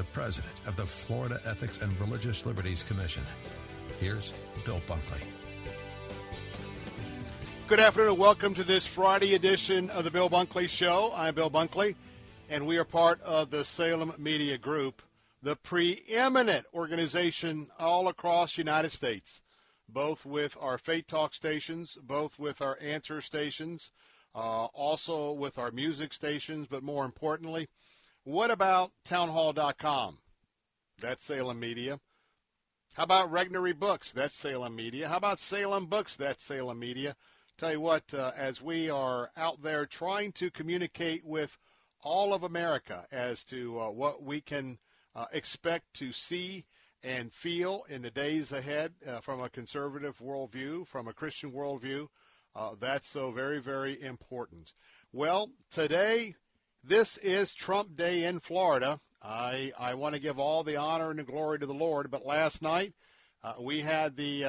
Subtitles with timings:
[0.00, 3.22] the president of the Florida Ethics and Religious Liberties Commission.
[3.98, 4.32] Here's
[4.64, 5.22] Bill Bunkley.
[7.68, 11.12] Good afternoon and welcome to this Friday edition of the Bill Bunkley Show.
[11.14, 11.96] I'm Bill Bunkley,
[12.48, 15.02] and we are part of the Salem Media Group,
[15.42, 19.42] the preeminent organization all across the United States,
[19.86, 23.90] both with our Faith Talk stations, both with our answer stations,
[24.34, 27.68] uh, also with our music stations, but more importantly,
[28.24, 30.18] what about townhall.com?
[31.00, 31.98] That's Salem Media.
[32.94, 34.12] How about Regnery Books?
[34.12, 35.08] That's Salem Media.
[35.08, 36.16] How about Salem Books?
[36.16, 37.16] That's Salem Media.
[37.56, 41.56] Tell you what, uh, as we are out there trying to communicate with
[42.02, 44.78] all of America as to uh, what we can
[45.14, 46.64] uh, expect to see
[47.02, 52.08] and feel in the days ahead uh, from a conservative worldview, from a Christian worldview,
[52.54, 54.72] uh, that's so very, very important.
[55.12, 56.34] Well, today,
[56.84, 59.00] this is Trump Day in Florida.
[59.22, 62.24] I, I want to give all the honor and the glory to the Lord, but
[62.24, 62.94] last night
[63.44, 64.42] uh, we had the,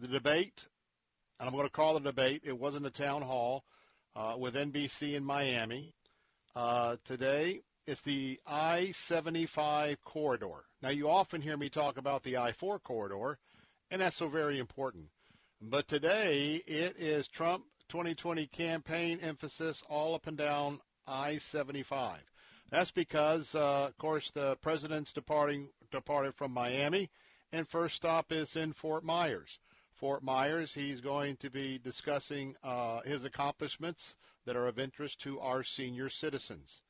[0.00, 0.66] the debate
[1.38, 2.42] and I'm going to call it a debate.
[2.44, 3.64] It wasn't a town hall
[4.16, 5.94] uh, with NBC in Miami.
[6.54, 10.64] Uh, today, it's the I-75 corridor.
[10.82, 13.38] Now, you often hear me talk about the I-4 corridor,
[13.90, 15.04] and that's so very important.
[15.60, 22.18] But today, it is Trump 2020 campaign emphasis all up and down I-75.
[22.70, 27.10] That's because, uh, of course, the president's departing departed from Miami,
[27.50, 29.58] and first stop is in Fort Myers.
[29.94, 30.74] Fort Myers.
[30.74, 36.08] He's going to be discussing uh, his accomplishments that are of interest to our senior
[36.08, 36.82] citizens.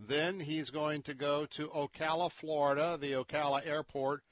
[0.00, 4.22] Then he's going to go to Ocala, Florida, the Ocala airport.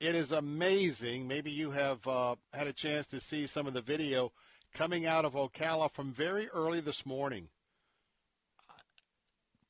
[0.00, 1.28] It is amazing.
[1.28, 4.32] Maybe you have uh, had a chance to see some of the video
[4.74, 7.48] coming out of Ocala from very early this morning.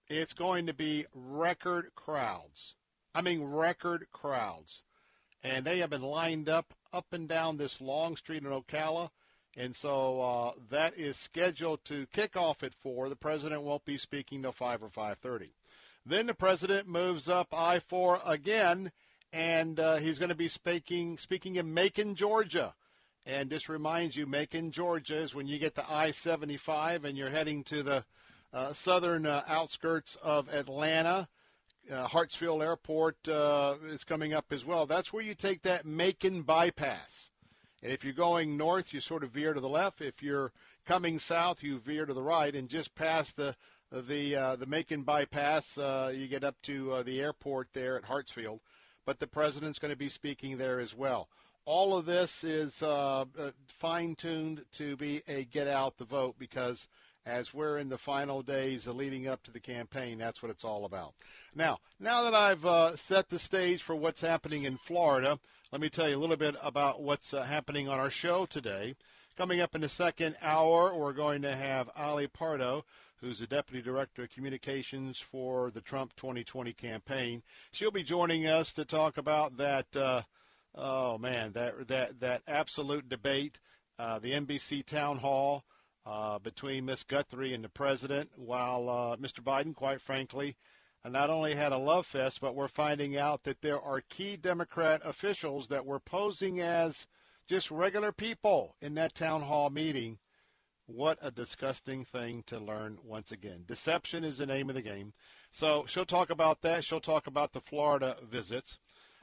[0.08, 2.74] It's going to be record crowds.
[3.14, 4.82] I mean, record crowds.
[5.42, 9.10] And they have been lined up up and down this long street in Ocala.
[9.56, 13.08] And so uh, that is scheduled to kick off at 4.
[13.08, 15.50] The president won't be speaking till 5 or 5.30.
[16.06, 18.92] Then the president moves up I-4 again,
[19.32, 22.74] and uh, he's going to be speaking, speaking in Macon, Georgia.
[23.24, 27.64] And this reminds you, Macon, Georgia is when you get to I-75 and you're heading
[27.64, 28.04] to the
[28.72, 31.28] southern uh, outskirts of Atlanta
[31.92, 34.86] uh, Hartsfield Airport uh, is coming up as well.
[34.86, 37.30] That's where you take that Macon bypass.
[37.82, 40.00] And if you're going north, you sort of veer to the left.
[40.00, 40.52] If you're
[40.86, 43.54] coming south, you veer to the right, and just past the
[43.92, 48.04] the uh, the Macon bypass, uh, you get up to uh, the airport there at
[48.04, 48.60] Hartsfield.
[49.04, 51.28] But the president's going to be speaking there as well.
[51.66, 53.26] All of this is uh,
[53.66, 56.88] fine tuned to be a get out the vote because
[57.26, 60.18] as we're in the final days leading up to the campaign.
[60.18, 61.14] That's what it's all about.
[61.54, 65.38] Now, now that I've uh, set the stage for what's happening in Florida,
[65.72, 68.94] let me tell you a little bit about what's uh, happening on our show today.
[69.36, 72.84] Coming up in the second hour, we're going to have Ali Pardo,
[73.20, 77.42] who's the Deputy Director of Communications for the Trump 2020 campaign.
[77.72, 79.96] She'll be joining us to talk about that.
[79.96, 80.22] Uh,
[80.74, 83.58] oh man, that that that absolute debate,
[83.98, 85.64] uh, the NBC town hall
[86.06, 89.40] uh, between Miss Guthrie and the president, while uh, Mr.
[89.40, 90.56] Biden, quite frankly,
[91.04, 95.00] not only had a love fest, but we're finding out that there are key Democrat
[95.04, 97.06] officials that were posing as
[97.46, 100.18] just regular people in that town hall meeting.
[100.86, 103.64] What a disgusting thing to learn once again.
[103.66, 105.14] Deception is the name of the game.
[105.50, 106.84] So she'll talk about that.
[106.84, 108.78] She'll talk about the Florida visits.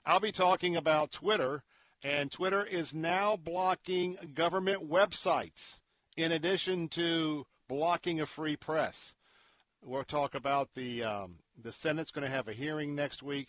[0.05, 1.63] I'll be talking about Twitter,
[2.03, 5.80] and Twitter is now blocking government websites
[6.17, 9.13] in addition to blocking a free press.
[9.83, 13.47] We'll talk about the um, the Senate's going to have a hearing next week.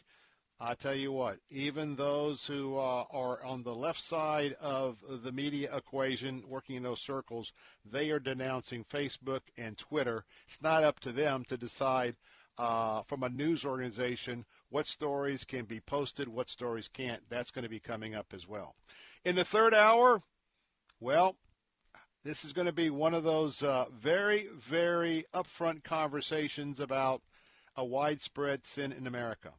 [0.64, 5.32] I tell you what, even those who uh, are on the left side of the
[5.32, 7.52] media equation, working in those circles,
[7.84, 10.24] they are denouncing Facebook and Twitter.
[10.46, 12.14] It's not up to them to decide
[12.58, 17.22] uh, from a news organization what stories can be posted, what stories can't.
[17.28, 18.76] That's going to be coming up as well.
[19.24, 20.22] In the third hour,
[21.00, 21.34] well,
[22.24, 27.22] this is going to be one of those uh, very, very upfront conversations about
[27.76, 29.52] a widespread sin in America.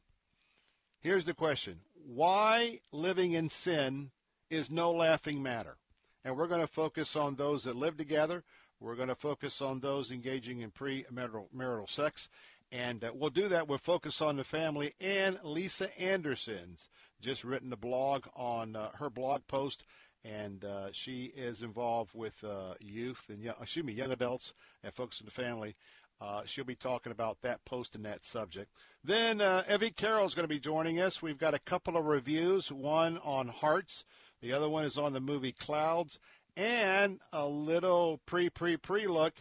[1.02, 4.12] Here's the question Why living in sin
[4.50, 5.78] is no laughing matter?
[6.24, 8.44] And we're going to focus on those that live together.
[8.80, 12.30] We're going to focus on those engaging in premarital sex.
[12.72, 13.68] And uh, we'll do that.
[13.68, 14.94] We'll focus on the family.
[15.02, 16.88] And Lisa Anderson's
[17.22, 19.84] just written a blog on uh, her blog post
[20.24, 24.54] and uh, she is involved with uh, youth and young, excuse me, young adults
[24.84, 25.76] and folks in the family.
[26.22, 28.72] Uh, she'll be talking about that post and that subject.
[29.04, 31.22] Then uh, Evie Carroll is going to be joining us.
[31.22, 34.06] We've got a couple of reviews, one on Hearts,
[34.42, 36.20] the other one is on the movie Clouds,
[36.56, 39.34] and a little pre pre pre look.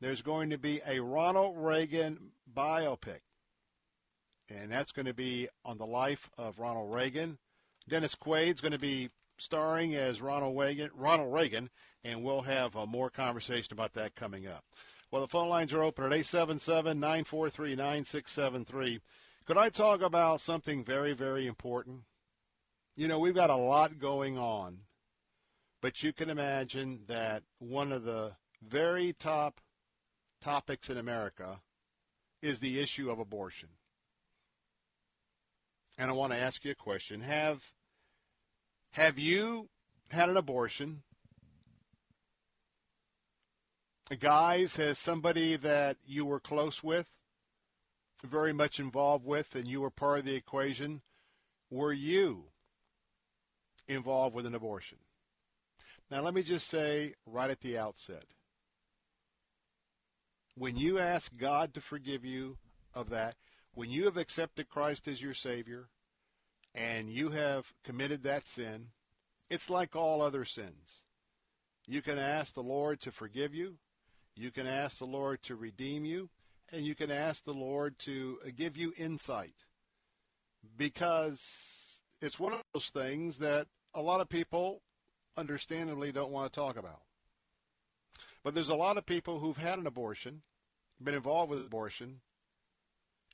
[0.00, 3.20] There's going to be a Ronald Reagan biopic,
[4.48, 7.38] and that's going to be on the life of Ronald Reagan.
[7.88, 11.70] Dennis Quaid's going to be starring as Ronald Reagan, Ronald Reagan,
[12.04, 14.64] and we'll have uh, more conversation about that coming up.
[15.10, 19.00] Well, the phone lines are open at 877-943-9673.
[19.46, 22.02] Could I talk about something very, very important?
[22.96, 24.78] You know, we've got a lot going on,
[25.82, 28.32] but you can imagine that one of the
[28.62, 29.60] very top
[30.40, 31.60] topics in America
[32.42, 33.68] is the issue of abortion.
[35.98, 37.20] And I want to ask you a question.
[37.20, 37.62] Have
[38.94, 39.68] have you
[40.10, 41.02] had an abortion?
[44.20, 47.08] Guys, has somebody that you were close with,
[48.22, 51.02] very much involved with, and you were part of the equation,
[51.70, 52.44] were you
[53.88, 54.98] involved with an abortion?
[56.08, 58.24] Now, let me just say right at the outset
[60.54, 62.58] when you ask God to forgive you
[62.94, 63.34] of that,
[63.74, 65.88] when you have accepted Christ as your Savior,
[66.74, 68.88] and you have committed that sin,
[69.48, 71.02] it's like all other sins.
[71.86, 73.76] You can ask the Lord to forgive you.
[74.34, 76.30] You can ask the Lord to redeem you.
[76.72, 79.54] And you can ask the Lord to give you insight.
[80.76, 84.80] Because it's one of those things that a lot of people
[85.36, 87.02] understandably don't want to talk about.
[88.42, 90.42] But there's a lot of people who've had an abortion,
[91.02, 92.20] been involved with abortion,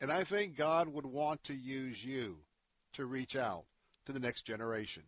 [0.01, 2.39] and I think God would want to use you
[2.95, 3.65] to reach out
[4.07, 5.05] to the next generation.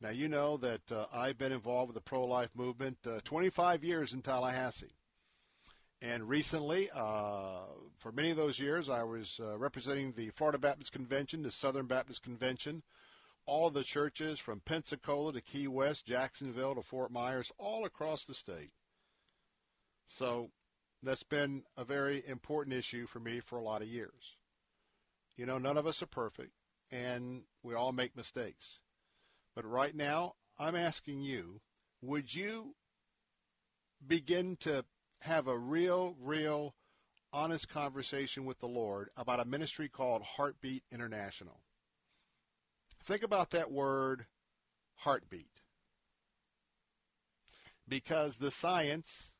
[0.00, 4.12] Now, you know that uh, I've been involved with the pro-life movement uh, 25 years
[4.12, 4.96] in Tallahassee.
[6.00, 7.60] And recently, uh,
[7.98, 11.86] for many of those years, I was uh, representing the Florida Baptist Convention, the Southern
[11.86, 12.82] Baptist Convention,
[13.46, 18.34] all the churches from Pensacola to Key West, Jacksonville to Fort Myers, all across the
[18.34, 18.72] state.
[20.04, 20.50] So
[21.04, 24.36] that's been a very important issue for me for a lot of years.
[25.36, 26.52] You know, none of us are perfect,
[26.90, 28.80] and we all make mistakes.
[29.54, 31.60] But right now, I'm asking you,
[32.02, 32.74] would you
[34.06, 34.84] begin to
[35.22, 36.74] have a real, real,
[37.32, 41.60] honest conversation with the Lord about a ministry called Heartbeat International?
[43.02, 44.26] Think about that word,
[44.96, 45.62] heartbeat.
[47.88, 49.32] Because the science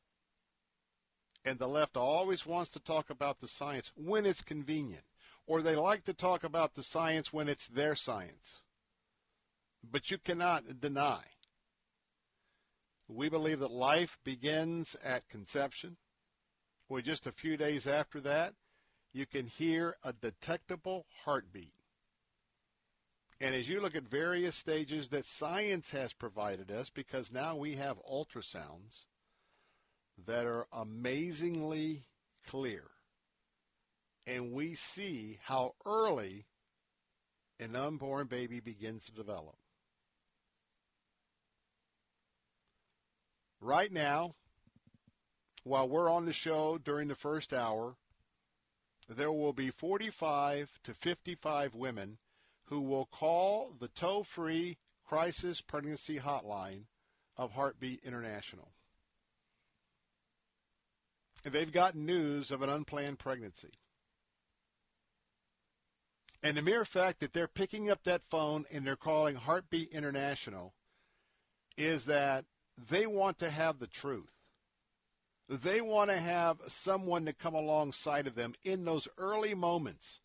[1.45, 5.03] and the left always wants to talk about the science when it's convenient
[5.45, 8.61] or they like to talk about the science when it's their science.
[9.83, 11.23] But you cannot deny.
[13.07, 15.97] We believe that life begins at conception.
[16.87, 18.53] Well, just a few days after that,
[19.11, 21.73] you can hear a detectable heartbeat.
[23.41, 27.75] And as you look at various stages that science has provided us, because now we
[27.75, 29.05] have ultrasounds
[30.25, 32.03] that are amazingly
[32.47, 32.92] clear
[34.25, 36.45] and we see how early
[37.59, 39.55] an unborn baby begins to develop.
[43.61, 44.35] Right now,
[45.63, 47.95] while we're on the show during the first hour,
[49.07, 52.17] there will be 45 to 55 women
[52.65, 56.83] who will call the toll-free crisis pregnancy hotline
[57.37, 58.71] of Heartbeat International.
[61.43, 63.71] They've gotten news of an unplanned pregnancy.
[66.43, 70.73] And the mere fact that they're picking up that phone and they're calling Heartbeat International
[71.77, 72.43] is that
[72.77, 74.33] they want to have the truth.
[75.47, 80.19] They want to have someone to come alongside of them in those early moments.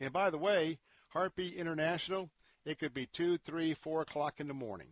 [0.00, 2.30] And by the way, Heartbeat International,
[2.64, 4.88] it could be 2, 3, 4 o'clock in the morning.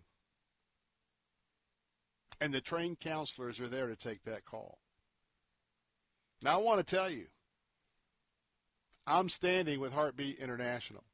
[2.40, 4.78] And the trained counselors are there to take that call.
[6.42, 7.26] Now, I want to tell you,
[9.06, 11.04] I'm standing with Heartbeat International.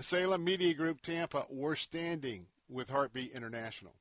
[0.00, 3.92] Salem Media Group Tampa, we're standing with Heartbeat International.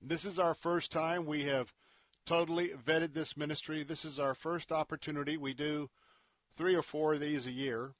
[0.00, 1.24] This is our first time.
[1.24, 1.72] We have
[2.26, 3.82] totally vetted this ministry.
[3.82, 5.36] This is our first opportunity.
[5.36, 5.88] We do
[6.56, 7.94] three or four of these a year.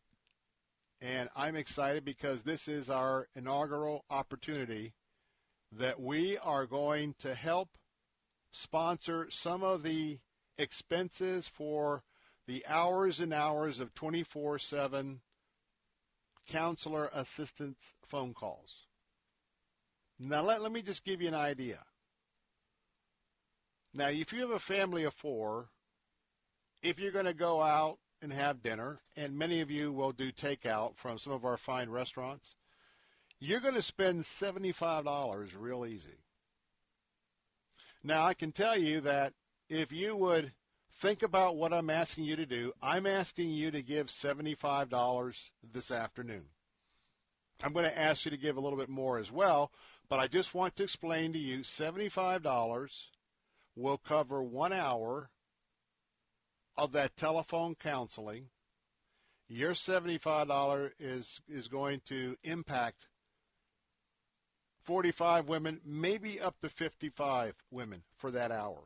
[1.01, 4.93] And I'm excited because this is our inaugural opportunity
[5.73, 7.78] that we are going to help
[8.51, 10.19] sponsor some of the
[10.57, 12.03] expenses for
[12.47, 15.21] the hours and hours of 24 7
[16.49, 18.87] counselor assistance phone calls.
[20.19, 21.79] Now, let, let me just give you an idea.
[23.95, 25.69] Now, if you have a family of four,
[26.83, 30.33] if you're going to go out and have dinner, and many of you will do
[30.33, 32.57] takeout from some of our fine restaurants,
[33.39, 36.19] you're going to spend $75 real easy.
[38.03, 39.35] Now, I can tell you that
[39.69, 40.53] if you would
[41.01, 45.91] think about what I'm asking you to do, I'm asking you to give $75 this
[45.91, 46.45] afternoon.
[47.63, 49.73] I'm going to ask you to give a little bit more as well,
[50.09, 53.07] but I just want to explain to you $75
[53.75, 55.31] will cover one hour
[56.77, 58.47] of that telephone counseling.
[59.49, 63.09] Your $75 is, is going to impact
[64.89, 68.85] 45 women, maybe up to 55 women for that hour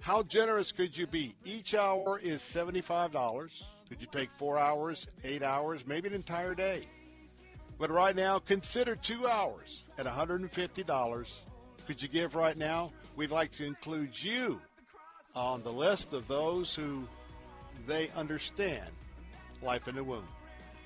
[0.00, 1.36] how generous could you be?
[1.44, 3.62] Each hour is $75.
[3.88, 6.82] Could you take four hours, eight hours, maybe an entire day?
[7.78, 11.32] But right now, consider two hours at $150.
[11.86, 12.92] Could you give right now?
[13.18, 14.60] we'd like to include you
[15.34, 17.02] on the list of those who
[17.86, 18.88] they understand
[19.60, 20.28] life in the womb.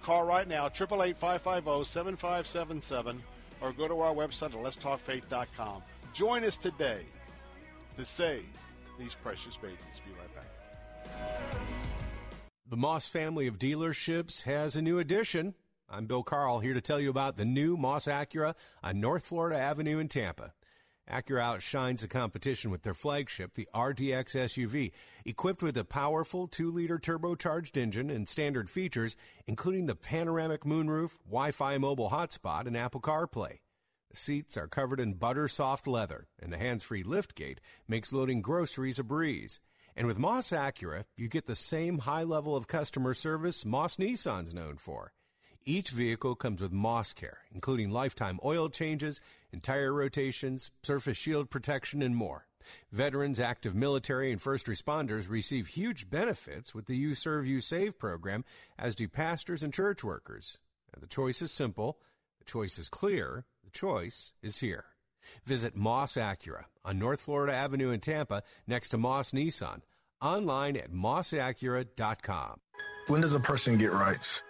[0.03, 3.19] Call right now, 888-550-7577,
[3.61, 5.83] or go to our website at letstalkfaith.com.
[6.15, 7.03] Join us today
[7.99, 8.47] to save
[8.99, 9.79] these precious babies.
[10.07, 10.22] Be right.
[12.73, 15.53] The Moss family of dealerships has a new addition.
[15.91, 19.59] I'm Bill Carl here to tell you about the new Moss Acura on North Florida
[19.59, 20.55] Avenue in Tampa.
[21.07, 24.91] Acura outshines the competition with their flagship, the RDX SUV,
[25.27, 31.77] equipped with a powerful 2-liter turbocharged engine and standard features, including the panoramic moonroof, Wi-Fi
[31.77, 33.59] mobile hotspot, and Apple CarPlay.
[34.11, 38.41] The seats are covered in butter soft leather, and the hands free liftgate makes loading
[38.41, 39.61] groceries a breeze.
[39.97, 44.55] And with Moss Acura, you get the same high level of customer service Moss Nissan's
[44.55, 45.13] known for.
[45.65, 49.21] Each vehicle comes with Moss Care, including lifetime oil changes,
[49.53, 52.47] entire rotations, surface shield protection, and more.
[52.91, 57.99] Veterans, active military, and first responders receive huge benefits with the You Serve, You Save
[57.99, 58.45] program,
[58.79, 60.59] as do pastors and church workers.
[60.99, 61.99] the choice is simple,
[62.39, 64.87] the choice is clear, the choice is here.
[65.45, 69.81] Visit Moss Acura on North Florida Avenue in Tampa next to Moss Nissan.
[70.21, 72.61] Online at mossacura.com.
[73.09, 74.43] When does a person get rights?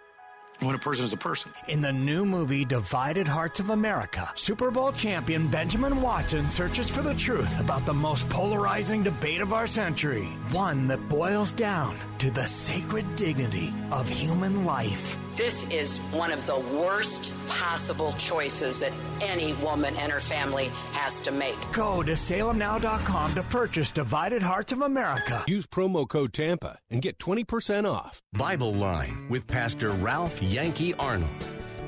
[0.63, 1.51] when a person is a person.
[1.67, 7.01] In the new movie Divided Hearts of America, Super Bowl champion Benjamin Watson searches for
[7.01, 12.31] the truth about the most polarizing debate of our century, one that boils down to
[12.31, 15.17] the sacred dignity of human life.
[15.35, 21.19] This is one of the worst possible choices that any woman and her family has
[21.21, 21.55] to make.
[21.71, 25.43] Go to salemnow.com to purchase Divided Hearts of America.
[25.47, 28.21] Use promo code TAMPA and get 20% off.
[28.33, 31.31] Bible Line with Pastor Ralph Yankee Arnold.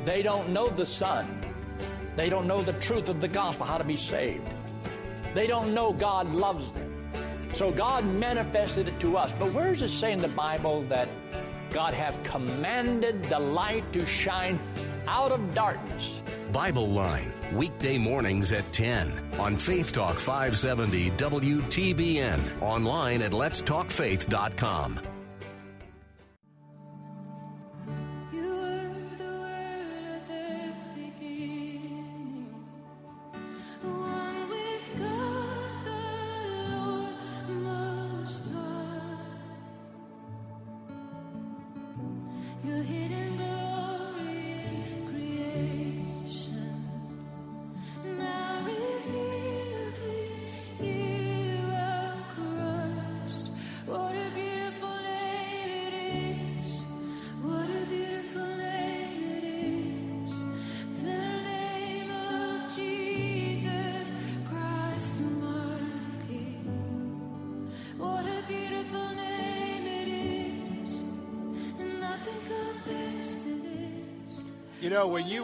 [0.05, 1.39] They don't know the Son.
[2.15, 4.47] They don't know the truth of the gospel, how to be saved.
[5.35, 7.11] They don't know God loves them.
[7.53, 9.33] So God manifested it to us.
[9.33, 11.07] But where does it say in the Bible that
[11.75, 14.61] God have commanded the light to shine
[15.07, 16.21] out of darkness.
[16.53, 25.14] Bible Line, weekday mornings at 10 on Faith Talk 570 WTBN, online at letstalkfaith.com.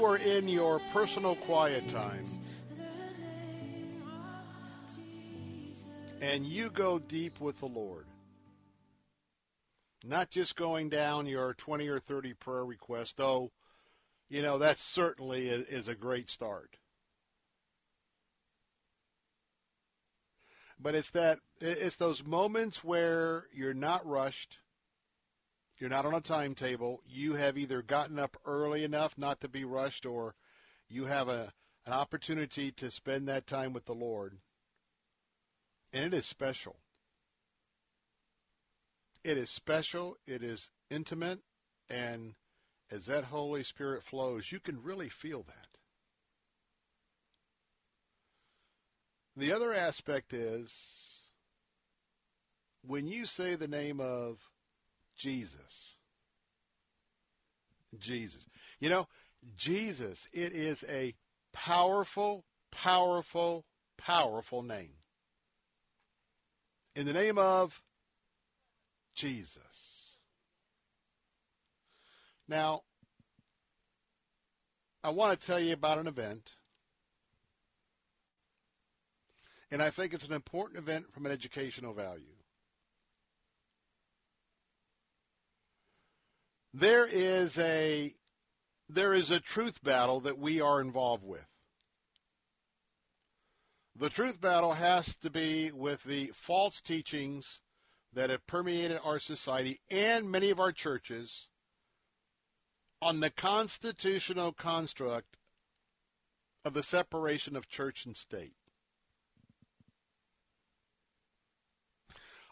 [0.02, 2.26] you are in your personal quiet time
[6.20, 8.08] and you go deep with the Lord,
[10.04, 13.52] not just going down your 20 or 30 prayer requests, though,
[14.28, 16.78] you know, that certainly is, is a great start.
[20.80, 24.61] But it's that it's those moments where you're not rushed
[25.82, 27.02] you're not on a timetable.
[27.10, 30.36] You have either gotten up early enough not to be rushed or
[30.88, 31.52] you have a,
[31.88, 34.38] an opportunity to spend that time with the Lord.
[35.92, 36.78] And it is special.
[39.24, 40.18] It is special.
[40.28, 41.40] It is intimate.
[41.90, 42.36] And
[42.92, 45.68] as that Holy Spirit flows, you can really feel that.
[49.36, 51.24] The other aspect is
[52.84, 54.51] when you say the name of
[55.18, 55.96] Jesus.
[58.00, 58.48] Jesus.
[58.80, 59.08] You know,
[59.56, 61.14] Jesus, it is a
[61.54, 63.66] powerful, powerful,
[63.98, 64.94] powerful name.
[66.96, 67.82] In the name of
[69.16, 70.16] Jesus.
[72.48, 72.82] Now,
[75.04, 76.52] I want to tell you about an event.
[79.72, 82.31] And I think it's an important event from an educational value.
[86.74, 88.16] There is a
[88.90, 91.48] there is a truth battle that we are involved with.
[93.96, 97.62] The truth battle has to be with the false teachings
[98.14, 101.48] that have permeated our society and many of our churches
[103.02, 105.38] on the constitutional construct
[106.64, 108.56] of the separation of church and state.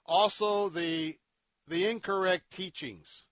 [0.05, 1.17] Also the
[1.67, 3.25] the incorrect teachings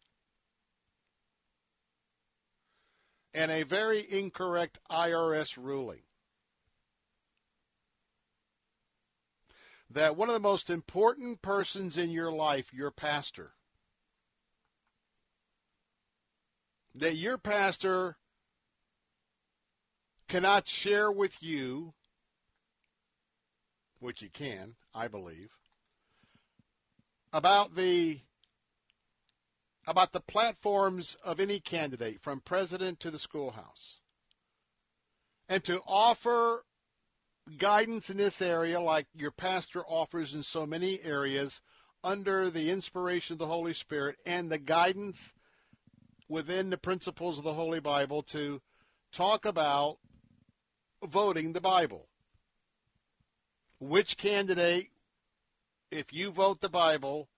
[3.34, 6.02] and a very incorrect IRS ruling.
[9.90, 13.54] That one of the most important persons in your life, your pastor,
[16.94, 18.18] that your pastor
[20.28, 21.94] cannot share with you,
[24.00, 25.52] which he can, I believe,
[27.32, 28.20] about the
[29.88, 33.96] about the platforms of any candidate from president to the schoolhouse.
[35.50, 36.66] and to offer
[37.58, 41.62] guidance in this area like your pastor offers in so many areas
[42.04, 45.34] under the inspiration of the Holy Spirit and the guidance
[46.28, 48.62] within the principles of the Holy Bible to
[49.14, 49.98] talk about
[51.06, 52.10] voting the Bible.
[53.80, 54.90] Which candidate,
[55.92, 57.30] if you vote the Bible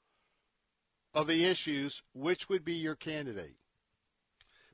[1.13, 3.55] of the issues, which would be your candidate?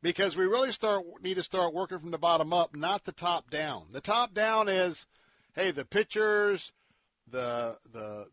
[0.02, 3.50] Because we really start need to start working from the bottom up, not the top
[3.50, 3.88] down.
[3.92, 5.08] The top down is,
[5.54, 6.72] hey, the pictures,
[7.28, 8.28] the the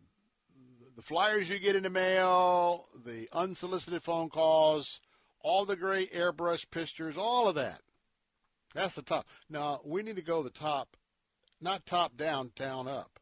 [0.97, 5.01] the flyers you get in the mail, the unsolicited phone calls,
[5.41, 7.81] all the great airbrush pictures, all of that.
[8.75, 9.27] That's the top.
[9.49, 10.97] Now, we need to go the top,
[11.61, 13.19] not top down, down up.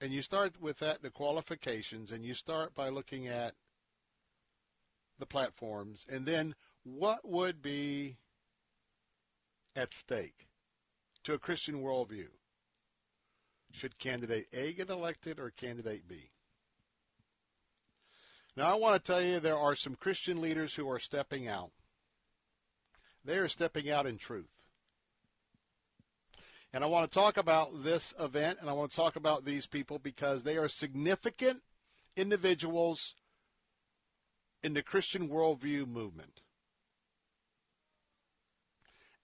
[0.00, 3.54] And you start with that, the qualifications, and you start by looking at
[5.18, 8.16] the platforms, and then what would be
[9.74, 10.46] at stake
[11.24, 12.28] to a Christian worldview?
[13.72, 16.30] Should candidate A get elected or candidate B?
[18.56, 21.70] Now, I want to tell you there are some Christian leaders who are stepping out.
[23.24, 24.57] They are stepping out in truth.
[26.72, 29.66] And I want to talk about this event and I want to talk about these
[29.66, 31.62] people because they are significant
[32.16, 33.14] individuals
[34.62, 36.42] in the Christian worldview movement.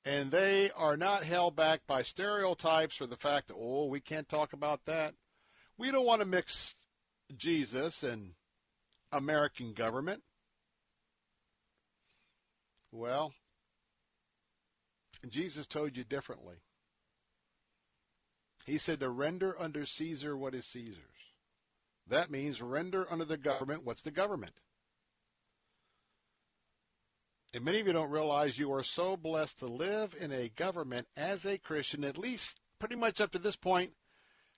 [0.06, 4.28] And they are not held back by stereotypes or the fact that, oh, we can't
[4.28, 5.14] talk about that.
[5.76, 6.76] We don't want to mix
[7.36, 8.32] Jesus and
[9.14, 10.22] American government?
[12.90, 13.32] Well,
[15.28, 16.56] Jesus told you differently.
[18.64, 21.00] He said to render under Caesar what is Caesar's.
[22.06, 24.60] That means render under the government what's the government.
[27.54, 31.06] And many of you don't realize you are so blessed to live in a government
[31.16, 33.92] as a Christian, at least pretty much up to this point,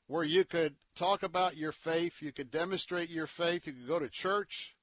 [0.07, 3.99] where you could talk about your faith, you could demonstrate your faith, you could go
[3.99, 4.77] to church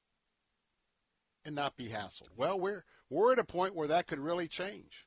[1.44, 2.30] and not be hassled.
[2.38, 5.06] Well, we're we're at a point where that could really change.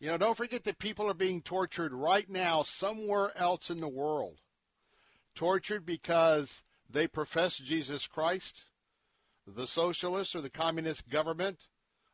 [0.00, 3.88] You know, don't forget that people are being tortured right now somewhere else in the
[3.88, 4.38] world.
[5.34, 8.64] Tortured because they profess Jesus Christ,
[9.46, 11.66] the socialist or the communist government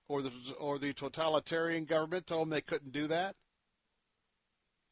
[0.09, 3.37] or the or the totalitarian government told them they couldn't do that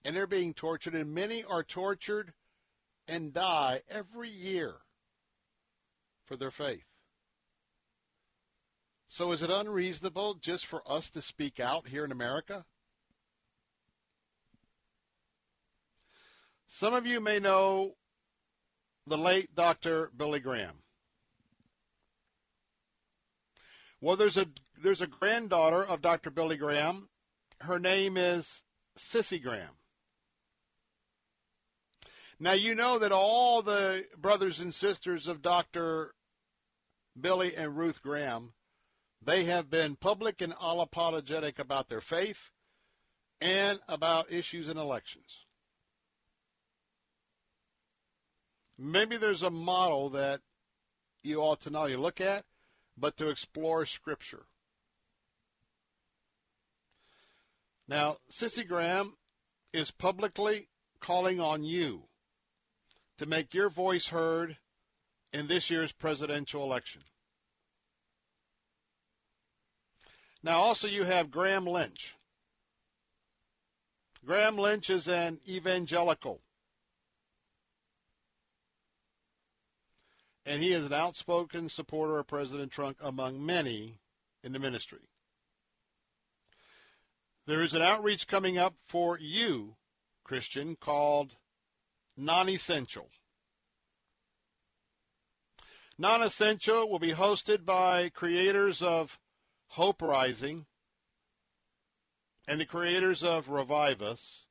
[0.04, 2.32] and they're being tortured, and many are tortured
[3.06, 4.74] and die every year
[6.24, 6.84] for their faith.
[9.06, 12.64] So is it unreasonable just for us to speak out here in America?
[16.74, 17.96] Some of you may know
[19.06, 20.10] the late Dr.
[20.16, 20.78] Billy Graham.
[24.00, 24.46] Well, there's a
[24.82, 26.30] there's a granddaughter of Dr.
[26.30, 27.10] Billy Graham.
[27.60, 28.62] Her name is
[28.96, 29.76] Cissie Graham.
[32.40, 36.14] Now, you know that all the brothers and sisters of Dr.
[37.20, 38.54] Billy and Ruth Graham,
[39.20, 42.50] they have been public and unapologetic about their faith
[43.42, 45.41] and about issues in elections.
[48.78, 50.40] Maybe there's a model that
[51.22, 52.44] you ought to not only look at,
[52.96, 54.46] but to explore Scripture.
[57.88, 59.16] Now, Cissie Graham
[59.72, 60.68] is publicly
[61.00, 62.04] calling on you
[63.18, 64.56] to make your voice heard
[65.32, 67.02] in this year's presidential election.
[70.42, 72.16] Now, also, you have Graham Lynch.
[74.24, 76.40] Graham Lynch is an evangelical.
[80.44, 84.00] And he is an outspoken supporter of President Trump among many
[84.42, 85.08] in the ministry.
[87.46, 89.76] There is an outreach coming up for you,
[90.24, 91.36] Christian, called
[92.16, 93.10] non essential.
[95.98, 99.20] Non essential will be hosted by creators of
[99.68, 100.66] Hope Rising
[102.48, 104.44] and the creators of Revive Us.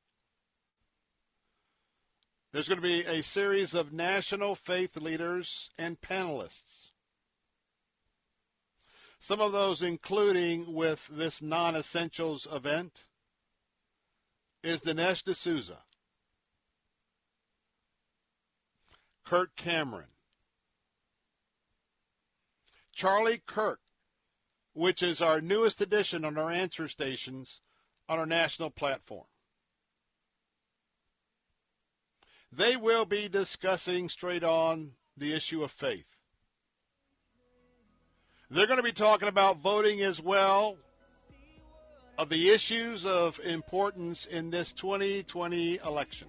[2.52, 6.90] There's going to be a series of national faith leaders and panelists.
[9.18, 13.06] Some of those, including with this non essentials event,
[14.62, 15.78] is Dinesh D'Souza.
[19.24, 20.08] Kirk Cameron.
[22.92, 23.80] Charlie Kirk,
[24.74, 27.62] which is our newest addition on our answer stations
[28.10, 29.24] on our national platform.
[32.52, 36.04] They will be discussing straight on the issue of faith.
[38.50, 40.76] They're going to be talking about voting as well.
[42.18, 46.28] of the issues of importance in this 2020 election.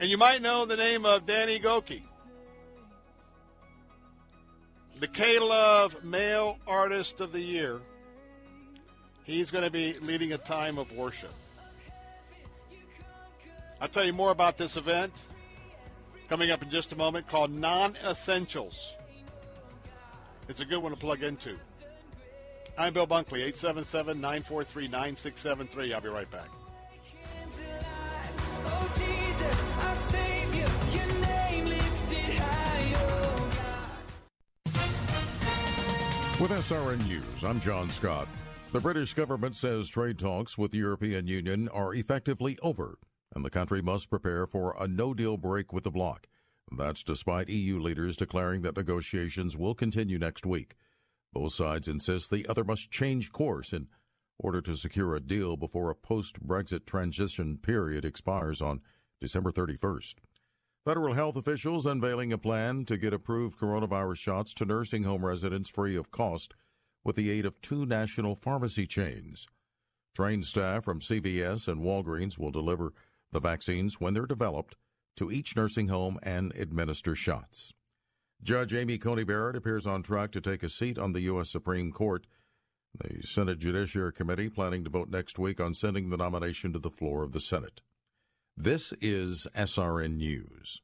[0.00, 2.02] And you might know the name of Danny Gokey,
[5.00, 7.80] the K-Love Male Artist of the Year.
[9.24, 11.32] He's going to be leading a time of worship.
[13.80, 15.26] I'll tell you more about this event
[16.28, 18.94] coming up in just a moment called Non Essentials.
[20.48, 21.56] It's a good one to plug into.
[22.76, 25.92] I'm Bill Bunkley, 877 943 9673.
[25.92, 26.48] I'll be right back.
[36.40, 38.28] With SRN News, I'm John Scott.
[38.72, 42.98] The British government says trade talks with the European Union are effectively over,
[43.34, 46.26] and the country must prepare for a no deal break with the bloc.
[46.70, 50.74] That's despite EU leaders declaring that negotiations will continue next week.
[51.32, 53.88] Both sides insist the other must change course in
[54.38, 58.80] order to secure a deal before a post Brexit transition period expires on
[59.20, 60.14] December 31st.
[60.84, 65.68] Federal health officials unveiling a plan to get approved coronavirus shots to nursing home residents
[65.68, 66.54] free of cost
[67.02, 69.46] with the aid of two national pharmacy chains.
[70.14, 72.92] Trained staff from CVS and Walgreens will deliver
[73.34, 74.76] the vaccines when they're developed
[75.16, 77.74] to each nursing home and administer shots.
[78.42, 81.50] Judge Amy Coney Barrett appears on track to take a seat on the U.S.
[81.50, 82.26] Supreme Court.
[82.96, 86.90] The Senate Judiciary Committee planning to vote next week on sending the nomination to the
[86.90, 87.82] floor of the Senate.
[88.56, 90.80] This is SRN News.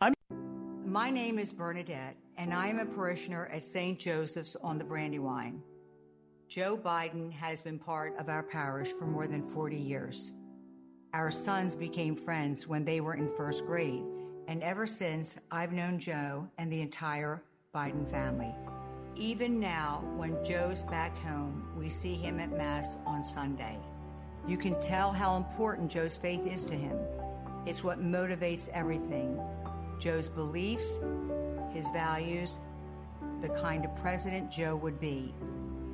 [0.00, 0.14] I'm-
[0.86, 3.98] My name is Bernadette, and I am a parishioner at St.
[3.98, 5.62] Joseph's on the Brandywine.
[6.54, 10.34] Joe Biden has been part of our parish for more than 40 years.
[11.14, 14.02] Our sons became friends when they were in first grade,
[14.48, 17.42] and ever since, I've known Joe and the entire
[17.74, 18.54] Biden family.
[19.16, 23.78] Even now, when Joe's back home, we see him at Mass on Sunday.
[24.46, 26.98] You can tell how important Joe's faith is to him.
[27.64, 29.40] It's what motivates everything
[29.98, 30.98] Joe's beliefs,
[31.72, 32.60] his values,
[33.40, 35.34] the kind of president Joe would be.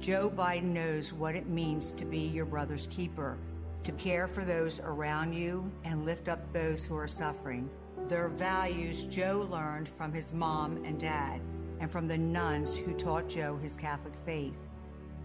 [0.00, 3.36] Joe Biden knows what it means to be your brother's keeper,
[3.82, 7.68] to care for those around you and lift up those who are suffering.
[8.06, 11.40] Their values Joe learned from his mom and dad
[11.80, 14.56] and from the nuns who taught Joe his Catholic faith.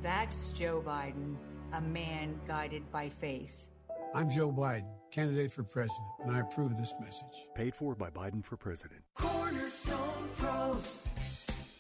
[0.01, 1.37] That's Joe Biden
[1.73, 3.67] a man guided by faith.
[4.13, 7.47] I'm Joe Biden, candidate for president, and I approve this message.
[7.55, 9.01] Paid for by Biden for president.
[9.15, 10.99] Cornerstone Pros.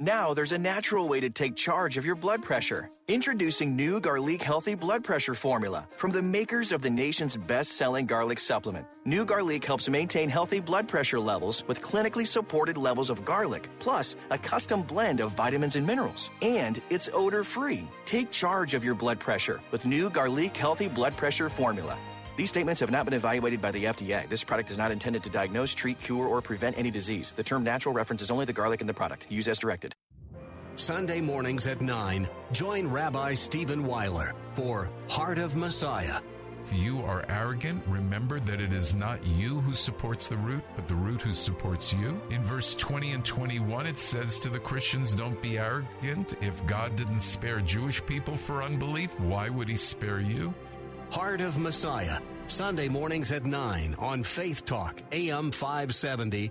[0.00, 2.90] Now there's a natural way to take charge of your blood pressure.
[3.06, 8.40] Introducing new Garlic Healthy Blood Pressure Formula from the makers of the nation's best-selling garlic
[8.40, 8.88] supplement.
[9.04, 14.16] New Garlic helps maintain healthy blood pressure levels with clinically supported levels of garlic, plus
[14.30, 16.28] a custom blend of vitamins and minerals.
[16.42, 17.86] And it's odor-free.
[18.04, 21.96] Take charge of your blood pressure with new Garlic Healthy Blood Pressure Formula.
[22.36, 24.28] These statements have not been evaluated by the FDA.
[24.28, 27.32] This product is not intended to diagnose, treat, cure, or prevent any disease.
[27.36, 29.26] The term natural references only the garlic in the product.
[29.30, 29.94] Use as directed.
[30.74, 36.20] Sunday mornings at 9, join Rabbi Stephen Weiler for Heart of Messiah.
[36.64, 40.88] If you are arrogant, remember that it is not you who supports the root, but
[40.88, 42.20] the root who supports you.
[42.30, 46.34] In verse 20 and 21, it says to the Christians, Don't be arrogant.
[46.40, 50.52] If God didn't spare Jewish people for unbelief, why would he spare you?
[51.10, 56.50] Heart of Messiah, Sunday mornings at 9 on Faith Talk, AM 570,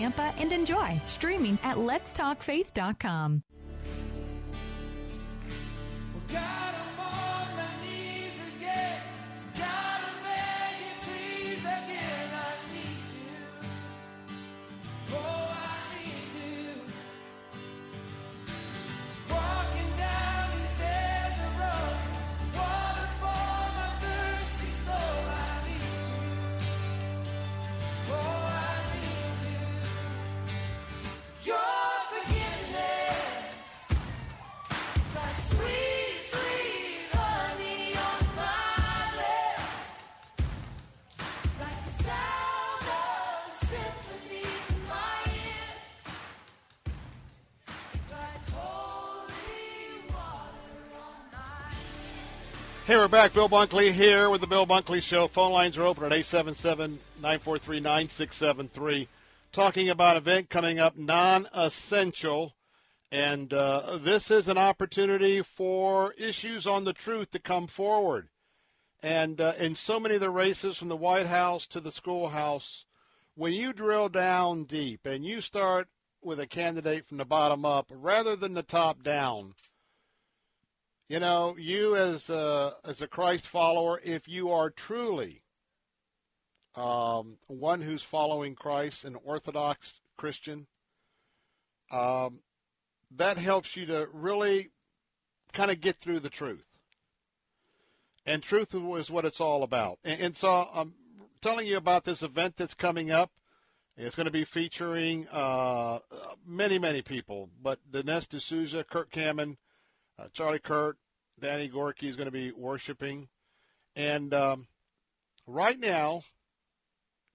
[0.01, 3.43] Tampa and enjoy streaming at letstalkfaith.com.
[52.91, 53.33] Hey, we're back.
[53.33, 55.29] Bill Bunkley here with the Bill Bunkley Show.
[55.29, 59.07] Phone lines are open at 877 943 9673.
[59.53, 62.53] Talking about an event coming up, non essential.
[63.09, 68.27] And uh, this is an opportunity for issues on the truth to come forward.
[69.01, 72.83] And uh, in so many of the races, from the White House to the schoolhouse,
[73.35, 75.87] when you drill down deep and you start
[76.21, 79.53] with a candidate from the bottom up rather than the top down,
[81.11, 85.43] you know, you as a, as a Christ follower, if you are truly
[86.73, 90.67] um, one who's following Christ, an Orthodox Christian,
[91.91, 92.39] um,
[93.17, 94.69] that helps you to really
[95.51, 96.65] kind of get through the truth.
[98.25, 99.99] And truth is what it's all about.
[100.05, 100.93] And, and so I'm
[101.41, 103.31] telling you about this event that's coming up.
[103.97, 105.99] It's going to be featuring uh,
[106.47, 109.57] many, many people, but Dinesh D'Souza, Kirk Cameron,
[110.21, 110.97] uh, Charlie Kirk,
[111.39, 113.27] Danny Gokey is going to be worshiping.
[113.95, 114.67] And um,
[115.47, 116.23] right now,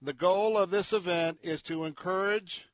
[0.01, 2.67] the goal of this event is to encourage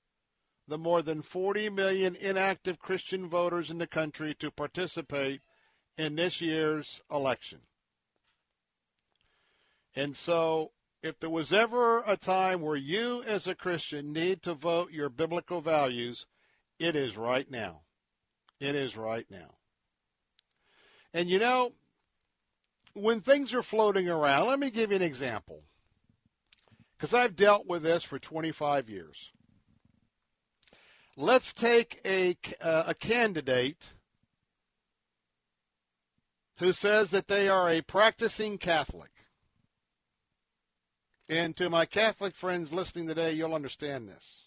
[0.68, 5.42] the more than 40 million inactive Christian voters in the country to participate
[5.98, 7.60] in this year's election.
[9.96, 10.72] And so,
[11.02, 15.10] if there was ever a time where you as a Christian need to vote your
[15.10, 16.26] biblical values,
[16.80, 17.82] it is right now.
[18.60, 19.58] It is right now.
[21.14, 21.74] And you know,
[22.94, 25.64] when things are floating around, let me give you an example.
[26.98, 29.32] Because I've dealt with this for 25 years.
[31.16, 33.94] Let's take a, uh, a candidate
[36.58, 39.12] who says that they are a practicing Catholic.
[41.30, 44.43] And to my Catholic friends listening today, you'll understand this.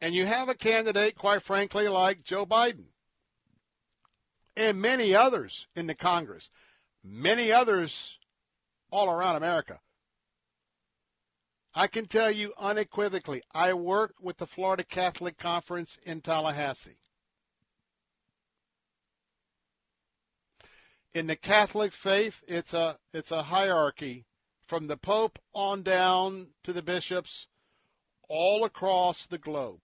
[0.00, 2.86] And you have a candidate, quite frankly, like Joe Biden
[4.56, 6.50] and many others in the Congress,
[7.04, 8.18] many others
[8.90, 9.80] all around America.
[11.74, 16.98] I can tell you unequivocally, I work with the Florida Catholic Conference in Tallahassee.
[21.12, 24.26] In the Catholic faith, it's a it's a hierarchy
[24.66, 27.46] from the Pope on down to the bishops
[28.28, 29.80] all across the globe.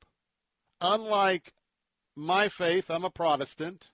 [0.80, 1.54] Unlike
[2.16, 3.90] my faith, I'm a Protestant.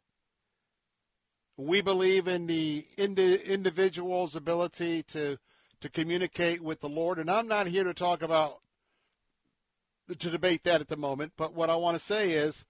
[1.57, 5.39] We believe in the indi- individual's ability to
[5.81, 8.61] to communicate with the Lord, and I'm not here to talk about
[10.09, 11.33] to debate that at the moment.
[11.37, 12.67] But what I want to say is,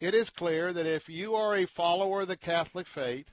[0.00, 3.32] it is clear that if you are a follower of the Catholic faith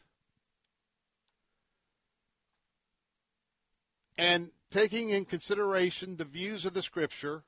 [4.18, 7.44] and taking in consideration the views of the Scripture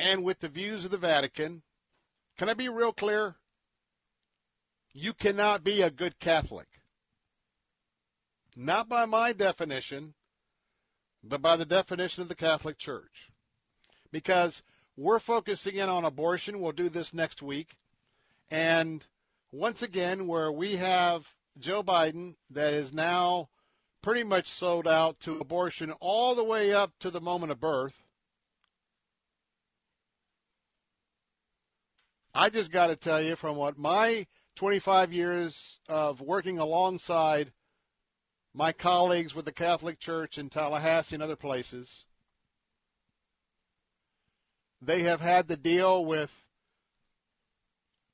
[0.00, 1.62] and with the views of the Vatican,
[2.38, 3.36] can I be real clear?
[4.94, 6.66] You cannot be a good Catholic.
[8.56, 10.14] Not by my definition,
[11.22, 13.30] but by the definition of the Catholic Church.
[14.10, 14.62] Because
[14.96, 16.60] we're focusing in on abortion.
[16.60, 17.76] We'll do this next week.
[18.50, 19.06] And
[19.52, 23.50] once again, where we have Joe Biden that is now
[24.02, 28.02] pretty much sold out to abortion all the way up to the moment of birth.
[32.34, 37.52] I just got to tell you from what my 25 years of working alongside
[38.54, 42.04] my colleagues with the Catholic Church in Tallahassee and other places,
[44.82, 46.46] they have had to deal with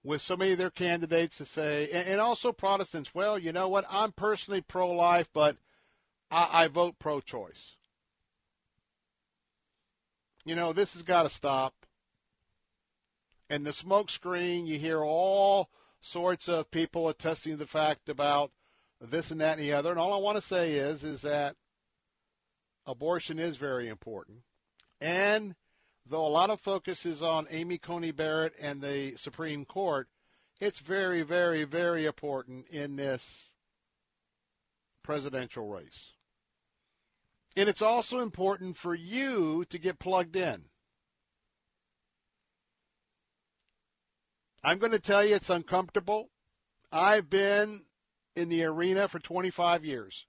[0.03, 3.69] with so many of their candidates to say, and, and also Protestants, well, you know
[3.69, 5.57] what, I'm personally pro-life, but
[6.31, 7.75] I, I vote pro-choice.
[10.45, 11.86] You know, this has got to stop.
[13.49, 15.71] And the smoke screen, you hear all
[16.01, 18.51] sorts of people attesting the fact about
[19.01, 19.91] this and that and the other.
[19.91, 21.57] And all I want to say is, is that
[22.87, 24.39] abortion is very important.
[25.01, 25.55] And
[26.05, 30.09] though a lot of focus is on Amy Coney Barrett and the Supreme Court,
[30.61, 33.51] it's very, very, very important in this
[35.03, 36.13] presidential race.
[37.57, 40.65] And it's also important for you to get plugged in.
[44.67, 46.29] I'm going to tell you it's uncomfortable.
[46.91, 47.83] I've been
[48.35, 50.27] in the arena for 25 years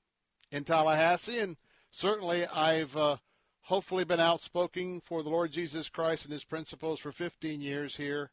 [0.52, 1.58] in Tallahassee, and
[1.90, 3.18] certainly I've uh,
[3.62, 8.30] hopefully been outspoken for the Lord Jesus Christ and his principles for 15 years here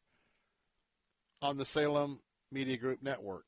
[1.41, 2.21] on the Salem
[2.53, 3.47] Media Group Network.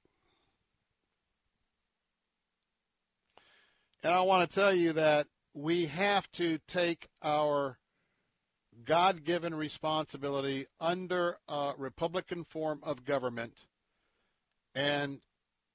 [4.03, 7.77] And I want to tell you that we have to take our
[8.85, 13.55] God given responsibility under a Republican form of government,
[14.75, 15.21] and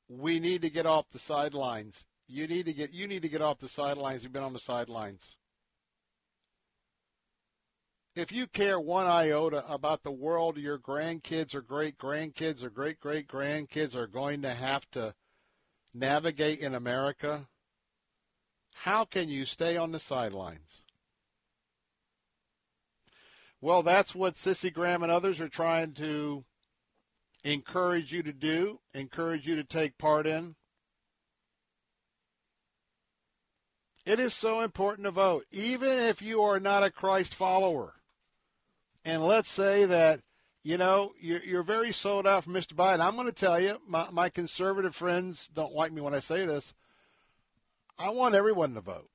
[0.07, 2.05] we need to get off the sidelines.
[2.27, 4.23] You need to get you need to get off the sidelines.
[4.23, 5.35] You've been on the sidelines.
[8.15, 12.99] If you care one iota about the world your grandkids or great grandkids or great
[12.99, 15.13] great grandkids are going to have to
[15.93, 17.47] navigate in America,
[18.73, 20.81] how can you stay on the sidelines?
[23.61, 26.43] Well, that's what Cissie Graham and others are trying to
[27.43, 30.55] encourage you to do, encourage you to take part in.
[34.03, 37.93] It is so important to vote, even if you are not a Christ follower.
[39.05, 40.21] And let's say that,
[40.63, 42.73] you know, you're, you're very sold out for Mr.
[42.73, 42.99] Biden.
[42.99, 46.47] I'm going to tell you, my, my conservative friends don't like me when I say
[46.47, 46.73] this.
[47.99, 49.09] I want everyone to vote.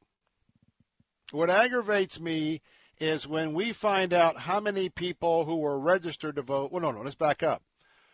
[1.33, 2.63] What aggravates me
[2.99, 6.73] is when we find out how many people who were registered to vote.
[6.73, 7.63] Well, no, no, let's back up.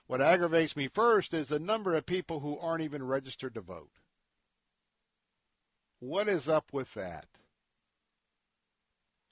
[0.07, 3.91] What aggravates me first is the number of people who aren't even registered to vote.
[6.01, 7.26] What is up with that?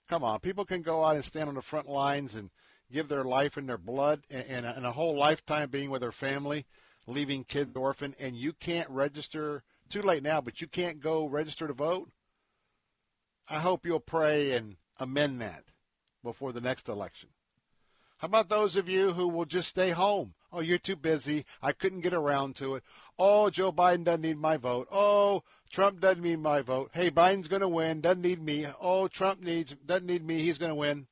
[0.09, 2.51] Come on, people can go out and stand on the front lines and
[2.93, 6.01] give their life and their blood and, and, a, and a whole lifetime being with
[6.01, 6.67] their family,
[7.07, 9.63] leaving kids orphan, and you can't register.
[9.89, 12.11] Too late now, but you can't go register to vote.
[13.49, 15.65] I hope you'll pray and amend that
[16.23, 17.31] before the next election.
[18.19, 20.35] How about those of you who will just stay home?
[20.53, 21.47] Oh, you're too busy.
[21.63, 22.85] I couldn't get around to it.
[23.19, 24.89] Oh, Joe Biden doesn't need my vote.
[24.93, 26.91] Oh, Trump doesn't need my vote.
[26.93, 28.01] Hey, Biden's going to win.
[28.01, 28.67] Doesn't need me.
[28.81, 30.41] Oh, Trump needs doesn't need me.
[30.41, 31.07] He's going to win.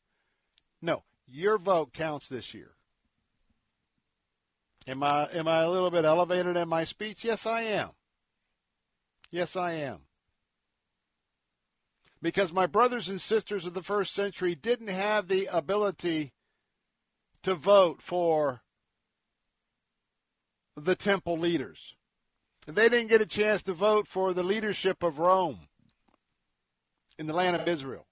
[0.82, 2.72] No, your vote counts this year.
[4.86, 7.24] Am I am I a little bit elevated in my speech?
[7.24, 7.90] Yes, I am.
[9.30, 10.07] Yes, I am
[12.20, 16.32] because my brothers and sisters of the first century didn't have the ability
[17.42, 18.62] to vote for
[20.76, 21.94] the temple leaders.
[22.66, 25.68] They didn't get a chance to vote for the leadership of Rome
[27.18, 28.06] in the land of Israel.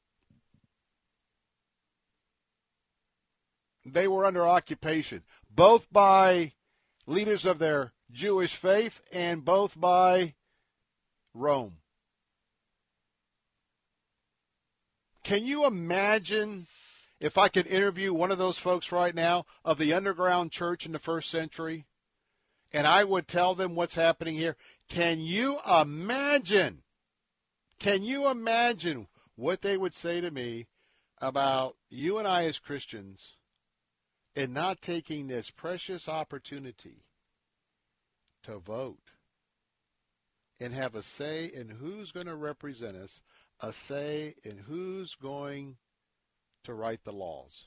[3.85, 6.55] They were under occupation, both by
[7.07, 10.35] leaders of their Jewish faith and both by
[11.35, 11.79] Rome.
[15.27, 16.69] Can you imagine
[17.19, 20.93] if I could interview one of those folks right now of the underground church in
[20.93, 21.85] the first century
[22.73, 24.55] and I would tell them what's happening here?
[24.89, 26.85] Can you imagine?
[27.81, 30.69] Can you imagine what they would say to me
[31.21, 33.35] about you and I as Christians
[34.37, 37.03] and not taking this precious opportunity
[38.45, 39.11] to vote
[40.61, 43.25] and have a say in who's going to represent us
[43.61, 45.77] a say in who's going
[46.65, 47.67] to write the laws.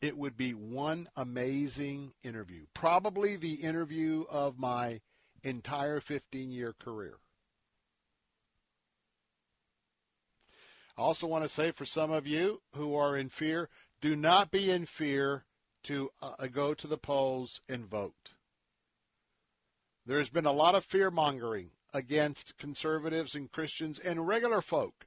[0.00, 5.00] It would be one amazing interview, probably the interview of my
[5.42, 7.18] entire 15 year career.
[10.96, 13.68] I also want to say for some of you who are in fear,
[14.00, 15.44] do not be in fear
[15.84, 18.32] to uh, go to the polls and vote.
[20.06, 25.06] There's been a lot of fear mongering against conservatives and Christians and regular folk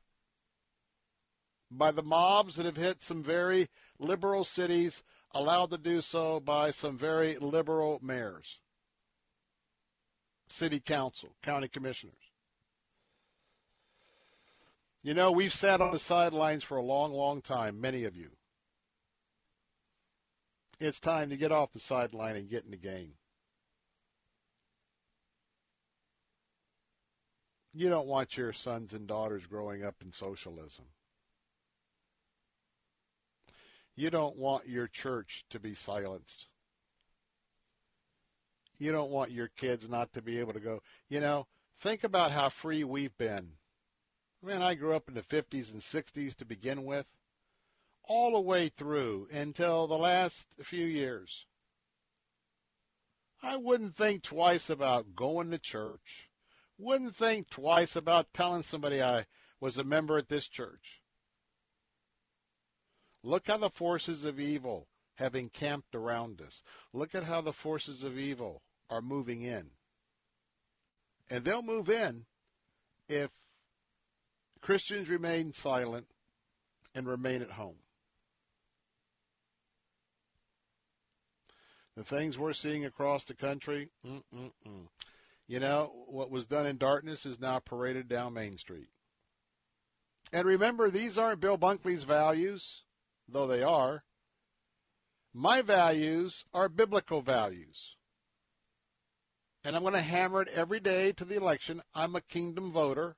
[1.71, 6.71] by the mobs that have hit some very liberal cities, allowed to do so by
[6.71, 8.59] some very liberal mayors,
[10.49, 12.15] city council, county commissioners.
[15.01, 18.31] You know, we've sat on the sidelines for a long, long time, many of you.
[20.79, 23.13] It's time to get off the sideline and get in the game.
[27.79, 30.83] You don't want your sons and daughters growing up in socialism.
[33.95, 36.47] You don't want your church to be silenced.
[38.79, 40.81] You don't want your kids not to be able to go.
[41.07, 43.51] You know, think about how free we've been.
[44.43, 47.05] Man, I grew up in the 50s and 60s to begin with,
[48.03, 51.45] all the way through until the last few years.
[53.41, 56.28] I wouldn't think twice about going to church
[56.79, 59.25] wouldn't think twice about telling somebody I
[59.59, 61.01] was a member at this church.
[63.21, 66.63] Look how the forces of evil have encamped around us.
[66.93, 69.71] Look at how the forces of evil are moving in.
[71.29, 72.25] And they'll move in
[73.09, 73.29] if
[74.61, 76.07] Christians remain silent
[76.95, 77.75] and remain at home.
[81.97, 84.87] The things we're seeing across the country, mm-mm-mm.
[85.49, 88.89] You know, what was done in darkness is now paraded down Main Street.
[90.31, 92.83] And remember, these aren't Bill Bunkley's values,
[93.27, 94.03] though they are.
[95.33, 97.95] My values are biblical values.
[99.63, 101.81] And I'm going to hammer it every day to the election.
[101.95, 103.15] I'm a kingdom voter.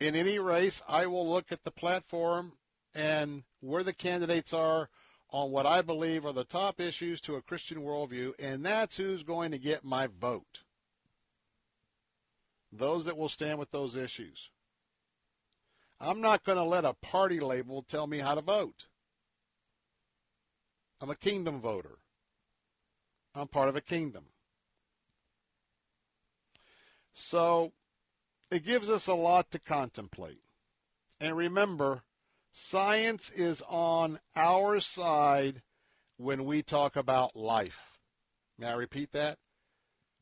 [0.00, 2.52] In any race, I will look at the platform
[2.94, 4.90] and where the candidates are
[5.32, 9.22] on what I believe are the top issues to a Christian worldview, and that's who's
[9.22, 10.60] going to get my vote.
[12.70, 14.50] Those that will stand with those issues.
[15.98, 18.86] I'm not going to let a party label tell me how to vote.
[21.00, 21.98] I'm a kingdom voter.
[23.34, 24.24] I'm part of a kingdom.
[27.12, 27.72] So
[28.50, 30.42] it gives us a lot to contemplate.
[31.20, 32.02] And remember,
[32.52, 35.62] science is on our side
[36.18, 37.98] when we talk about life.
[38.58, 39.38] May I repeat that?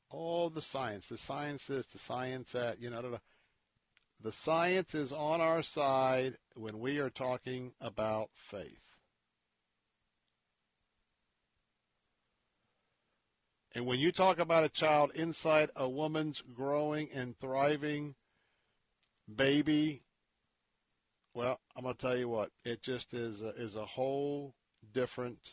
[0.08, 3.18] All the science, the science this, the science that, you know,
[4.22, 8.96] the science is on our side when we are talking about faith.
[13.74, 18.16] And when you talk about a child inside a woman's growing and thriving
[19.32, 20.02] baby,
[21.34, 24.54] well, I'm to tell you what, it just is a, is a whole
[24.92, 25.52] different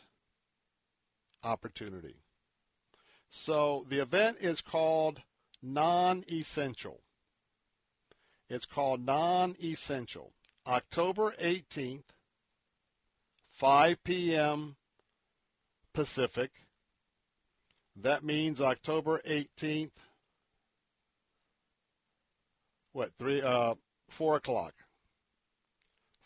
[1.42, 2.16] opportunity.
[3.30, 5.20] So the event is called
[5.62, 7.00] non-essential.
[8.48, 10.32] It's called non-essential.
[10.66, 12.04] October 18th,
[13.50, 14.76] 5 p.m.
[15.94, 16.50] Pacific.
[17.96, 19.90] That means October 18th.
[22.92, 23.42] What three?
[23.42, 23.74] Uh,
[24.08, 24.74] four o'clock.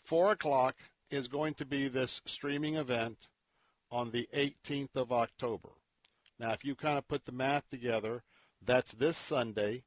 [0.03, 0.75] Four o'clock
[1.09, 3.29] is going to be this streaming event
[3.91, 5.69] on the 18th of October.
[6.39, 8.23] Now, if you kind of put the math together,
[8.61, 9.83] that's this Sunday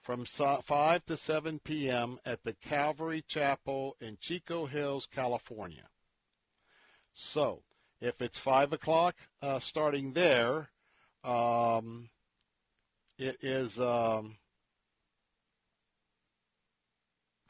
[0.00, 2.18] from 5 to 7 p.m.
[2.24, 5.88] at the Calvary Chapel in Chico Hills, California.
[7.12, 7.62] So,
[8.00, 10.70] if it's 5 o'clock uh, starting there,
[11.22, 12.08] um,
[13.18, 13.78] it is.
[13.78, 14.38] Um,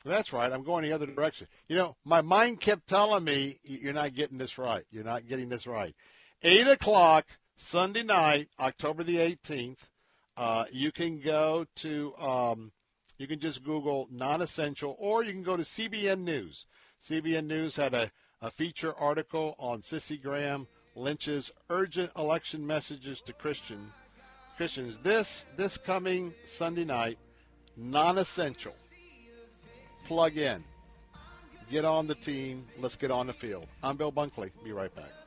[0.05, 0.53] that's right.
[0.53, 1.47] I'm going the other direction.
[1.69, 4.85] You know, my mind kept telling me you're not getting this right.
[4.91, 5.95] You're not getting this right.
[6.43, 9.79] Eight o'clock Sunday night, October the 18th.
[10.37, 12.15] Uh, you can go to.
[12.17, 12.73] Um,
[13.19, 16.67] you can just Google non-essential, or you can go to CBN News.
[17.07, 23.33] CBN News had a, a feature article on Cissie Graham Lynch's urgent election messages to
[23.33, 23.93] Christian
[24.57, 24.99] Christians.
[25.01, 27.19] This this coming Sunday night,
[27.77, 28.75] non-essential.
[30.13, 30.63] Plug in.
[31.71, 32.67] Get on the team.
[32.79, 33.67] Let's get on the field.
[33.83, 34.51] I'm Bill Bunkley.
[34.63, 35.22] Be right back.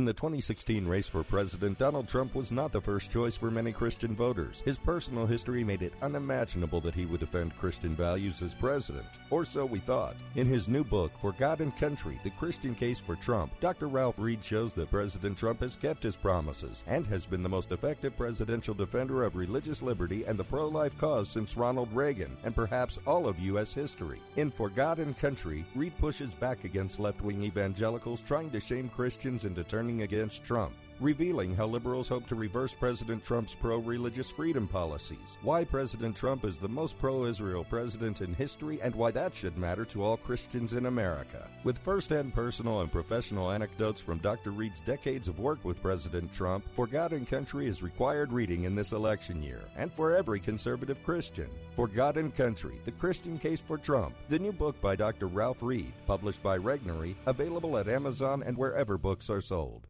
[0.00, 3.70] In the 2016 race for president, Donald Trump was not the first choice for many
[3.70, 4.62] Christian voters.
[4.64, 9.44] His personal history made it unimaginable that he would defend Christian values as president, or
[9.44, 10.16] so we thought.
[10.36, 13.88] In his new book, For God and Country The Christian Case for Trump, Dr.
[13.88, 17.70] Ralph Reed shows that President Trump has kept his promises and has been the most
[17.70, 22.54] effective presidential defender of religious liberty and the pro life cause since Ronald Reagan, and
[22.54, 23.74] perhaps all of U.S.
[23.74, 24.22] history.
[24.36, 28.88] In For God and Country, Reed pushes back against left wing evangelicals trying to shame
[28.88, 33.78] Christians into turning turning against Trump revealing how liberals hope to reverse President Trump's pro
[33.78, 38.94] religious freedom policies, why President Trump is the most pro Israel president in history, and
[38.94, 41.48] why that should matter to all Christians in America.
[41.64, 44.50] With first hand personal and professional anecdotes from Dr.
[44.50, 48.74] Reed's decades of work with President Trump, For God and Country is required reading in
[48.74, 51.48] this election year, and for every conservative Christian.
[51.76, 55.28] For God and Country The Christian Case for Trump, the new book by Dr.
[55.28, 59.86] Ralph Reed, published by Regnery, available at Amazon and wherever books are sold.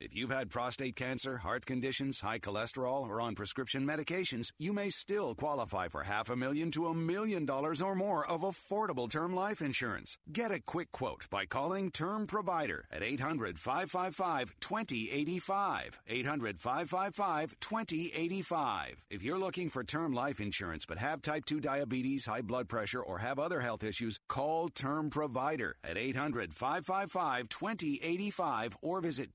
[0.00, 4.90] If you've had prostate cancer, heart conditions, high cholesterol, or on prescription medications, you may
[4.90, 9.34] still qualify for half a million to a million dollars or more of affordable term
[9.34, 10.16] life insurance.
[10.30, 16.00] Get a quick quote by calling Term Provider at 800 555 2085.
[16.06, 19.04] 800 555 2085.
[19.10, 23.02] If you're looking for term life insurance but have type 2 diabetes, high blood pressure,
[23.02, 29.34] or have other health issues, call Term Provider at 800 555 2085 or visit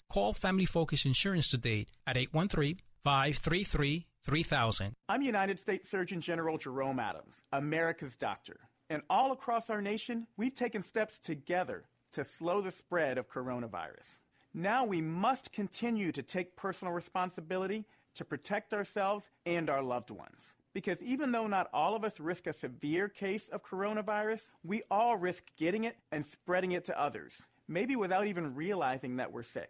[0.11, 4.91] Call Family Focus Insurance today at 813 533 3000.
[5.07, 8.57] I'm United States Surgeon General Jerome Adams, America's doctor.
[8.89, 14.19] And all across our nation, we've taken steps together to slow the spread of coronavirus.
[14.53, 17.85] Now we must continue to take personal responsibility
[18.15, 20.55] to protect ourselves and our loved ones.
[20.73, 25.15] Because even though not all of us risk a severe case of coronavirus, we all
[25.15, 27.33] risk getting it and spreading it to others,
[27.69, 29.69] maybe without even realizing that we're sick.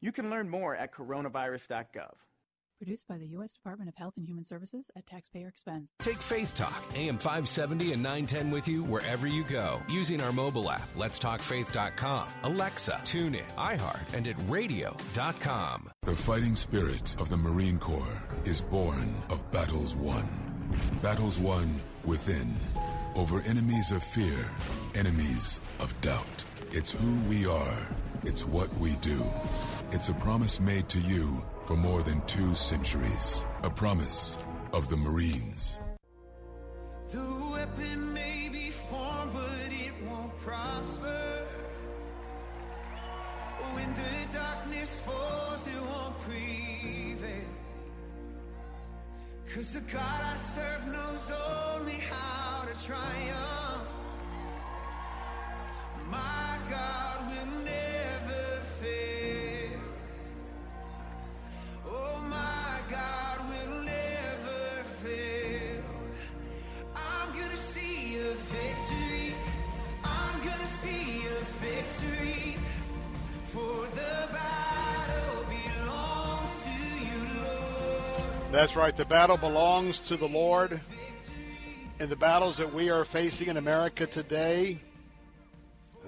[0.00, 2.14] You can learn more at coronavirus.gov.
[2.78, 3.52] Produced by the U.S.
[3.52, 5.88] Department of Health and Human Services at taxpayer expense.
[5.98, 10.70] Take Faith Talk, AM 570 and 910 with you wherever you go using our mobile
[10.70, 15.90] app, letstalkfaith.com, Alexa, TuneIn, iHeart, and at radio.com.
[16.04, 20.28] The fighting spirit of the Marine Corps is born of battles won.
[21.02, 22.54] Battles won within,
[23.16, 24.48] over enemies of fear,
[24.94, 26.44] enemies of doubt.
[26.70, 27.88] It's who we are,
[28.22, 29.20] it's what we do.
[29.90, 33.46] It's a promise made to you for more than two centuries.
[33.62, 34.36] A promise
[34.74, 35.78] of the Marines.
[37.10, 41.46] The weapon may be formed, but it won't prosper.
[43.72, 47.48] When the darkness falls, it won't prevail.
[49.54, 51.32] Cause the God I serve knows
[51.76, 53.88] only how to triumph.
[56.10, 57.97] My God will never
[78.58, 78.96] That's right.
[78.96, 80.80] The battle belongs to the Lord.
[82.00, 84.78] In the battles that we are facing in America today,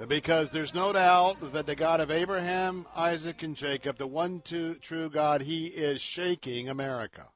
[0.08, 5.10] because there's no doubt that the God of Abraham, Isaac, and Jacob, the one true
[5.10, 7.26] God, he is shaking America.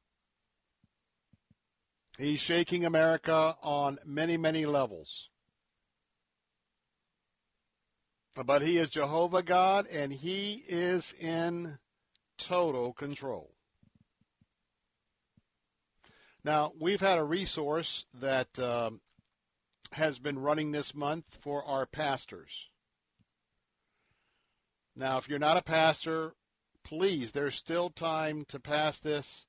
[2.16, 5.28] He's shaking America on many, many levels.
[8.44, 11.78] But he is Jehovah God, and he is in
[12.38, 13.52] total control.
[16.44, 19.00] Now, we've had a resource that um,
[19.94, 22.68] has been running this month for our pastors.
[24.96, 26.34] Now, if you're not a pastor,
[26.84, 29.46] please, there's still time to pass this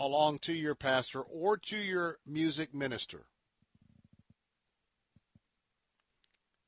[0.00, 3.26] along to your pastor or to your music minister.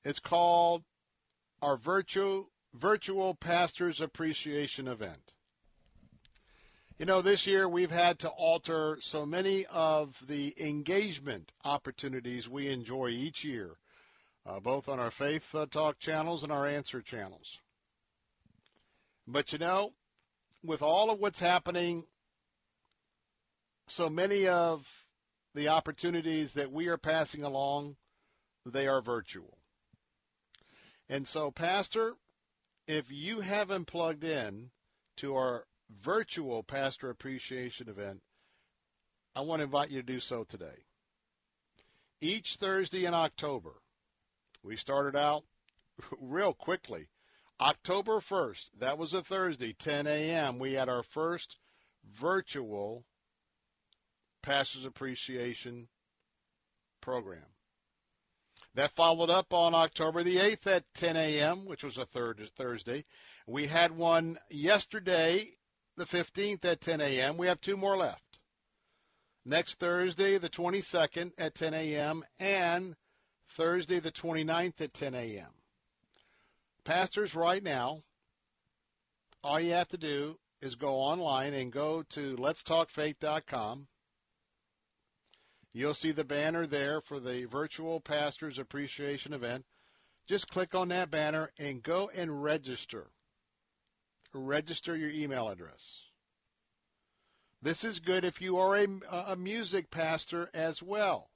[0.05, 0.85] It's called
[1.61, 5.35] our virtual virtual pastors appreciation event.
[7.01, 12.68] You know, this year we've had to alter so many of the engagement opportunities we
[12.68, 13.78] enjoy each year,
[14.44, 17.57] uh, both on our Faith uh, Talk channels and our Answer channels.
[19.26, 19.94] But you know,
[20.62, 22.05] with all of what's happening,
[23.88, 25.07] so many of
[25.55, 27.96] the opportunities that we are passing along,
[28.66, 29.57] they are virtual.
[31.09, 32.16] And so, Pastor,
[32.86, 34.68] if you haven't plugged in
[35.16, 35.64] to our
[36.03, 38.22] virtual pastor appreciation event,
[39.34, 40.84] I want to invite you to do so today.
[42.20, 43.82] Each Thursday in October,
[44.62, 45.45] We started out
[46.20, 47.09] real quickly.
[47.61, 51.59] October 1st, that was a Thursday, 10 a.m., we had our first
[52.05, 53.05] virtual
[54.43, 55.88] Pastors Appreciation
[57.01, 57.45] program.
[58.74, 63.05] That followed up on October the 8th at 10 a.m., which was a third Thursday.
[63.47, 65.49] We had one yesterday,
[65.97, 67.36] the 15th at 10 a.m.
[67.36, 68.38] We have two more left.
[69.45, 72.95] Next Thursday, the 22nd at 10 a.m., and
[73.49, 75.51] Thursday, the 29th at 10 a.m.
[76.84, 78.03] Pastors, right now,
[79.43, 83.86] all you have to do is go online and go to letstalkfaith.com.
[85.72, 89.64] You'll see the banner there for the virtual pastors appreciation event.
[90.26, 93.11] Just click on that banner and go and register.
[94.33, 96.05] Register your email address.
[97.62, 101.31] This is good if you are a, a music pastor as well.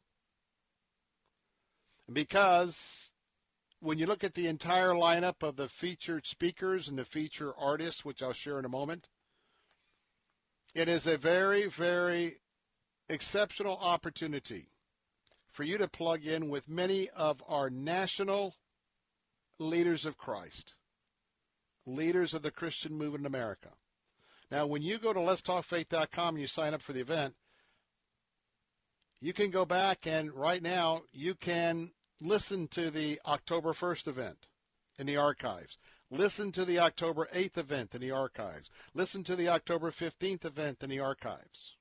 [2.11, 3.13] Because
[3.81, 8.05] when you look at the entire lineup of the featured speakers and the featured artists,
[8.05, 9.09] which I'll share in a moment,
[10.75, 12.41] it is a very, very
[13.09, 14.71] exceptional opportunity
[15.51, 18.55] for you to plug in with many of our national
[19.59, 20.75] leaders of Christ,
[21.87, 23.71] leaders of the Christian movement in America.
[24.51, 27.35] Now, when you go to letstalkfaith.com and you sign up for the event,
[29.21, 34.49] you can go back and right now you can listen to the October 1st event
[34.99, 35.79] in the archives.
[36.11, 38.69] Listen to the October 8th event in the archives.
[38.93, 41.77] Listen to the October 15th event in the archives.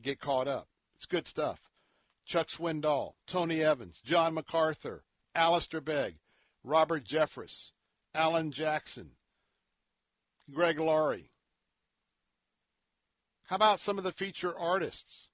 [0.00, 0.68] Get caught up.
[0.96, 1.60] It's good stuff.
[2.24, 5.04] Chuck Swindoll, Tony Evans, John MacArthur,
[5.34, 6.16] Alistair Begg,
[6.62, 7.72] Robert Jeffress,
[8.14, 9.12] Alan Jackson,
[10.52, 11.30] Greg Laurie.
[13.44, 15.28] How about some of the feature artists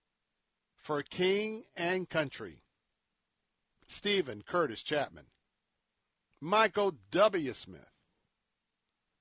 [0.77, 2.63] for King and Country?
[3.89, 5.27] Steven Curtis Chapman,
[6.41, 7.53] Michael W.
[7.53, 7.93] Smith,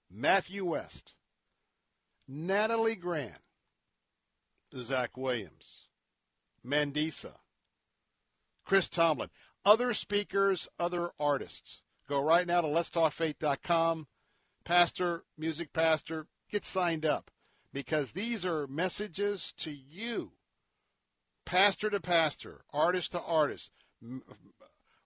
[0.09, 1.13] Matthew West,
[2.27, 3.43] Natalie Grant,
[4.75, 5.87] Zach Williams,
[6.65, 7.35] Mandisa,
[8.65, 9.29] Chris Tomlin,
[9.63, 11.81] other speakers, other artists.
[12.07, 14.07] Go right now to letstalkfaith.com.
[14.63, 17.29] Pastor, music pastor, get signed up
[17.71, 20.31] because these are messages to you,
[21.45, 23.71] pastor to pastor, artist to artist,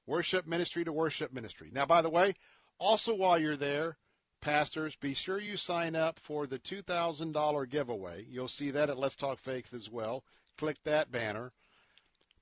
[0.06, 1.70] worship ministry to worship ministry.
[1.74, 2.36] Now, by the way,
[2.80, 3.98] also while you're there,
[4.42, 8.26] pastors, be sure you sign up for the $2,000 giveaway.
[8.30, 10.24] You'll see that at Let's Talk Faith as well.
[10.58, 11.52] Click that banner.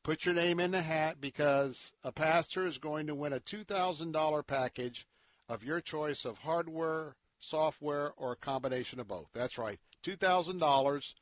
[0.07, 4.47] Put your name in the hat because a pastor is going to win a $2,000
[4.47, 5.05] package
[5.49, 9.27] of your choice of hardware, software, or a combination of both.
[9.33, 11.13] That's right, $2,000.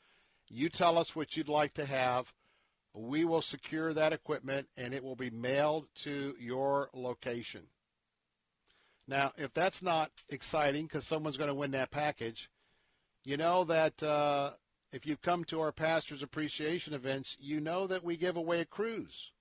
[0.49, 2.31] You tell us what you'd like to have.
[2.93, 7.63] We will secure that equipment and it will be mailed to your location.
[9.07, 12.51] Now, if that's not exciting because someone's going to win that package,
[13.23, 14.51] you know that uh,
[14.91, 18.65] if you've come to our pastors appreciation events, you know that we give away a
[18.65, 19.31] cruise.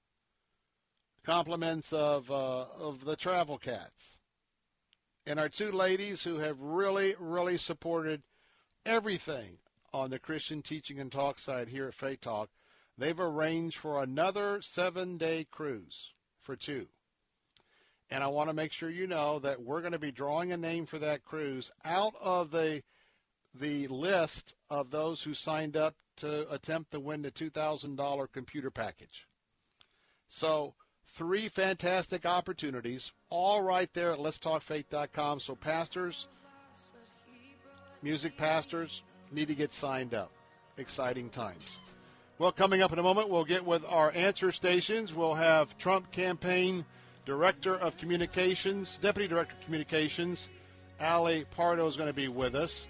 [1.24, 4.18] Compliments of uh, of the Travel Cats,
[5.26, 8.22] and our two ladies who have really, really supported
[8.84, 9.59] everything
[9.95, 12.51] on the Christian teaching and talk side here at Faith Talk.
[12.99, 16.88] They've arranged for another seven-day cruise for two.
[18.11, 20.57] And I want to make sure you know that we're going to be drawing a
[20.57, 22.82] name for that cruise out of the
[23.55, 29.27] the list of those who signed up to attempt to win the $2,000 computer package.
[30.29, 30.75] So,
[31.07, 35.41] three fantastic opportunities, all right there at letstalkfaith.com.
[35.41, 36.27] So, pastors,
[38.03, 40.31] music pastors need to get signed up.
[40.77, 41.79] Exciting times.
[42.39, 45.15] Well, coming up in a moment, we'll get with our answer stations.
[45.15, 46.85] We'll have Trump campaign
[47.25, 50.49] Director of Communications, Deputy Director of Communications,
[51.01, 52.87] Ali Pardo is going to be with us.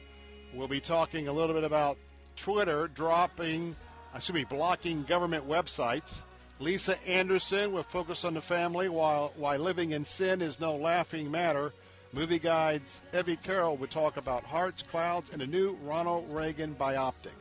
[0.54, 1.98] We'll be talking a little bit about
[2.36, 3.74] Twitter dropping,
[4.12, 6.20] uh, excuse me, blocking government websites.
[6.60, 11.28] Lisa Anderson will focus on the family while why living in sin is no laughing
[11.28, 11.72] matter.
[12.12, 17.32] Movie Guide's Evie Carroll will talk about hearts, clouds, and a new Ronald Reagan bioptic.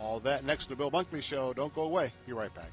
[0.00, 1.52] All that next to the Bill Bunkley Show.
[1.52, 2.12] Don't go away.
[2.26, 2.72] Be right back.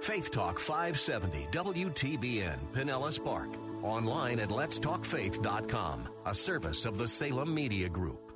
[0.00, 3.50] Faith Talk 570 WTBN Pinellas Park.
[3.82, 8.32] Online at letstalkfaith.com, a service of the Salem Media Group.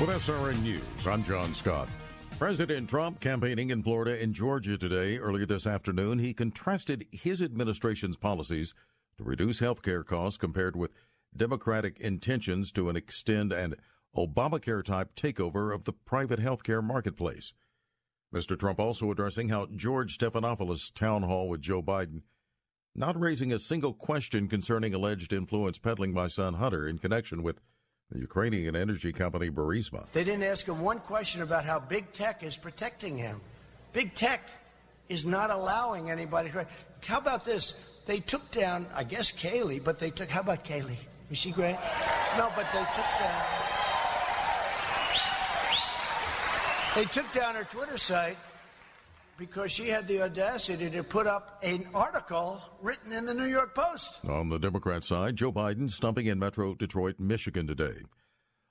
[0.00, 1.88] With SRN News, I'm John Scott.
[2.38, 5.18] President Trump campaigning in Florida and Georgia today.
[5.18, 8.74] Earlier this afternoon, he contrasted his administration's policies
[9.18, 10.90] to reduce health care costs compared with
[11.36, 13.74] Democratic intentions to an extend an
[14.16, 17.54] Obamacare type takeover of the private health care marketplace.
[18.34, 18.58] Mr.
[18.58, 22.22] Trump also addressing how George Stephanopoulos' town hall with Joe Biden
[22.96, 27.60] not raising a single question concerning alleged influence peddling by son Hunter in connection with
[28.10, 30.06] the Ukrainian energy company Burisma.
[30.12, 33.40] They didn't ask him one question about how big tech is protecting him.
[33.92, 34.42] Big tech
[35.08, 36.50] is not allowing anybody.
[37.06, 37.74] How about this?
[38.06, 40.28] They took down, I guess, Kayleigh, but they took.
[40.28, 40.98] How about Kayleigh?
[41.30, 41.76] Is she great?
[42.36, 43.83] No, but they took down.
[46.94, 48.36] They took down her Twitter site
[49.36, 53.74] because she had the audacity to put up an article written in the New York
[53.74, 54.28] Post.
[54.28, 57.96] On the Democrat side, Joe Biden stumping in Metro Detroit, Michigan today.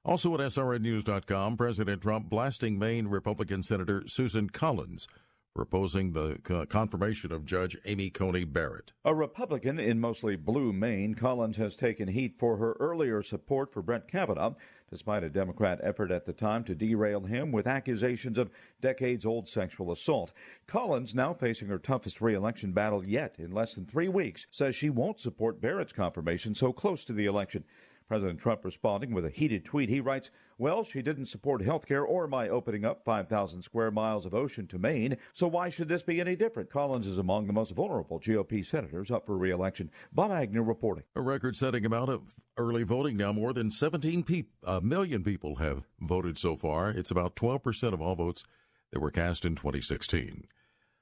[0.06, 5.06] Also at SRNNews.com, President Trump blasting Maine Republican Senator Susan Collins
[5.54, 8.94] for opposing the confirmation of Judge Amy Coney Barrett.
[9.04, 13.82] A Republican in mostly blue Maine, Collins has taken heat for her earlier support for
[13.82, 14.56] Brett Kavanaugh,
[14.94, 19.50] despite a Democrat effort at the time to derail him with accusations of decades old
[19.50, 20.32] sexual assault.
[20.68, 24.92] Collins, now facing her toughest reelection battle yet in less than three weeks, says she
[24.92, 27.64] won't support Barrett's confirmation so close to the election.
[28.08, 29.90] President Trump responding with a heated tweet.
[29.90, 34.26] He writes, Well, she didn't support health care or my opening up 5,000 square miles
[34.26, 36.70] of ocean to Maine, so why should this be any different?
[36.70, 39.92] Collins is among the most vulnerable GOP senators up for reelection.
[40.12, 41.04] Bob Agnew reporting.
[41.16, 43.32] A record setting amount of early voting now.
[43.32, 46.90] More than 17 pe- a uh, million people have voted so far.
[46.90, 48.44] It's about 12% of all votes
[48.92, 50.48] that were cast in 2016.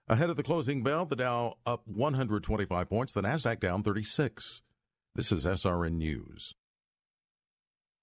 [0.08, 4.62] Ahead of the closing bell, the Dow up 125 points, the NASDAQ down 36.
[5.16, 6.56] This is SRN News.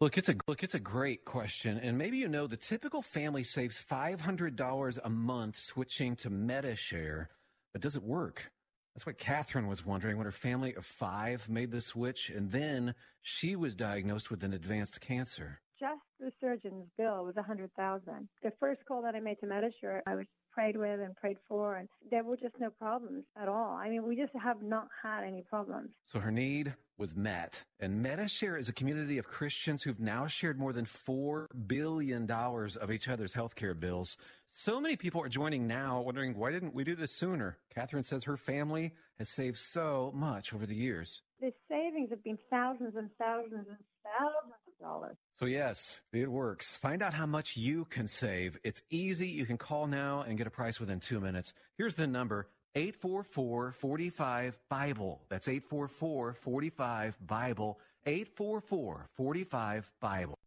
[0.01, 0.62] Look, it's a look.
[0.62, 4.96] It's a great question, and maybe you know the typical family saves five hundred dollars
[5.03, 7.26] a month switching to MediShare,
[7.72, 8.53] but does it work?
[8.94, 12.94] That's what Catherine was wondering when her family of five made the switch, and then
[13.22, 15.61] she was diagnosed with an advanced cancer.
[15.80, 18.28] Just the surgeon's bill was a hundred thousand.
[18.44, 20.26] The first call that I made to MediShare, I was
[20.59, 23.79] prayed with and prayed for, and there were just no problems at all.
[23.81, 25.91] I mean, we just have not had any problems.
[26.07, 27.63] So her need was met.
[27.79, 32.91] And MediShare is a community of Christians who've now shared more than $4 billion of
[32.91, 34.17] each other's healthcare bills.
[34.51, 37.57] So many people are joining now wondering, why didn't we do this sooner?
[37.73, 41.23] Catherine says her family has saved so much over the years.
[41.41, 45.17] The savings have been thousands and thousands and thousands of dollars.
[45.39, 46.74] So yes, it works.
[46.74, 48.59] Find out how much you can save.
[48.64, 49.28] It's easy.
[49.28, 51.53] You can call now and get a price within two minutes.
[51.76, 55.22] Here's the number 844 45 Bible.
[55.28, 57.78] That's 844 45 Bible.
[58.05, 60.39] 844 45 Bible.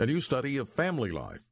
[0.00, 1.51] A new study of family life.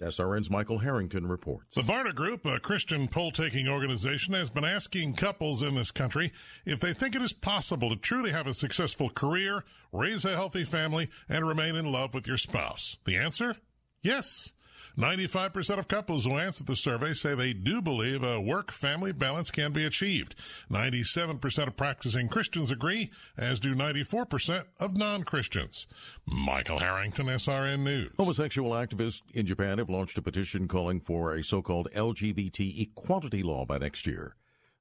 [0.00, 1.74] SRN's Michael Harrington reports.
[1.74, 6.32] The Barna Group, a Christian poll taking organization, has been asking couples in this country
[6.64, 10.64] if they think it is possible to truly have a successful career, raise a healthy
[10.64, 12.98] family, and remain in love with your spouse.
[13.04, 13.56] The answer?
[14.02, 14.54] Yes.
[14.98, 19.50] 95% of couples who answered the survey say they do believe a work family balance
[19.50, 20.34] can be achieved.
[20.70, 25.86] 97% of practicing Christians agree, as do 94% of non Christians.
[26.26, 28.12] Michael Harrington, SRN News.
[28.18, 33.42] Homosexual activists in Japan have launched a petition calling for a so called LGBT equality
[33.42, 34.36] law by next year.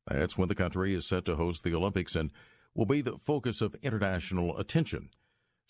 [0.08, 2.32] That's when the country is set to host the Olympics and
[2.74, 5.10] will be the focus of international attention.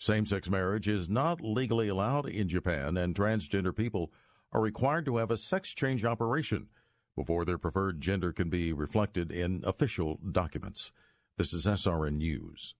[0.00, 4.10] Same sex marriage is not legally allowed in Japan, and transgender people
[4.50, 6.68] are required to have a sex change operation
[7.14, 10.92] before their preferred gender can be reflected in official documents.
[11.36, 12.74] This is SRN News.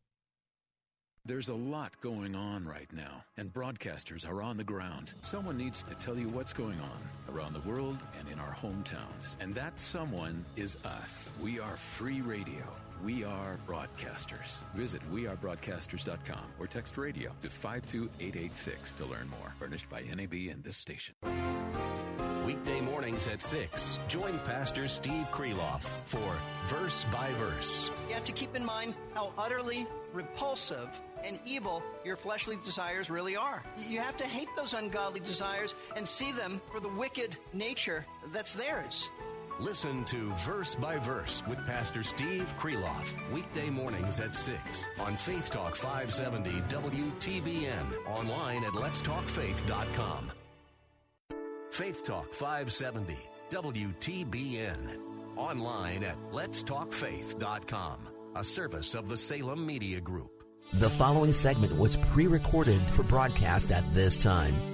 [1.27, 5.13] There's a lot going on right now, and broadcasters are on the ground.
[5.21, 9.37] Someone needs to tell you what's going on around the world and in our hometowns.
[9.41, 11.31] And that someone is us.
[11.43, 12.65] We are free radio.
[13.03, 14.63] We are broadcasters.
[14.75, 19.55] Visit wearebroadcasters.com or text radio to 52886 to learn more.
[19.59, 21.15] Furnished by NAB and this station.
[22.45, 24.01] Weekday mornings at 6.
[24.09, 26.19] Join Pastor Steve Kreloff for
[26.67, 27.91] Verse by Verse.
[28.09, 33.37] You have to keep in mind how utterly repulsive and evil your fleshly desires really
[33.37, 33.63] are.
[33.79, 38.55] You have to hate those ungodly desires and see them for the wicked nature that's
[38.55, 39.09] theirs.
[39.61, 43.15] Listen to Verse by Verse with Pastor Steve Kreloff.
[43.31, 48.07] Weekday mornings at 6 on Faith Talk 570 WTBN.
[48.09, 50.33] Online at letstalkfaith.com.
[51.71, 53.19] Faith Talk 570
[53.51, 54.99] WTBN.
[55.37, 58.09] Online at letstalkfaith.com.
[58.37, 60.43] A service of the Salem Media Group.
[60.73, 64.70] The following segment was pre recorded for broadcast at this time.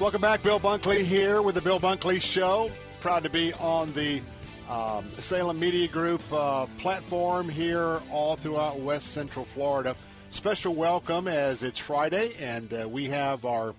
[0.00, 0.42] Welcome back.
[0.42, 2.70] Bill Bunkley here with the Bill Bunkley Show.
[3.00, 4.22] Proud to be on the
[4.66, 9.94] um, Salem Media Group uh, platform here all throughout West Central Florida.
[10.30, 13.74] Special welcome as it's Friday and uh, we have our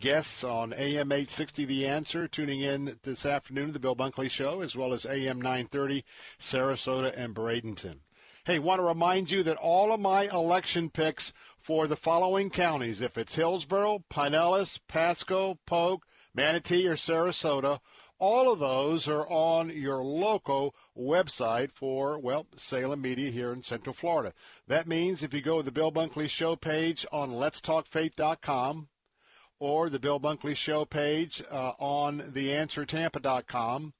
[0.00, 4.74] guests on AM 860 The Answer tuning in this afternoon the Bill Bunkley Show, as
[4.74, 6.04] well as AM 930
[6.40, 7.98] Sarasota and Bradenton.
[8.44, 11.32] Hey, want to remind you that all of my election picks
[11.62, 17.80] for the following counties, if it's Hillsborough, Pinellas, Pasco, Polk, Manatee, or Sarasota,
[18.18, 23.94] all of those are on your local website for, well, Salem Media here in Central
[23.94, 24.32] Florida.
[24.66, 28.88] That means if you go to the Bill Bunkley Show page on letstalkfaith.com,
[29.58, 33.92] or the Bill Bunkley Show page uh, on theanswertampa.com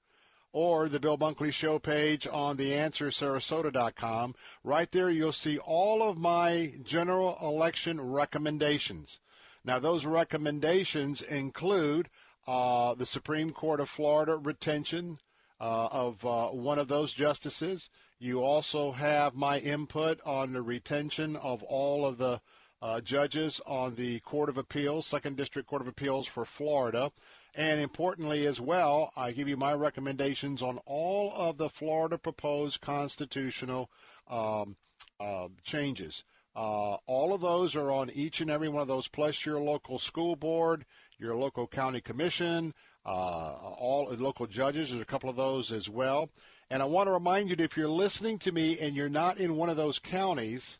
[0.53, 4.34] or the Bill Bunkley Show page on theanswersarasota.com.
[4.64, 9.20] Right there, you'll see all of my general election recommendations.
[9.64, 12.09] Now, those recommendations include
[12.46, 15.18] uh, the Supreme Court of Florida retention
[15.61, 17.90] uh, of uh, one of those justices.
[18.18, 22.40] You also have my input on the retention of all of the
[22.82, 27.12] uh, judges on the Court of Appeals, Second District Court of Appeals for Florida.
[27.55, 32.80] And importantly, as well, I give you my recommendations on all of the Florida proposed
[32.80, 33.90] constitutional
[34.28, 34.76] um,
[35.18, 36.24] uh, changes.
[36.55, 39.98] Uh, all of those are on each and every one of those, plus your local
[39.98, 40.84] school board,
[41.18, 42.74] your local county commission,
[43.05, 44.90] uh, all local judges.
[44.90, 46.30] There's a couple of those as well.
[46.70, 49.38] And I want to remind you that if you're listening to me and you're not
[49.38, 50.78] in one of those counties,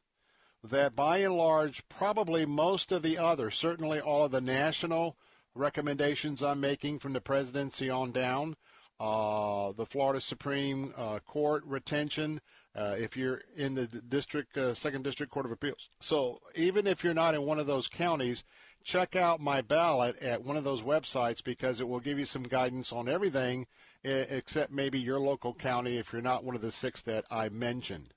[0.63, 5.17] that by and large, probably most of the other, certainly all of the national
[5.55, 8.57] recommendations I'm making from the presidency on down,
[9.01, 12.41] uh, the Florida Supreme uh, Court retention,
[12.77, 15.89] uh, if you're in the district, uh, second district court of appeals.
[16.01, 18.45] So even if you're not in one of those counties,
[18.85, 22.43] check out my ballot at one of those websites because it will give you some
[22.43, 23.67] guidance on everything
[24.05, 28.15] except maybe your local county if you're not one of the six that I mentioned.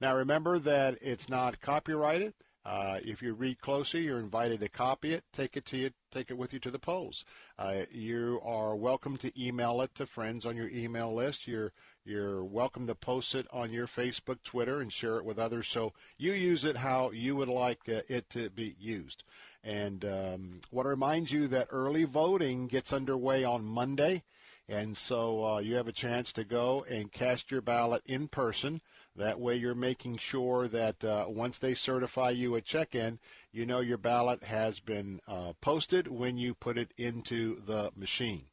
[0.00, 2.34] Now remember that it's not copyrighted.
[2.68, 6.30] Uh, if you read closely, you're invited to copy it, take it to you, take
[6.30, 7.24] it with you to the polls.
[7.58, 11.48] Uh, you are welcome to email it to friends on your email list.
[11.48, 11.72] You're
[12.04, 15.66] you're welcome to post it on your Facebook, Twitter, and share it with others.
[15.66, 19.24] So you use it how you would like uh, it to be used.
[19.64, 24.24] And um, want to remind you that early voting gets underway on Monday,
[24.68, 28.82] and so uh, you have a chance to go and cast your ballot in person.
[29.18, 33.18] That way, you're making sure that uh, once they certify you at check-in,
[33.50, 38.44] you know your ballot has been uh, posted when you put it into the machine.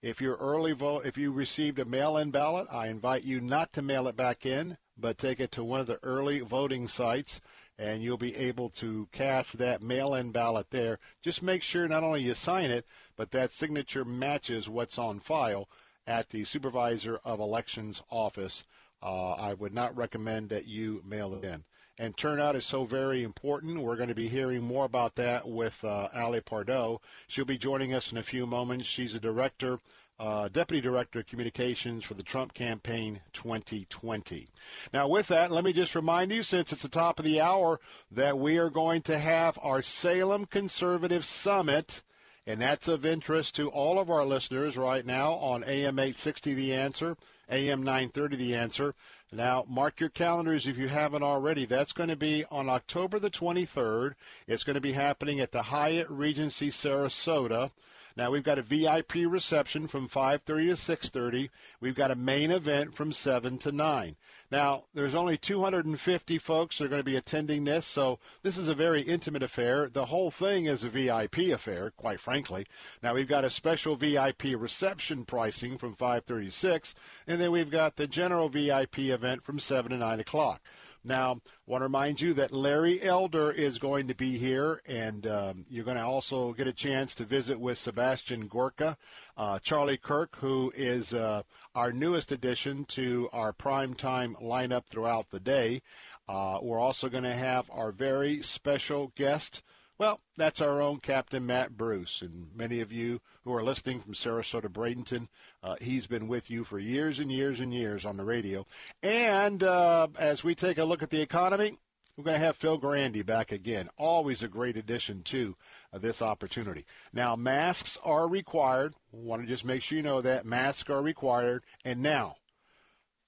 [0.00, 3.82] If you're early vote, if you received a mail-in ballot, I invite you not to
[3.82, 7.42] mail it back in, but take it to one of the early voting sites,
[7.78, 10.98] and you'll be able to cast that mail-in ballot there.
[11.20, 12.86] Just make sure not only you sign it,
[13.16, 15.68] but that signature matches what's on file
[16.06, 18.64] at the supervisor of elections office
[19.02, 21.64] uh, I would not recommend that you mail it in.
[21.98, 23.82] And turnout is so very important.
[23.82, 27.00] We're going to be hearing more about that with uh, Ali Pardo.
[27.26, 28.86] She'll be joining us in a few moments.
[28.86, 29.78] She's a director,
[30.18, 34.46] uh, deputy director of communications for the Trump campaign 2020.
[34.92, 37.80] Now, with that, let me just remind you, since it's the top of the hour,
[38.10, 42.02] that we are going to have our Salem Conservative Summit.
[42.46, 46.74] And that's of interest to all of our listeners right now on AM 860 The
[46.74, 47.16] Answer
[47.48, 48.94] AM 930 The Answer.
[49.32, 51.64] Now, mark your calendars if you haven't already.
[51.64, 54.14] That's going to be on October the 23rd.
[54.46, 57.70] It's going to be happening at the Hyatt Regency Sarasota.
[58.16, 61.50] Now we've got a VIP reception from 5:30 to 6:30.
[61.80, 64.16] We've got a main event from 7 to 9.
[64.50, 68.68] Now there's only 250 folks that are going to be attending this, so this is
[68.68, 69.90] a very intimate affair.
[69.90, 72.66] The whole thing is a VIP affair, quite frankly.
[73.02, 76.94] Now we've got a special VIP reception pricing from 5:30 to 6,
[77.26, 80.62] and then we've got the general VIP event from 7 to 9 o'clock.
[81.06, 85.24] Now, I want to remind you that Larry Elder is going to be here, and
[85.28, 88.98] um, you're going to also get a chance to visit with Sebastian Gorka,
[89.36, 91.44] uh, Charlie Kirk, who is uh,
[91.76, 95.80] our newest addition to our primetime lineup throughout the day.
[96.28, 99.62] Uh, we're also going to have our very special guest.
[99.98, 104.12] Well, that's our own Captain Matt Bruce, and many of you who are listening from
[104.12, 105.26] Sarasota, Bradenton,
[105.62, 108.66] uh, he's been with you for years and years and years on the radio.
[109.02, 111.78] And uh, as we take a look at the economy,
[112.14, 113.88] we're going to have Phil Grande back again.
[113.96, 115.56] Always a great addition to
[115.94, 116.84] uh, this opportunity.
[117.14, 118.94] Now, masks are required.
[119.12, 121.64] Want to just make sure you know that masks are required.
[121.86, 122.36] And now,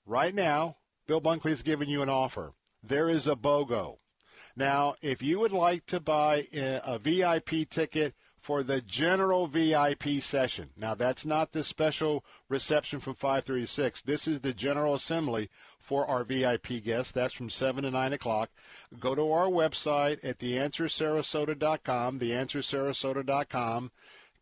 [0.04, 2.52] right now, Bill Bunkley is giving you an offer.
[2.82, 3.96] There is a BOGO.
[4.58, 10.70] Now, if you would like to buy a, VIP ticket for the general VIP session,
[10.76, 14.02] now that's not the special reception from 5:36.
[14.02, 15.48] This is the general assembly
[15.78, 17.12] for our VIP guests.
[17.12, 18.50] That's from 7 to 9 o'clock.
[18.98, 23.92] Go to our website at theanswersarasota.com, theanswersarasota.com.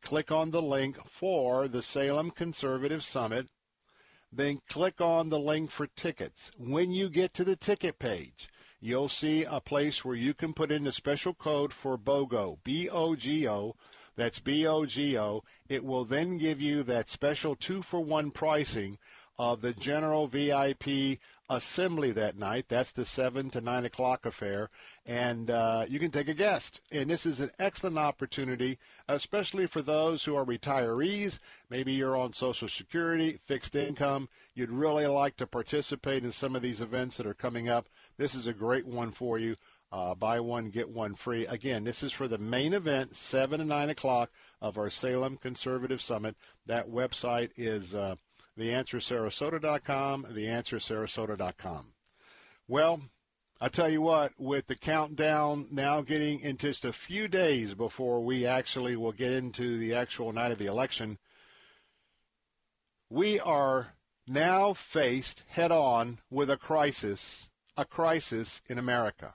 [0.00, 3.48] Click on the link for the Salem Conservative Summit.
[4.32, 6.52] Then click on the link for tickets.
[6.56, 8.48] When you get to the ticket page,
[8.86, 13.74] you'll see a place where you can put in a special code for BOGO, B-O-G-O.
[14.14, 15.42] That's B-O-G-O.
[15.68, 18.98] It will then give you that special two-for-one pricing
[19.38, 21.18] of the general VIP
[21.50, 22.66] assembly that night.
[22.68, 24.70] That's the 7 to 9 o'clock affair.
[25.04, 26.80] And uh, you can take a guest.
[26.90, 28.78] And this is an excellent opportunity,
[29.08, 31.38] especially for those who are retirees.
[31.70, 34.28] Maybe you're on Social Security, fixed income.
[34.54, 37.88] You'd really like to participate in some of these events that are coming up.
[38.18, 39.56] This is a great one for you.
[39.92, 41.46] Uh, buy one, get one free.
[41.46, 46.02] Again, this is for the main event, 7 to 9 o'clock of our Salem Conservative
[46.02, 46.36] Summit.
[46.66, 48.16] That website is uh,
[48.58, 51.86] theanswersarasota.com, theanswersarasota.com.
[52.68, 53.00] Well,
[53.60, 58.20] I tell you what, with the countdown now getting in just a few days before
[58.22, 61.18] we actually will get into the actual night of the election,
[63.08, 63.94] we are
[64.28, 69.34] now faced head on with a crisis, a crisis in America.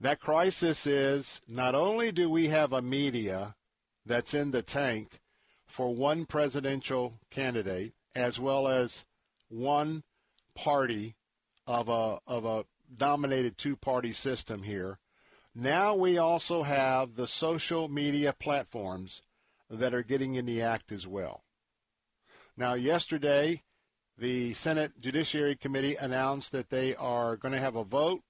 [0.00, 3.54] That crisis is not only do we have a media
[4.04, 5.20] that's in the tank
[5.66, 9.04] for one presidential candidate as well as
[9.48, 10.02] one
[10.54, 11.16] party
[11.66, 12.64] of a of a
[12.96, 14.98] dominated two-party system here.
[15.54, 19.22] Now we also have the social media platforms
[19.70, 21.44] that are getting in the act as well.
[22.56, 23.62] Now yesterday
[24.16, 28.22] the Senate Judiciary Committee announced that they are going to have a vote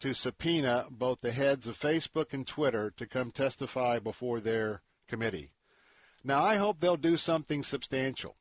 [0.00, 5.50] to subpoena both the heads of Facebook and Twitter to come testify before their committee.
[6.24, 8.36] Now, I hope they'll do something substantial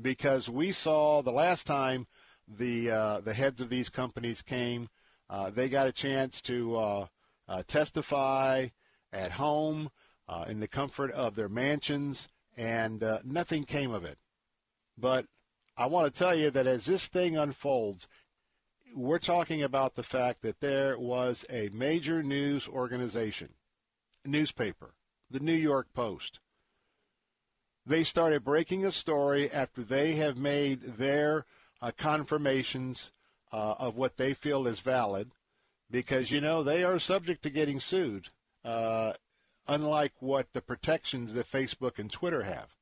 [0.00, 2.06] because we saw the last time
[2.48, 4.88] the uh, the heads of these companies came,
[5.28, 7.06] uh, they got a chance to uh,
[7.48, 8.68] uh testify
[9.12, 9.90] at home
[10.28, 14.18] uh, in the comfort of their mansions, and uh, nothing came of it.
[14.98, 15.26] But
[15.78, 18.08] I want to tell you that as this thing unfolds,
[18.94, 23.50] we're talking about the fact that there was a major news organization,
[24.24, 24.94] newspaper,
[25.30, 26.40] the New York Post.
[27.84, 31.44] They started breaking a story after they have made their
[31.82, 33.12] uh, confirmations
[33.52, 35.30] uh, of what they feel is valid,
[35.90, 38.30] because you know they are subject to getting sued,
[38.64, 39.12] uh,
[39.68, 42.74] unlike what the protections that Facebook and Twitter have.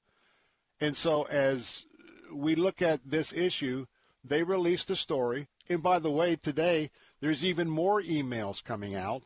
[0.81, 1.87] And so, as
[2.33, 3.87] we look at this issue,
[4.23, 5.49] they released a story.
[5.69, 6.91] And by the way, today
[7.21, 9.23] there's even more emails coming out.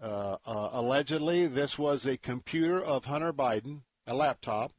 [0.00, 4.72] Uh, uh, allegedly, this was a computer of Hunter Biden, a laptop.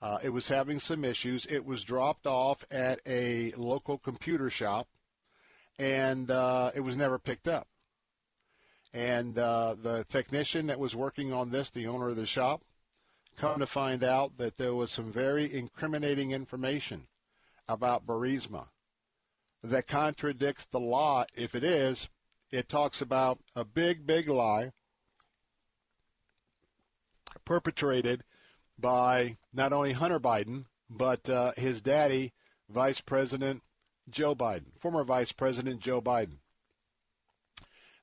[0.00, 1.46] Uh, it was having some issues.
[1.46, 4.86] It was dropped off at a local computer shop,
[5.78, 7.68] and uh, it was never picked up.
[8.92, 12.62] And uh, the technician that was working on this, the owner of the shop,
[13.36, 17.06] come to find out that there was some very incriminating information
[17.68, 18.68] about Burisma
[19.62, 21.24] that contradicts the law.
[21.34, 22.08] If it is,
[22.50, 24.72] it talks about a big, big lie
[27.44, 28.24] perpetrated
[28.78, 32.32] by not only Hunter Biden, but uh, his daddy,
[32.68, 33.62] Vice President
[34.08, 36.38] Joe Biden, former Vice President Joe Biden.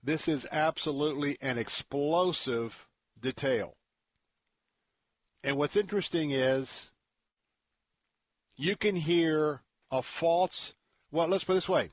[0.03, 2.87] This is absolutely an explosive
[3.19, 3.75] detail.
[5.43, 6.91] And what's interesting is
[8.55, 10.73] you can hear a false,
[11.11, 11.89] well, let's put it this way.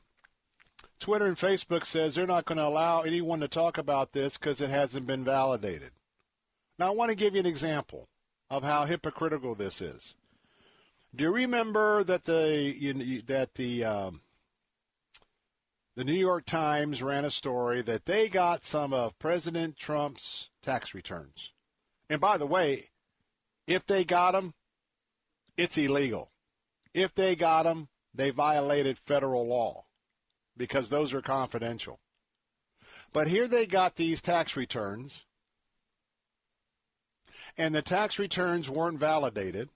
[1.00, 4.60] Twitter and Facebook says they're not going to allow anyone to talk about this because
[4.60, 5.92] it hasn't been validated.
[6.78, 8.08] Now, I want to give you an example
[8.50, 10.14] of how hypocritical this is.
[11.14, 14.20] Do you remember that the you, that the um,
[15.96, 20.94] the New York Times ran a story that they got some of President Trump's tax
[20.94, 21.50] returns,
[22.10, 22.90] and by the way,
[23.68, 24.54] if they got them,
[25.56, 26.30] it's illegal.
[26.94, 29.84] If they got them, they violated federal law
[30.56, 32.00] because those are confidential.
[33.12, 35.26] But here they got these tax returns,
[37.56, 39.68] and the tax returns weren't validated.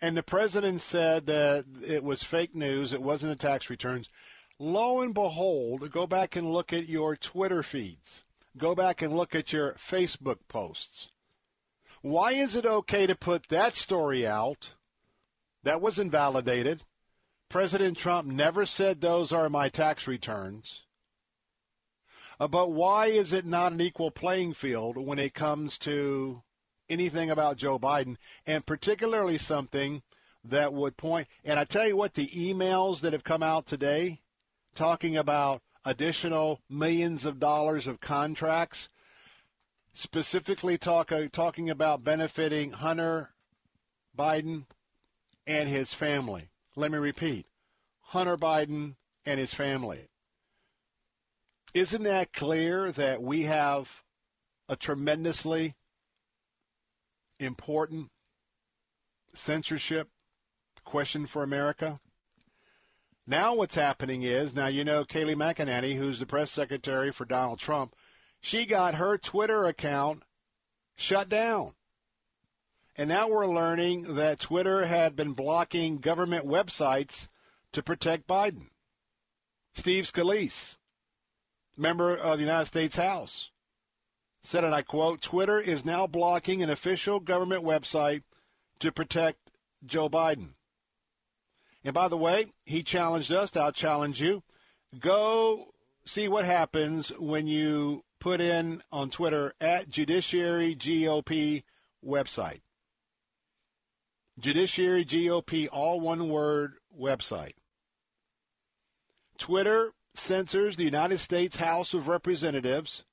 [0.00, 4.10] And the president said that it was fake news, it wasn't the tax returns.
[4.58, 8.24] Lo and behold, go back and look at your Twitter feeds.
[8.56, 11.10] Go back and look at your Facebook posts.
[12.02, 14.74] Why is it okay to put that story out?
[15.62, 16.84] That was invalidated.
[17.48, 20.82] President Trump never said those are my tax returns.
[22.38, 26.42] Uh, but why is it not an equal playing field when it comes to
[26.88, 28.16] anything about Joe Biden,
[28.46, 30.02] and particularly something
[30.44, 31.28] that would point?
[31.44, 34.20] And I tell you what, the emails that have come out today
[34.74, 38.88] talking about additional millions of dollars of contracts,
[39.96, 43.30] specifically talk, uh, talking about benefiting Hunter
[44.16, 44.66] Biden
[45.46, 46.50] and his family.
[46.76, 47.46] Let me repeat
[48.00, 50.08] Hunter Biden and his family.
[51.72, 54.02] Isn't that clear that we have
[54.68, 55.76] a tremendously
[57.40, 58.10] important
[59.32, 60.10] censorship
[60.84, 62.00] question for America?
[63.26, 67.58] Now, what's happening is now you know Kayleigh McEnany, who's the press secretary for Donald
[67.58, 67.95] Trump,
[68.46, 70.22] she got her Twitter account
[70.94, 71.72] shut down.
[72.94, 77.26] And now we're learning that Twitter had been blocking government websites
[77.72, 78.68] to protect Biden.
[79.72, 80.76] Steve Scalise,
[81.76, 83.50] member of the United States House,
[84.42, 88.22] said, and I quote, Twitter is now blocking an official government website
[88.78, 89.40] to protect
[89.84, 90.50] Joe Biden.
[91.82, 94.44] And by the way, he challenged us, I'll challenge you.
[95.00, 95.74] Go
[96.04, 101.62] see what happens when you put in on Twitter at Judiciary GOP
[102.04, 102.60] website.
[104.40, 107.52] Judiciary GOP, all one word website.
[109.38, 113.04] Twitter censors the United States House of Representatives.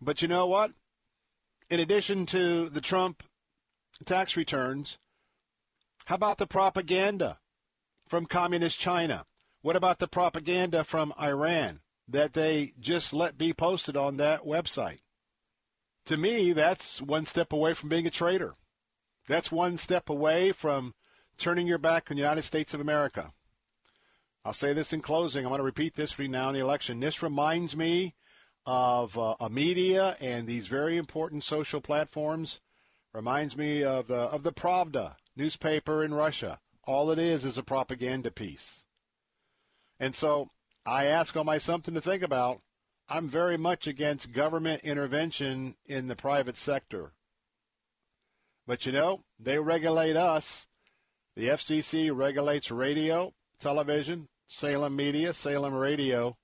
[0.00, 0.72] But you know what?
[1.68, 3.22] In addition to the Trump
[4.06, 4.96] tax returns,
[6.06, 7.38] how about the propaganda
[8.08, 9.26] from communist China?
[9.60, 11.80] What about the propaganda from Iran
[12.10, 15.00] that they just let be posted on that website?
[16.06, 18.54] To me, that's one step away from being a traitor.
[19.26, 20.94] That's one step away from
[21.38, 23.32] turning your back on the United States of America.
[24.44, 25.44] I'll say this in closing.
[25.44, 27.00] I'm going to repeat this for you now in the election.
[27.00, 28.14] This reminds me
[28.66, 32.60] of uh, a media and these very important social platforms.
[33.12, 36.60] Reminds me of the of the Pravda newspaper in Russia.
[36.84, 38.84] All it is is a propaganda piece.
[39.98, 40.48] And so
[40.90, 42.62] I ask all my something to think about.
[43.08, 47.12] I'm very much against government intervention in the private sector.
[48.66, 50.66] But you know, they regulate us.
[51.36, 56.36] The FCC regulates radio, television, Salem Media, Salem Radio.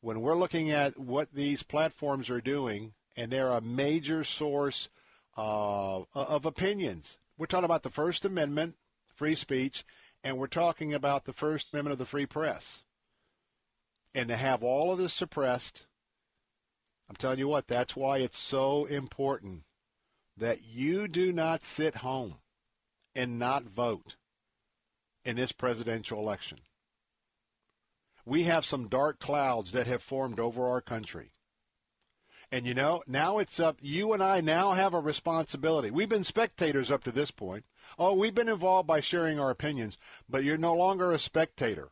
[0.00, 4.88] When we're looking at what these platforms are doing, and they're a major source
[5.36, 7.18] uh, of opinions.
[7.36, 8.76] We're talking about the First Amendment,
[9.16, 9.84] free speech,
[10.24, 12.82] and we're talking about the First Amendment of the free press.
[14.16, 15.84] And to have all of this suppressed,
[17.06, 19.64] I'm telling you what, that's why it's so important
[20.38, 22.36] that you do not sit home
[23.14, 24.16] and not vote
[25.26, 26.60] in this presidential election.
[28.24, 31.32] We have some dark clouds that have formed over our country.
[32.50, 35.90] And you know, now it's up, you and I now have a responsibility.
[35.90, 37.66] We've been spectators up to this point.
[37.98, 41.90] Oh, we've been involved by sharing our opinions, but you're no longer a spectator.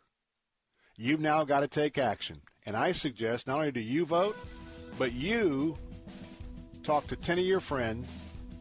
[0.96, 2.40] You've now got to take action.
[2.66, 4.36] And I suggest not only do you vote,
[4.98, 5.76] but you
[6.82, 8.10] talk to 10 of your friends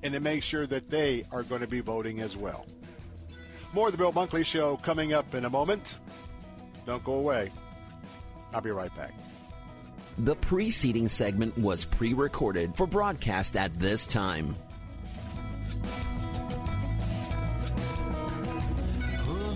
[0.01, 2.65] and to make sure that they are going to be voting as well.
[3.73, 5.99] More of the Bill Bunkley Show coming up in a moment.
[6.85, 7.51] Don't go away.
[8.53, 9.13] I'll be right back.
[10.19, 14.55] The preceding segment was pre recorded for broadcast at this time.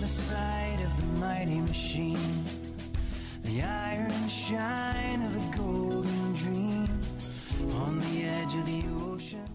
[0.00, 2.37] The sight of the mighty machine,
[3.58, 6.88] the iron shine of a golden dream
[7.74, 9.48] on the edge of the ocean.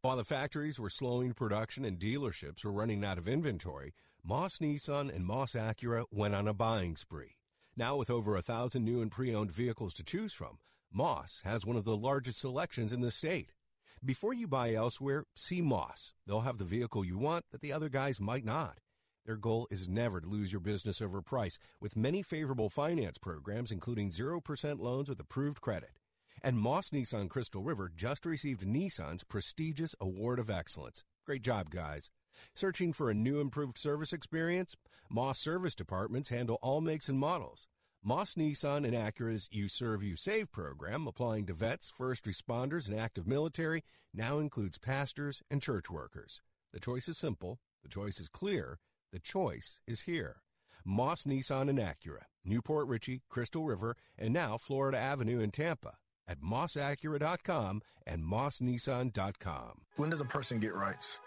[0.00, 3.92] While the factories were slowing production and dealerships were running out of inventory,
[4.24, 7.36] Moss Nissan and Moss Acura went on a buying spree.
[7.76, 10.60] Now, with over a thousand new and pre owned vehicles to choose from,
[10.90, 13.52] Moss has one of the largest selections in the state.
[14.02, 16.14] Before you buy elsewhere, see Moss.
[16.26, 18.78] They'll have the vehicle you want that the other guys might not.
[19.30, 23.70] Their goal is never to lose your business over price, with many favorable finance programs,
[23.70, 25.90] including 0% loans with approved credit.
[26.42, 31.04] And Moss Nissan Crystal River just received Nissan's prestigious Award of Excellence.
[31.24, 32.10] Great job, guys.
[32.56, 34.74] Searching for a new improved service experience?
[35.08, 37.68] Moss Service Departments handle all makes and models.
[38.02, 42.98] Moss Nissan and Acura's You Serve, You Save program, applying to vets, first responders, and
[42.98, 46.40] active military, now includes pastors and church workers.
[46.72, 48.80] The choice is simple, the choice is clear,
[49.12, 50.36] the choice is here.
[50.84, 55.96] Moss Nissan and Acura, New Port Richey, Crystal River, and now Florida Avenue in Tampa
[56.26, 59.82] at mossacura.com and mossnissan.com.
[59.96, 61.20] When does a person get rights?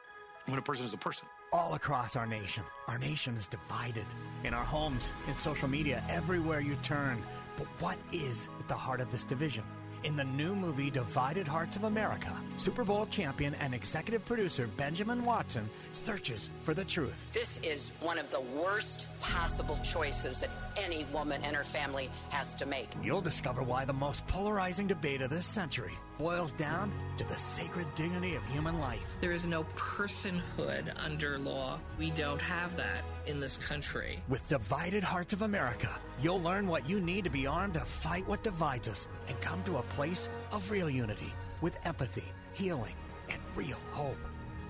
[0.48, 1.28] When a person is a person.
[1.52, 4.06] All across our nation, our nation is divided.
[4.44, 7.22] In our homes, in social media, everywhere you turn.
[7.58, 9.64] But what is at the heart of this division?
[10.04, 15.24] In the new movie Divided Hearts of America, Super Bowl champion and executive producer Benjamin
[15.24, 17.16] Watson searches for the truth.
[17.32, 22.54] This is one of the worst possible choices that any woman and her family has
[22.56, 22.90] to make.
[23.02, 27.88] You'll discover why the most polarizing debate of this century boils down to the sacred
[27.96, 29.16] dignity of human life.
[29.22, 31.80] There is no personhood under law.
[31.98, 34.22] We don't have that in this country.
[34.30, 35.90] With Divided Hearts of America,
[36.22, 39.64] you'll learn what you need to be armed to fight what divides us and come
[39.64, 42.96] to a place of real unity with empathy, healing,
[43.30, 44.18] and real hope.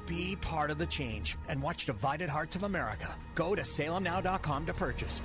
[0.05, 3.15] Be part of the change and watch Divided Hearts of America.
[3.35, 5.21] Go to salemnow.com to purchase.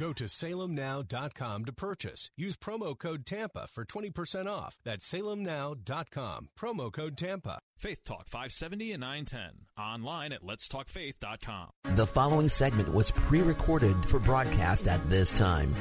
[0.00, 2.30] Go to salemnow.com to purchase.
[2.34, 4.78] Use promo code TAMPA for 20% off.
[4.82, 6.48] That's salemnow.com.
[6.58, 7.58] Promo code TAMPA.
[7.76, 9.66] Faith Talk 570 and 910.
[9.78, 11.96] Online at letstalkfaith.com.
[11.96, 15.74] The following segment was pre recorded for broadcast at this time.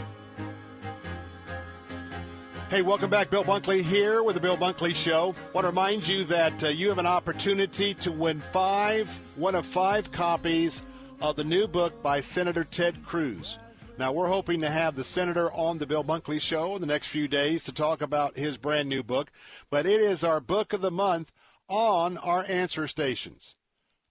[2.70, 3.30] Hey, welcome back.
[3.30, 5.34] Bill Bunkley here with the Bill Bunkley Show.
[5.54, 9.66] want to remind you that uh, you have an opportunity to win five, one of
[9.66, 10.82] five copies
[11.22, 13.58] of the new book by Senator Ted Cruz.
[14.00, 17.08] Now, we're hoping to have the senator on the Bill Bunkley Show in the next
[17.08, 19.30] few days to talk about his brand new book,
[19.70, 21.34] but it is our book of the month
[21.68, 23.56] on our answer stations.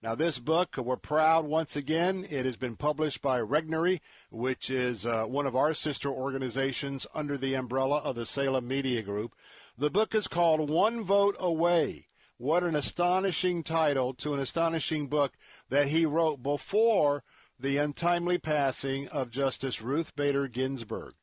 [0.03, 3.99] Now, this book, we're proud once again, it has been published by Regnery,
[4.29, 9.01] which is uh, one of our sister organizations under the umbrella of the Salem Media
[9.01, 9.33] Group.
[9.75, 12.05] The book is called One Vote Away.
[12.37, 15.33] What an astonishing title to an astonishing book
[15.69, 17.23] that he wrote before
[17.59, 21.13] the untimely passing of Justice Ruth Bader Ginsburg.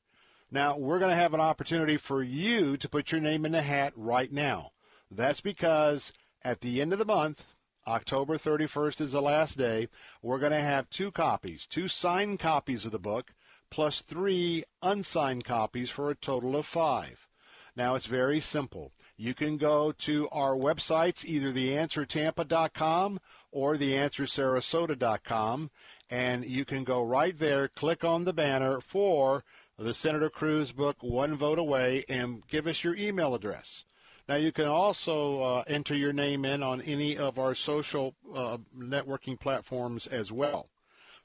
[0.50, 3.62] Now, we're going to have an opportunity for you to put your name in the
[3.62, 4.72] hat right now.
[5.10, 7.46] That's because at the end of the month,
[7.86, 9.88] October 31st is the last day.
[10.22, 13.32] We're going to have two copies, two signed copies of the book,
[13.70, 17.26] plus three unsigned copies for a total of five.
[17.74, 18.92] Now, it's very simple.
[19.16, 25.70] You can go to our websites, either theanswertampa.com or theanswersarasota.com,
[26.10, 29.44] and you can go right there, click on the banner for
[29.78, 33.84] the Senator Cruz book, One Vote Away, and give us your email address.
[34.28, 38.58] Now, you can also uh, enter your name in on any of our social uh,
[38.76, 40.68] networking platforms as well.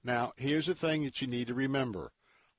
[0.03, 2.11] Now, here's the thing that you need to remember,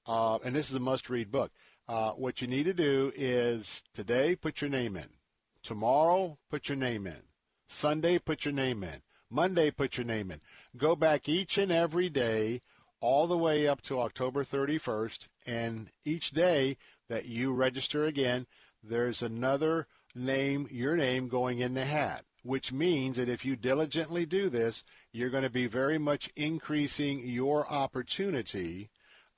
[0.06, 1.52] uh, and this is a must-read book.
[1.88, 5.08] Uh, what you need to do is today put your name in.
[5.62, 7.22] Tomorrow, put your name in.
[7.66, 9.02] Sunday, put your name in.
[9.30, 10.40] Monday, put your name in.
[10.76, 12.60] Go back each and every day
[13.00, 16.76] all the way up to October 31st, and each day
[17.08, 18.46] that you register again,
[18.82, 24.24] there's another name, your name going in the hat, which means that if you diligently
[24.24, 28.88] do this, you're going to be very much increasing your opportunity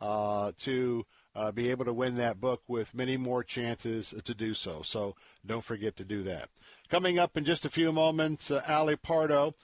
[0.01, 1.05] uh, to
[1.35, 4.83] uh, be able to win that book with many more chances to do so.
[4.83, 6.49] So don't forget to do that.
[6.91, 9.55] Coming up in just a few moments, uh, Ali Pardo,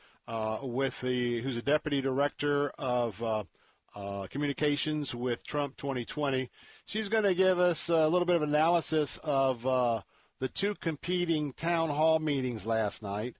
[0.63, 3.45] with the who's a deputy director of uh,
[3.95, 6.49] uh, communications with Trump 2020.
[6.85, 10.03] She's going to give us a little bit of analysis of uh,
[10.39, 13.37] the two competing town hall meetings last night.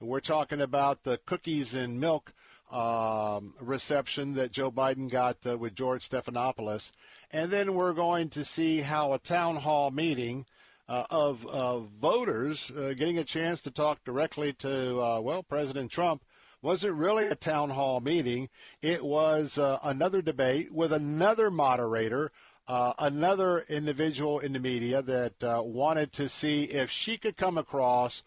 [0.00, 2.32] We're talking about the cookies and milk
[2.72, 6.92] um, reception that Joe Biden got uh, with George Stephanopoulos.
[7.30, 10.46] And then we're going to see how a town hall meeting
[10.88, 15.90] uh, of, of voters uh, getting a chance to talk directly to, uh, well, President
[15.90, 16.22] Trump
[16.62, 18.48] wasn't really a town hall meeting.
[18.82, 22.32] It was uh, another debate with another moderator
[22.70, 27.58] uh, another individual in the media that uh, wanted to see if she could come
[27.58, 28.22] across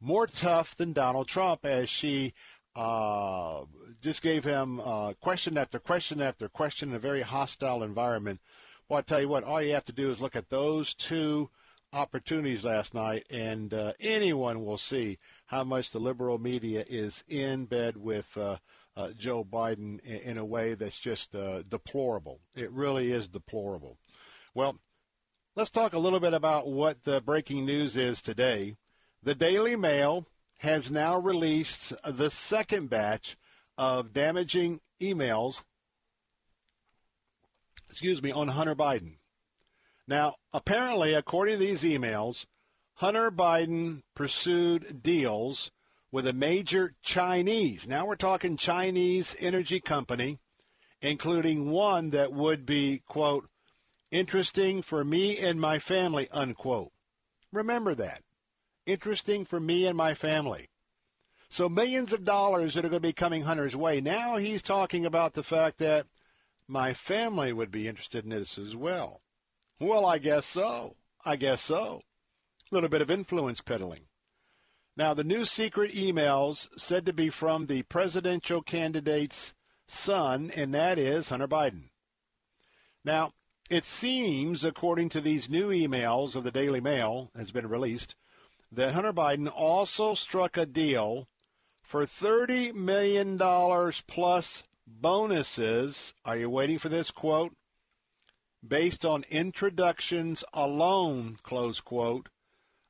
[0.00, 2.32] more tough than Donald Trump as she
[2.74, 3.64] uh,
[4.00, 8.40] just gave him uh, question after question after question in a very hostile environment.
[8.88, 11.50] Well, I tell you what, all you have to do is look at those two
[11.92, 17.66] opportunities last night, and uh, anyone will see how much the liberal media is in
[17.66, 18.56] bed with uh,
[18.96, 22.40] uh, Joe Biden in, in, a way that's just uh, deplorable.
[22.54, 23.98] It really is deplorable.
[24.54, 24.78] Well,
[25.54, 28.76] let's talk a little bit about what the breaking news is today.
[29.22, 30.26] The Daily Mail
[30.58, 33.36] has now released the second batch
[33.76, 35.62] of damaging emails,
[37.90, 39.18] excuse me, on Hunter Biden.
[40.08, 42.46] Now, apparently, according to these emails,
[42.96, 45.70] Hunter Biden pursued deals
[46.10, 50.38] with a major Chinese, now we're talking Chinese energy company,
[51.02, 53.48] including one that would be, quote,
[54.10, 56.90] interesting for me and my family, unquote.
[57.52, 58.22] Remember that
[58.86, 60.70] interesting for me and my family.
[61.48, 64.00] So millions of dollars that are going to be coming Hunter's way.
[64.00, 66.06] Now he's talking about the fact that
[66.66, 69.20] my family would be interested in this as well.
[69.78, 70.96] Well, I guess so.
[71.24, 72.02] I guess so.
[72.70, 74.08] A little bit of influence peddling.
[74.96, 79.54] Now, the new secret emails said to be from the presidential candidate's
[79.86, 81.90] son, and that is Hunter Biden.
[83.04, 83.32] Now,
[83.70, 88.16] it seems, according to these new emails of the Daily Mail, has been released,
[88.72, 91.28] that Hunter Biden also struck a deal
[91.82, 93.38] for $30 million
[94.08, 96.14] plus bonuses.
[96.24, 97.54] Are you waiting for this quote?
[98.66, 102.28] Based on introductions alone, close quote,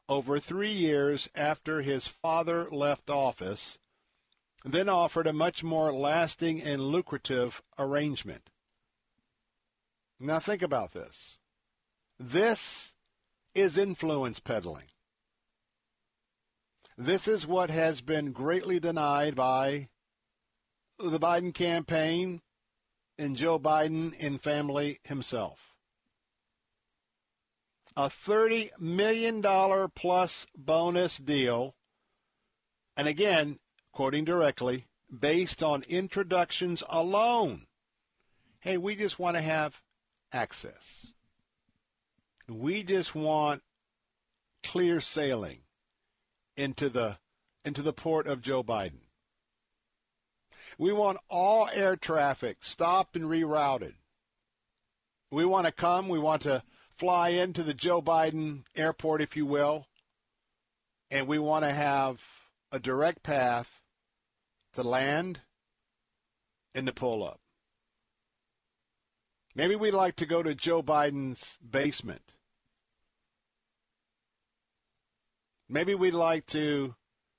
[0.09, 3.78] over three years after his father left office,
[4.65, 8.51] then offered a much more lasting and lucrative arrangement.
[10.19, 11.39] Now think about this.
[12.19, 12.95] This
[13.55, 14.87] is influence peddling.
[16.97, 19.89] This is what has been greatly denied by
[20.99, 22.41] the Biden campaign
[23.19, 25.76] and Joe Biden and family himself.
[27.97, 29.43] A $30 million
[29.94, 31.74] plus bonus deal,
[32.97, 33.59] and again,
[33.93, 34.86] quoting directly,
[35.18, 37.66] based on introductions alone.
[38.60, 39.81] Hey, we just want to have
[40.32, 41.12] access.
[42.48, 43.62] We just want
[44.62, 45.60] clear sailing
[46.56, 47.18] into the
[47.64, 49.01] into the port of Joe Biden.
[50.78, 53.94] We want all air traffic stopped and rerouted.
[55.31, 56.62] We want to come, we want to
[56.97, 59.86] fly into the Joe Biden airport, if you will,
[61.10, 62.20] and we want to have
[62.73, 63.81] a direct path
[64.74, 65.40] to land
[66.74, 67.40] and to pull up.
[69.55, 72.35] Maybe we'd like to go to Joe Biden's basement
[75.68, 76.94] maybe we'd like to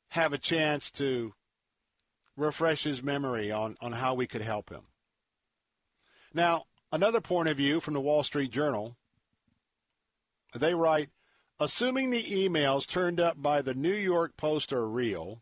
[0.10, 1.34] have a chance to
[2.36, 4.84] refresh his memory on, on how we could help him.
[6.34, 8.96] Now, another point of view from the Wall Street Journal,
[10.54, 11.10] they write,
[11.60, 15.42] assuming the emails turned up by the New York Post are real,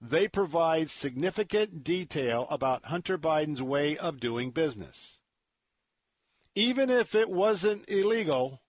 [0.00, 5.20] they provide significant detail about Hunter Biden's way of doing business.
[6.54, 8.62] Even if it wasn't illegal,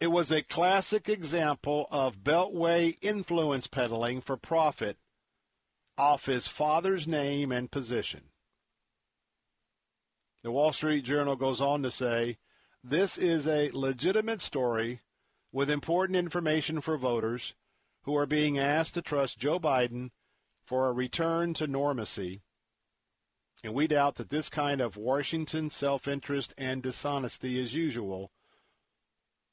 [0.00, 4.96] it was a classic example of Beltway influence peddling for profit
[5.98, 8.30] off his father's name and position.
[10.44, 12.38] The Wall Street Journal goes on to say
[12.88, 15.00] this is a legitimate story
[15.52, 17.54] with important information for voters
[18.02, 20.10] who are being asked to trust Joe Biden
[20.64, 22.40] for a return to normacy.
[23.62, 28.30] And we doubt that this kind of Washington self interest and dishonesty is usual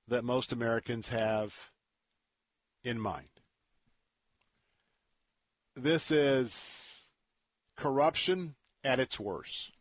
[0.07, 1.71] that most Americans have
[2.83, 3.29] in mind.
[5.75, 6.87] This is
[7.75, 9.74] corruption at its worst.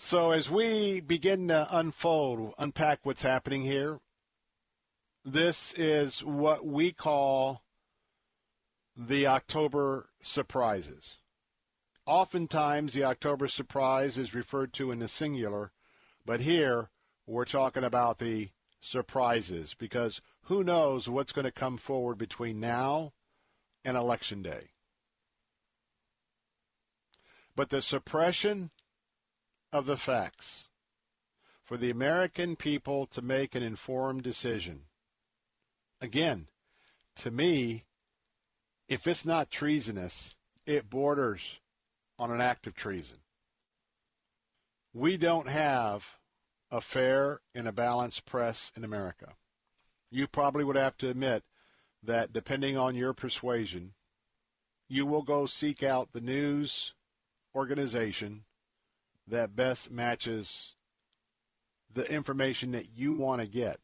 [0.00, 3.98] So, as we begin to unfold, unpack what's happening here,
[5.24, 7.64] this is what we call
[8.96, 11.18] the October surprises.
[12.06, 15.72] Oftentimes, the October surprise is referred to in the singular,
[16.24, 16.90] but here
[17.26, 23.14] we're talking about the surprises because who knows what's going to come forward between now
[23.84, 24.70] and Election Day.
[27.56, 28.70] But the suppression
[29.72, 30.64] of the facts
[31.62, 34.84] for the American people to make an informed decision.
[36.00, 36.48] Again,
[37.16, 37.84] to me,
[38.88, 41.60] if it's not treasonous, it borders
[42.18, 43.18] on an act of treason.
[44.94, 46.16] We don't have
[46.70, 49.34] a fair and a balanced press in America.
[50.10, 51.44] you probably would have to admit
[52.02, 53.92] that depending on your persuasion,
[54.88, 56.94] you will go seek out the news
[57.54, 58.44] organization
[59.30, 60.74] that best matches
[61.92, 63.78] the information that you want to get.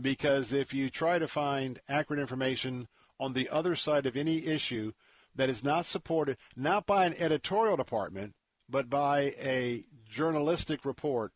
[0.00, 4.92] Because if you try to find accurate information on the other side of any issue
[5.34, 8.34] that is not supported, not by an editorial department,
[8.68, 11.32] but by a journalistic report,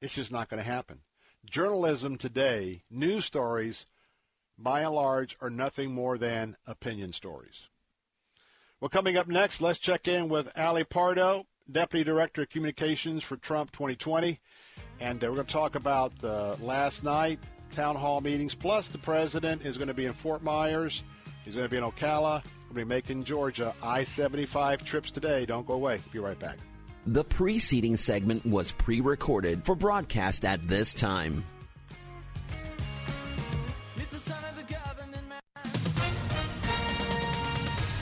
[0.00, 1.00] it's just not going to happen.
[1.44, 3.86] Journalism today, news stories,
[4.58, 7.68] by and large, are nothing more than opinion stories.
[8.80, 13.36] Well, coming up next, let's check in with Ali Pardo, Deputy Director of Communications for
[13.36, 14.38] Trump 2020.
[15.00, 17.38] And uh, we're going to talk about uh, last night,
[17.72, 21.02] town hall meetings, plus the president is going to be in Fort Myers.
[21.44, 22.44] He's going to be in Ocala.
[22.68, 25.46] We'll be making Georgia I 75 trips today.
[25.46, 26.00] Don't go away.
[26.12, 26.58] Be right back.
[27.06, 31.44] The preceding segment was pre recorded for broadcast at this time.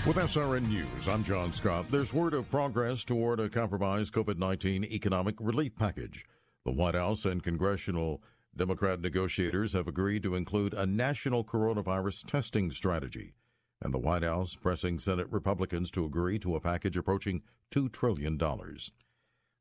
[0.07, 1.87] With SRN News, I'm John Scott.
[1.91, 6.27] There's word of progress toward a compromised COVID 19 economic relief package.
[6.67, 8.23] The White House and congressional
[8.55, 13.33] Democrat negotiators have agreed to include a national coronavirus testing strategy,
[13.81, 17.41] and the White House pressing Senate Republicans to agree to a package approaching
[17.71, 18.39] $2 trillion.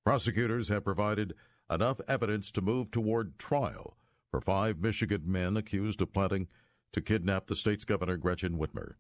[0.04, 1.36] Prosecutors have provided
[1.72, 3.96] enough evidence to move toward trial
[4.30, 6.50] for five Michigan men accused of plotting
[6.92, 8.96] to kidnap the state's governor, Gretchen Whitmer.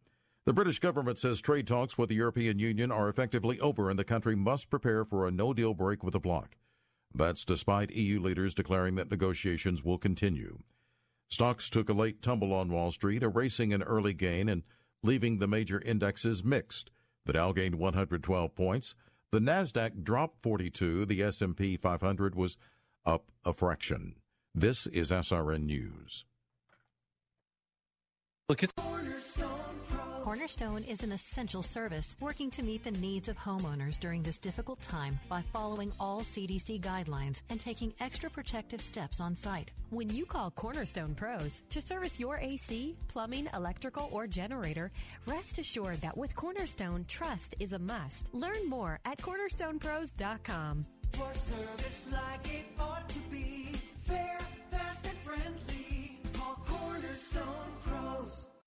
[0.45, 4.03] The British government says trade talks with the European Union are effectively over and the
[4.03, 6.57] country must prepare for a no deal break with the bloc.
[7.15, 10.59] That's despite EU leaders declaring that negotiations will continue.
[11.29, 14.63] Stocks took a late tumble on Wall Street, erasing an early gain and
[15.01, 16.91] leaving the major indexes mixed.
[17.25, 18.95] The Dow gained 112 points.
[19.31, 21.05] The Nasdaq dropped 42.
[21.05, 22.57] The S&P 500 was
[23.05, 24.15] up a fraction.
[24.53, 26.25] This is SRN News.
[28.49, 29.79] Look, it's Cornerstone
[30.87, 35.19] is an essential service working to meet the needs of homeowners during this difficult time
[35.27, 39.71] by following all CDC guidelines and taking extra protective steps on site.
[39.89, 44.91] When you call Cornerstone Pros to service your AC, plumbing, electrical, or generator,
[45.27, 48.29] rest assured that with Cornerstone, trust is a must.
[48.33, 50.85] Learn more at cornerstonepros.com.
[51.11, 53.71] For service like it ought to be,
[54.01, 54.37] fair,
[54.71, 56.17] fast, and friendly.
[56.33, 57.62] Call Cornerstone Pros.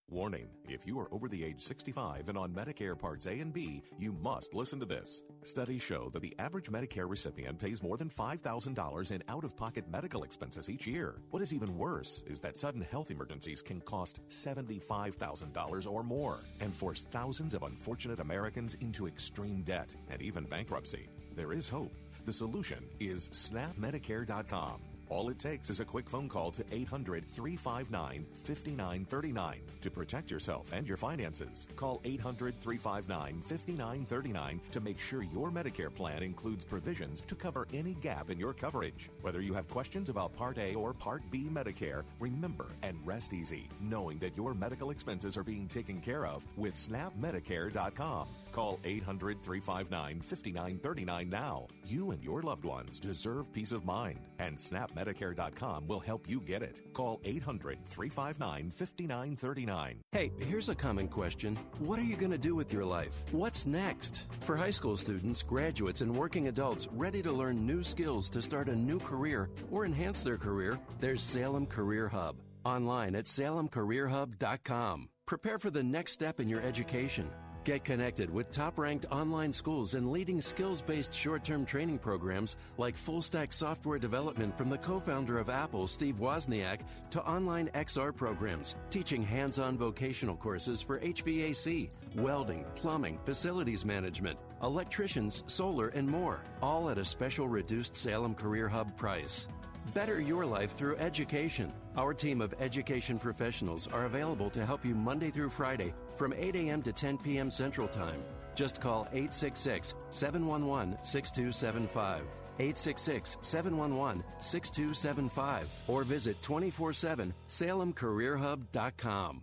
[0.09, 3.83] Warning if you are over the age 65 and on Medicare Parts A and B,
[3.99, 5.25] you must listen to this.
[5.43, 9.85] Studies show that the average Medicare recipient pays more than $5,000 in out of pocket
[9.91, 11.17] medical expenses each year.
[11.31, 16.73] What is even worse is that sudden health emergencies can cost $75,000 or more and
[16.73, 21.09] force thousands of unfortunate Americans into extreme debt and even bankruptcy.
[21.35, 21.93] There is hope.
[22.27, 24.96] The solution is snapmedicare.com.
[25.09, 30.73] All it takes is a quick phone call to 800 359 5939 to protect yourself
[30.73, 31.69] and your finances.
[31.77, 37.95] Call 800 359 5939 to make sure your Medicare plan includes provisions to cover any
[37.95, 39.11] gap in your coverage.
[39.23, 43.69] Whether you have questions about Part A or Part B Medicare, remember and rest easy
[43.81, 48.27] knowing that your medical expenses are being taken care of with snapmedicare.com.
[48.51, 51.67] Call 800 359 5939 now.
[51.85, 54.57] You and your loved ones deserve peace of mind, and
[54.97, 56.81] snapmedicare.com will help you get it.
[56.93, 60.01] Call 800 359 5939.
[60.13, 63.23] Hey, here's a common question What are you going to do with your life?
[63.33, 64.25] What's next?
[64.41, 68.69] For high school students, graduates, and working adults ready to learn new skills to start
[68.69, 72.37] a new career or enhance their career, there's Salem Career Hub.
[72.65, 75.09] Online at salemcareerhub.com.
[75.27, 77.31] Prepare for the next step in your education.
[77.67, 82.57] Get connected with top ranked online schools and leading skills based short term training programs
[82.79, 87.69] like full stack software development from the co founder of Apple, Steve Wozniak, to online
[87.75, 95.89] XR programs teaching hands on vocational courses for HVAC, welding, plumbing, facilities management, electricians, solar,
[95.89, 99.49] and more, all at a special reduced Salem Career Hub price.
[99.93, 101.73] Better your life through education.
[101.97, 106.55] Our team of education professionals are available to help you Monday through Friday from 8
[106.55, 106.83] a.m.
[106.83, 107.51] to 10 p.m.
[107.51, 108.23] Central Time.
[108.55, 112.23] Just call 866 711 6275.
[112.59, 119.43] 866 711 6275 or visit 24 7 salemcareerhub.com.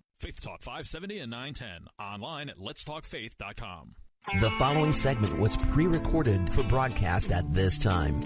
[0.21, 1.87] Faith Talk 570 and 910.
[1.99, 3.95] Online at letstalkfaith.com.
[4.39, 8.21] The following segment was pre recorded for broadcast at this time.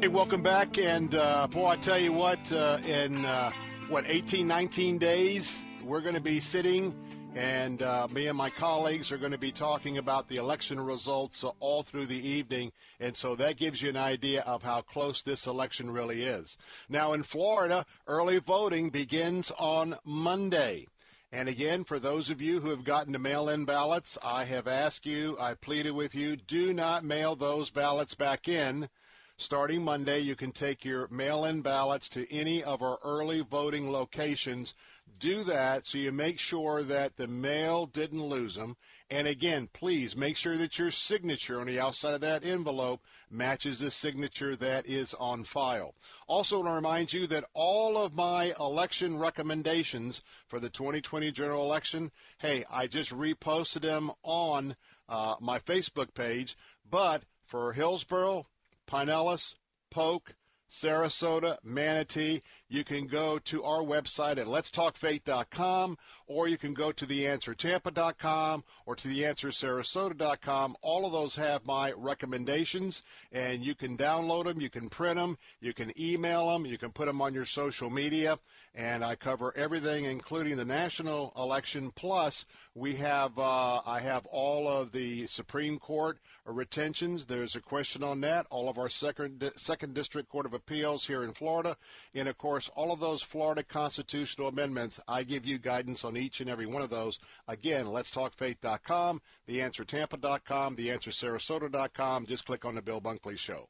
[0.00, 0.76] Hey, welcome back.
[0.76, 3.50] And uh, boy, I tell you what, uh, in uh,
[3.90, 6.92] what, 18, 19 days, we're going to be sitting
[7.38, 11.44] and uh, me and my colleagues are going to be talking about the election results
[11.44, 12.72] uh, all through the evening.
[12.98, 16.58] And so that gives you an idea of how close this election really is.
[16.88, 20.88] Now, in Florida, early voting begins on Monday.
[21.30, 24.66] And again, for those of you who have gotten to mail in ballots, I have
[24.66, 28.88] asked you, I pleaded with you, do not mail those ballots back in.
[29.36, 33.92] Starting Monday, you can take your mail in ballots to any of our early voting
[33.92, 34.74] locations
[35.18, 38.76] do that so you make sure that the mail didn't lose them.
[39.10, 43.78] And again, please make sure that your signature on the outside of that envelope matches
[43.78, 45.94] the signature that is on file.
[46.26, 51.64] Also, want to remind you that all of my election recommendations for the 2020 general
[51.64, 54.76] election, hey, I just reposted them on
[55.08, 56.56] uh, my Facebook page.
[56.90, 58.46] But for Hillsborough,
[58.86, 59.54] Pinellas,
[59.90, 60.34] Polk,
[60.70, 65.96] Sarasota, Manatee, you can go to our website at letstalkfaith.com
[66.26, 70.76] or you can go to theanswertampa.com or to theanswersarasota.com.
[70.82, 75.38] All of those have my recommendations and you can download them, you can print them,
[75.60, 78.38] you can email them, you can put them on your social media
[78.74, 84.68] and I cover everything including the national election plus we have uh, I have all
[84.68, 87.24] of the Supreme Court retentions.
[87.26, 88.46] There's a question on that.
[88.50, 91.76] All of our second second district court of appeals here in Florida
[92.14, 96.16] and of course course, all of those Florida constitutional amendments, I give you guidance on
[96.16, 97.20] each and every one of those.
[97.46, 102.26] Again, letstalkfaith.com, theanswertampa.com, theanswersarasota.com.
[102.26, 103.68] Just click on the Bill Bunkley Show.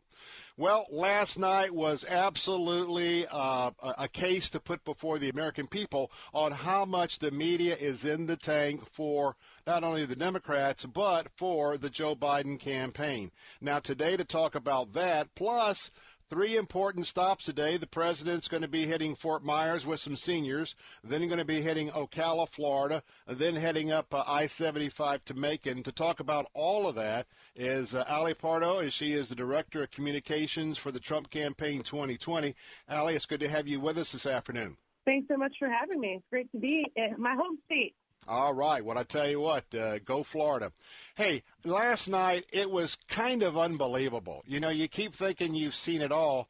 [0.57, 6.51] Well, last night was absolutely uh, a case to put before the American people on
[6.51, 9.37] how much the media is in the tank for
[9.67, 13.31] not only the Democrats, but for the Joe Biden campaign.
[13.61, 15.91] Now, today to talk about that, plus
[16.31, 17.79] Three important stops today.
[17.79, 21.63] The president's going to be hitting Fort Myers with some seniors, then going to be
[21.63, 25.83] hitting Ocala, Florida, then heading up uh, I-75 to Macon.
[25.85, 29.83] To talk about all of that is uh, Ali Pardo, as she is the Director
[29.83, 32.55] of Communications for the Trump Campaign 2020.
[32.91, 34.77] Ali, it's good to have you with us this afternoon.
[35.07, 36.17] Thanks so much for having me.
[36.19, 37.95] It's great to be in my home state.
[38.29, 38.85] All right.
[38.85, 40.71] Well, I tell you what, uh, go Florida.
[41.15, 44.45] Hey, last night it was kind of unbelievable.
[44.47, 46.47] You know, you keep thinking you've seen it all,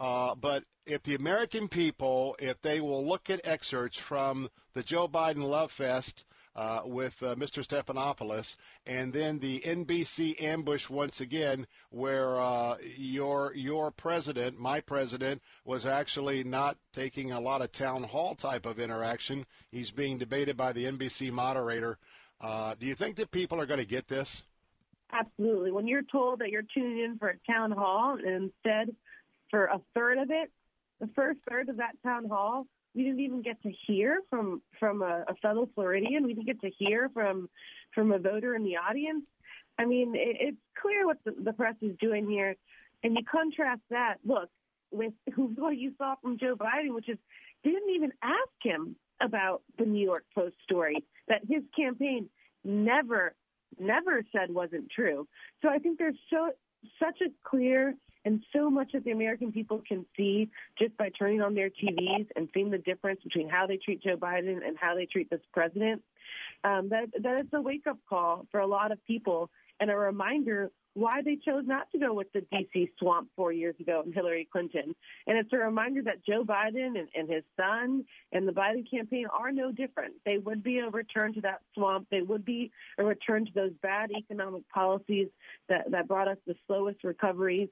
[0.00, 5.06] uh, but if the American people, if they will look at excerpts from the Joe
[5.06, 6.24] Biden Love Fest
[6.56, 7.64] uh, with uh, Mr.
[7.64, 8.56] Stephanopoulos,
[8.86, 15.86] and then the NBC ambush once again, where uh, your your president, my president, was
[15.86, 19.44] actually not taking a lot of town hall type of interaction.
[19.70, 21.98] He's being debated by the NBC moderator.
[22.40, 24.42] Uh, do you think that people are going to get this?
[25.12, 25.72] Absolutely.
[25.72, 28.94] When you're told that you're tuning in for a town hall, and instead
[29.50, 30.50] for a third of it,
[31.00, 35.02] the first third of that town hall we didn't even get to hear from from
[35.02, 36.24] a, a fellow Floridian.
[36.24, 37.48] We didn't get to hear from
[37.94, 39.24] from a voter in the audience.
[39.78, 42.56] I mean, it, it's clear what the, the press is doing here,
[43.02, 44.48] and you contrast that look
[44.90, 47.18] with what you saw from Joe Biden, which is
[47.62, 52.28] didn't even ask him about the New York Post story that his campaign
[52.64, 53.34] never
[53.78, 55.28] never said wasn't true.
[55.62, 56.50] So I think there's so
[56.98, 57.94] such a clear
[58.24, 62.26] and so much that the American people can see just by turning on their TVs
[62.36, 65.40] and seeing the difference between how they treat Joe Biden and how they treat this
[65.52, 66.02] president.
[66.62, 69.50] Um, that that is a wake up call for a lot of people
[69.80, 73.74] and a reminder why they chose not to go with the DC swamp four years
[73.80, 74.94] ago and Hillary Clinton.
[75.26, 79.26] And it's a reminder that Joe Biden and, and his son and the Biden campaign
[79.32, 80.14] are no different.
[80.24, 82.08] They would be a return to that swamp.
[82.10, 85.28] They would be a return to those bad economic policies
[85.68, 87.68] that, that brought us the slowest recoveries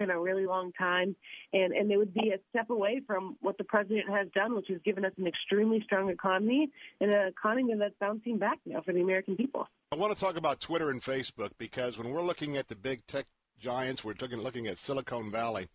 [0.00, 1.14] in a really long time,
[1.52, 4.68] and and they would be a step away from what the president has done, which
[4.68, 8.92] has given us an extremely strong economy and an economy that's bouncing back now for
[8.92, 9.68] the American people.
[9.92, 13.06] I want to talk about Twitter and Facebook because when we're looking at the big
[13.06, 13.26] tech
[13.60, 15.68] giants, we're looking at Silicon Valley.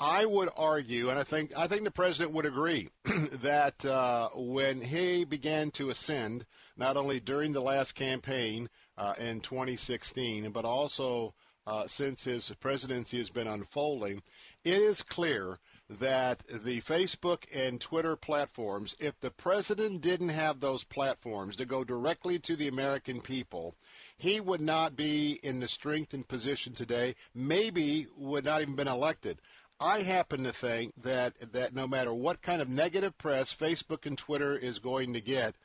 [0.00, 4.80] I would argue, and I think I think the president would agree, that uh, when
[4.80, 6.46] he began to ascend,
[6.76, 11.34] not only during the last campaign uh, in 2016, but also
[11.66, 14.22] uh, since his presidency has been unfolding,
[14.64, 15.58] it is clear
[15.88, 21.84] that the Facebook and Twitter platforms, if the president didn't have those platforms to go
[21.84, 23.74] directly to the American people,
[24.16, 28.88] he would not be in the strength and position today, maybe would not even been
[28.88, 29.38] elected.
[29.80, 34.16] I happen to think that, that no matter what kind of negative press Facebook and
[34.16, 35.56] Twitter is going to get,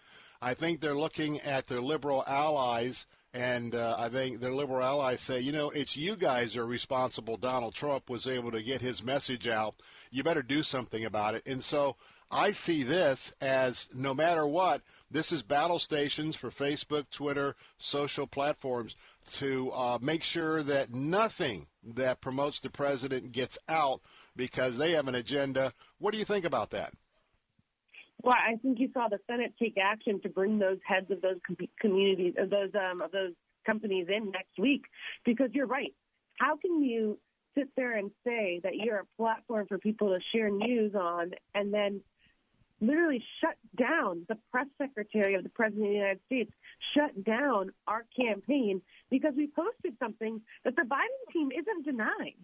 [0.42, 5.22] I think they're looking at their liberal allies and uh, I think their liberal allies
[5.22, 7.38] say, you know, it's you guys are responsible.
[7.38, 9.76] Donald Trump was able to get his message out.
[10.10, 11.44] You better do something about it.
[11.46, 11.96] And so
[12.32, 14.82] I see this as no matter what,
[15.12, 18.96] this is battle stations for Facebook, Twitter, social platforms
[19.34, 24.02] to uh, make sure that nothing that promotes the president gets out
[24.36, 25.74] because they have an agenda.
[26.00, 26.94] What do you think about that?
[28.22, 31.38] Well, I think you saw the Senate take action to bring those heads of those
[31.46, 33.34] com- communities, of those um, of those
[33.66, 34.84] companies in next week,
[35.26, 35.94] because you're right.
[36.38, 37.18] How can you
[37.56, 41.74] sit there and say that you're a platform for people to share news on, and
[41.74, 42.02] then
[42.82, 46.52] literally shut down the press secretary of the president of the United States,
[46.94, 52.36] shut down our campaign because we posted something that the Biden team isn't denying.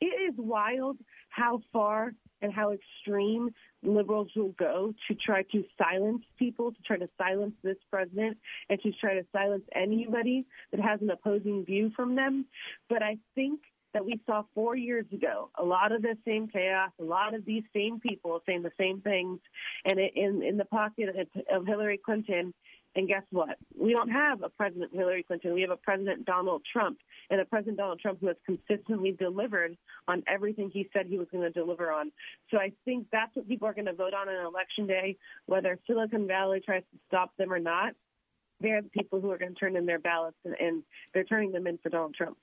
[0.00, 0.98] It is wild
[1.28, 2.12] how far
[2.44, 3.50] and how extreme
[3.82, 8.36] liberals will go to try to silence people, to try to silence this president,
[8.68, 12.44] and to try to silence anybody that has an opposing view from them.
[12.90, 13.60] But I think
[13.94, 17.44] that we saw four years ago, a lot of the same chaos, a lot of
[17.46, 19.40] these same people saying the same things,
[19.86, 22.52] and in in the pocket of Hillary Clinton
[22.96, 23.56] and guess what?
[23.78, 25.54] We don't have a President Hillary Clinton.
[25.54, 26.98] We have a President Donald Trump,
[27.30, 29.76] and a President Donald Trump who has consistently delivered
[30.06, 32.12] on everything he said he was going to deliver on.
[32.50, 35.16] So I think that's what people are going to vote on on election day,
[35.46, 37.94] whether Silicon Valley tries to stop them or not.
[38.60, 41.52] They're the people who are going to turn in their ballots, and, and they're turning
[41.52, 42.38] them in for Donald Trump.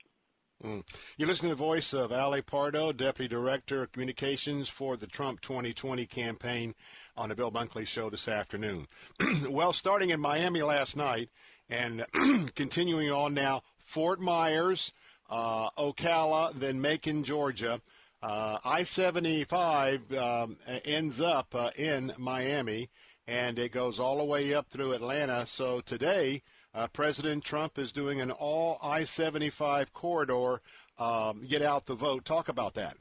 [0.62, 0.84] Mm.
[1.16, 5.40] You're listening to the voice of Ali Pardo, Deputy Director of Communications for the Trump
[5.40, 6.74] 2020 campaign
[7.16, 8.86] on the Bill Bunkley Show this afternoon.
[9.48, 11.28] well, starting in Miami last night
[11.68, 12.04] and
[12.54, 14.92] continuing on now, Fort Myers,
[15.28, 17.80] uh, Ocala, then Macon, Georgia.
[18.22, 22.88] Uh, I 75 um, ends up uh, in Miami,
[23.26, 25.44] and it goes all the way up through Atlanta.
[25.46, 26.42] So today,
[26.74, 30.60] uh, President Trump is doing an all I 75 corridor.
[30.98, 32.24] Um, get out the vote.
[32.24, 32.96] Talk about that.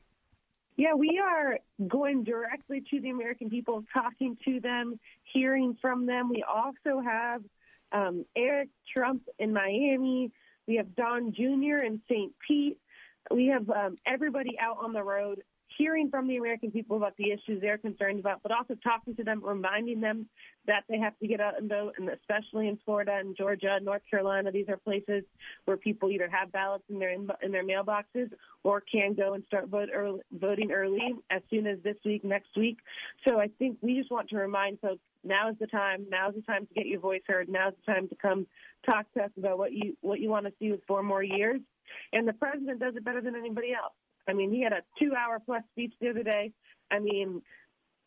[0.81, 4.99] Yeah, we are going directly to the American people, talking to them,
[5.31, 6.27] hearing from them.
[6.27, 7.43] We also have
[7.91, 10.31] um, Eric Trump in Miami.
[10.67, 11.85] We have Don Jr.
[11.85, 12.33] in St.
[12.47, 12.79] Pete.
[13.29, 15.43] We have um, everybody out on the road
[15.81, 19.23] hearing from the American people about the issues they're concerned about, but also talking to
[19.23, 20.27] them, reminding them
[20.67, 24.03] that they have to get out and vote, and especially in Florida and Georgia, North
[24.09, 25.23] Carolina, these are places
[25.65, 28.29] where people either have ballots in their in, in their mailboxes
[28.63, 32.55] or can go and start vote early, voting early as soon as this week, next
[32.55, 32.77] week.
[33.27, 36.05] So I think we just want to remind folks now is the time.
[36.11, 37.49] Now is the time to get your voice heard.
[37.49, 38.45] Now is the time to come
[38.85, 41.59] talk to us about what you what you want to see with four more years.
[42.13, 43.93] And the president does it better than anybody else.
[44.27, 46.51] I mean, he had a two hour plus speech the other day.
[46.89, 47.41] I mean,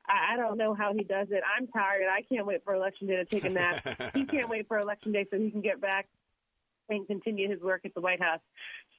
[0.06, 1.42] I don't know how he does it.
[1.56, 2.02] I'm tired.
[2.12, 4.12] I can't wait for election day to take a nap.
[4.14, 6.08] he can't wait for election day so he can get back
[6.90, 8.40] and continue his work at the White House.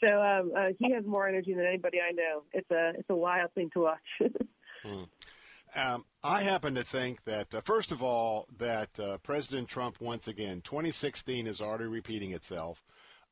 [0.04, 2.44] So um, uh, he has more energy than anybody I know.
[2.52, 4.00] It's a it's a wild thing to watch.
[4.84, 5.04] hmm.
[5.76, 10.28] um, I happen to think that uh, first of all that uh, President Trump once
[10.28, 12.84] again 2016 is already repeating itself.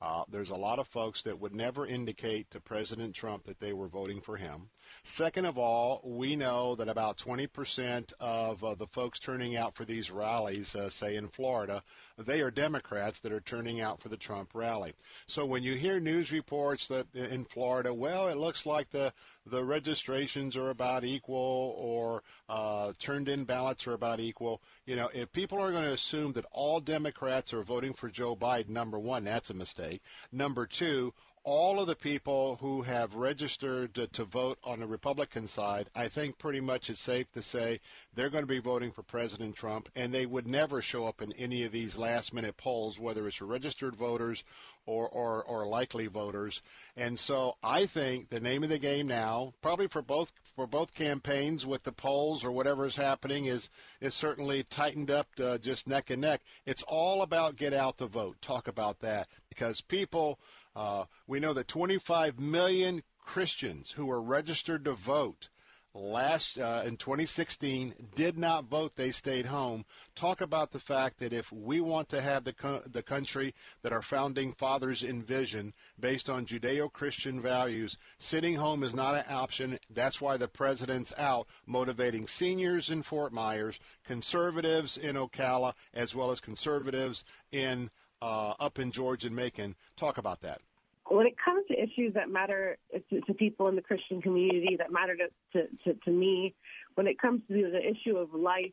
[0.02, 3.72] Uh, there's a lot of folks that would never indicate to President Trump that they
[3.72, 4.70] were voting for him.
[5.04, 9.86] Second of all, we know that about 20% of uh, the folks turning out for
[9.86, 11.82] these rallies, uh, say in Florida,
[12.18, 14.94] they are Democrats that are turning out for the Trump rally.
[15.28, 19.14] So when you hear news reports that in Florida, well, it looks like the
[19.46, 24.62] the registrations are about equal or uh, turned in ballots are about equal.
[24.86, 28.36] You know, if people are going to assume that all Democrats are voting for Joe
[28.36, 30.02] Biden, number one, that's a mistake.
[30.32, 31.14] Number two,
[31.46, 36.08] all of the people who have registered to, to, vote on the Republican side, I
[36.08, 37.82] think pretty much it's safe to say
[38.14, 41.34] they're going to be voting for President Trump, and they would never show up in
[41.34, 44.46] any of these last minute polls, whether it's registered voters
[44.86, 46.62] or, or, or likely voters.
[46.96, 50.94] And so I think the name of the game now, probably for both for both
[50.94, 53.70] campaigns with the polls or whatever is happening, is
[54.02, 56.42] is certainly tightened up to just neck and neck.
[56.66, 58.38] It's all about get out the vote.
[58.42, 60.40] Talk about that because people.
[60.76, 65.50] Uh, we know that 25 million Christians who were registered to vote
[65.96, 68.96] last uh, in 2016 did not vote.
[68.96, 69.86] They stayed home.
[70.16, 73.94] Talk about the fact that if we want to have the co- the country that
[73.94, 79.80] our founding fathers envisioned based on judeo-christian values sitting home is not an option.
[79.90, 86.32] That's why the president's out motivating seniors in Fort Myers conservatives in Ocala as well
[86.32, 87.92] as conservatives in
[88.24, 90.62] uh, up in George and Macon talk about that
[91.10, 92.78] when it comes to issues that matter
[93.10, 96.56] to, to people in the Christian community, that matter to, to, to, to me,
[96.96, 98.72] when it comes to the issue of life,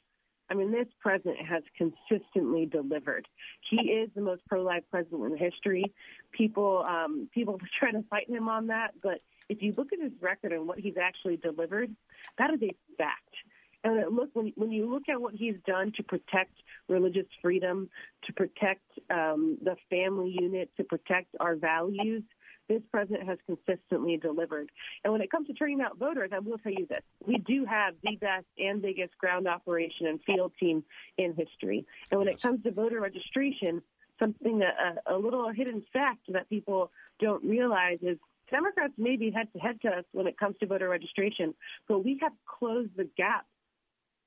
[0.50, 3.26] I mean, this president has consistently delivered.
[3.68, 5.92] He is the most pro-life president in history.
[6.32, 10.12] People, um, people try to fight him on that, but if you look at his
[10.20, 11.94] record and what he's actually delivered,
[12.38, 13.34] that is a fact.
[13.82, 16.52] And look, when, when you look at what he's done to protect
[16.88, 17.88] religious freedom,
[18.24, 22.22] to protect um, the family unit, to protect our values,
[22.68, 24.70] this president has consistently delivered.
[25.02, 27.02] And when it comes to turning out voters, I will tell you this.
[27.26, 30.84] We do have the best and biggest ground operation and field team
[31.18, 31.84] in history.
[32.10, 33.82] And when it comes to voter registration,
[34.22, 38.18] something a, a little hidden fact that people don't realize is
[38.50, 41.54] Democrats may be head to head to us when it comes to voter registration,
[41.88, 43.46] but we have closed the gap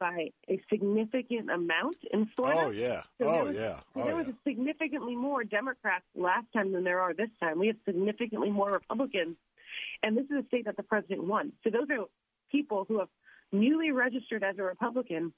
[0.04, 2.64] by a significant amount in Florida.
[2.66, 3.04] Oh yeah.
[3.22, 3.80] So oh was, yeah.
[3.96, 4.34] Oh, there was yeah.
[4.46, 7.58] significantly more Democrats last time than there are this time.
[7.58, 9.38] We have significantly more Republicans,
[10.04, 11.54] and this is a state that the president won.
[11.64, 12.04] So those are
[12.52, 13.08] people who have
[13.54, 15.32] newly registered as a Republican,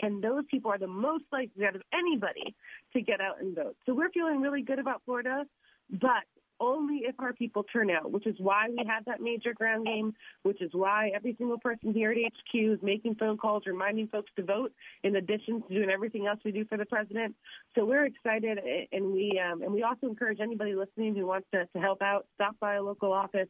[0.00, 2.56] and those people are the most likely out of anybody
[2.94, 3.76] to get out and vote.
[3.84, 5.44] So we're feeling really good about Florida,
[5.90, 6.24] but
[6.60, 10.14] only if our people turn out, which is why we have that major ground game,
[10.42, 14.30] which is why every single person here at HQ is making phone calls, reminding folks
[14.36, 14.72] to vote,
[15.02, 17.34] in addition to doing everything else we do for the president.
[17.74, 18.58] So we're excited,
[18.92, 22.26] and we um, and we also encourage anybody listening who wants to, to help out,
[22.34, 23.48] stop by a local office,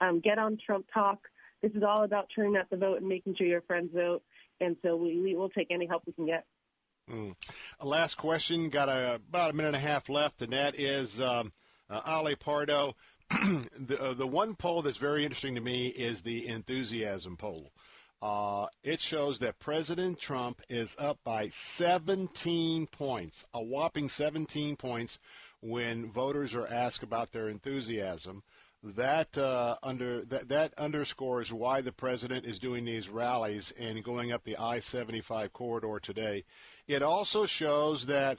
[0.00, 1.18] um, get on Trump Talk.
[1.62, 4.22] This is all about turning out the vote and making sure your friends vote.
[4.60, 6.44] And so we, we will take any help we can get.
[7.10, 7.34] Mm.
[7.82, 8.68] Last question.
[8.68, 11.20] Got a, about a minute and a half left, and that is.
[11.20, 11.52] Um,
[11.92, 12.96] uh, Ali Pardo.
[13.30, 17.70] the, uh, the one poll that's very interesting to me is the enthusiasm poll.
[18.20, 25.18] Uh, it shows that President Trump is up by 17 points, a whopping 17 points,
[25.60, 28.42] when voters are asked about their enthusiasm.
[28.84, 34.32] That uh, under that, that underscores why the president is doing these rallies and going
[34.32, 36.44] up the I-75 corridor today.
[36.88, 38.38] It also shows that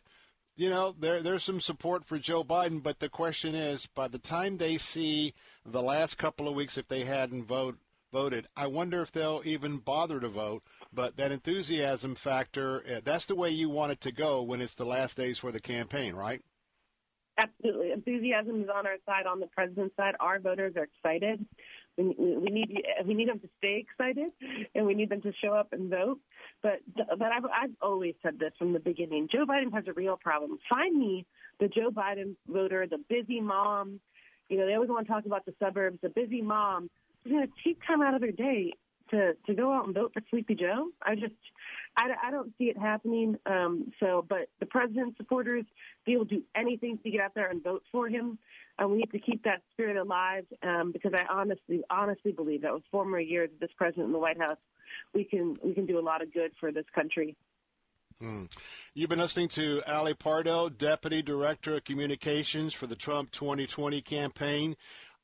[0.55, 4.19] you know, there there's some support for Joe Biden, but the question is, by the
[4.19, 5.33] time they see
[5.65, 7.77] the last couple of weeks, if they hadn't vote
[8.11, 10.63] voted, I wonder if they'll even bother to vote.
[10.93, 14.75] But that enthusiasm factor, uh, that's the way you want it to go when it's
[14.75, 16.41] the last days for the campaign, right?
[17.37, 17.91] Absolutely.
[17.91, 20.13] Enthusiasm is on our side, on the president's side.
[20.19, 21.43] Our voters are excited.
[21.97, 24.31] We, we need we need them to stay excited,
[24.75, 26.19] and we need them to show up and vote.
[26.63, 29.27] But but I've, I've always said this from the beginning.
[29.31, 30.57] Joe Biden has a real problem.
[30.69, 31.25] Find me
[31.59, 33.99] the Joe Biden voter, the busy mom.
[34.49, 35.99] You know, they always want to talk about the suburbs.
[36.01, 36.89] The busy mom
[37.23, 38.73] who's going to take time out of their day
[39.11, 40.87] to to go out and vote for Sleepy Joe.
[41.01, 41.35] I just
[41.97, 43.37] I, I don't see it happening.
[43.45, 45.65] Um, so, but the president's supporters,
[46.07, 48.39] they will do anything to get out there and vote for him.
[48.79, 52.73] And we need to keep that spirit alive um, because I honestly, honestly believe that
[52.73, 54.57] with four more years of this president in the White House,
[55.13, 57.35] we can we can do a lot of good for this country.
[58.19, 58.45] Hmm.
[58.93, 64.75] You've been listening to Ali Pardo, Deputy Director of Communications for the Trump 2020 campaign.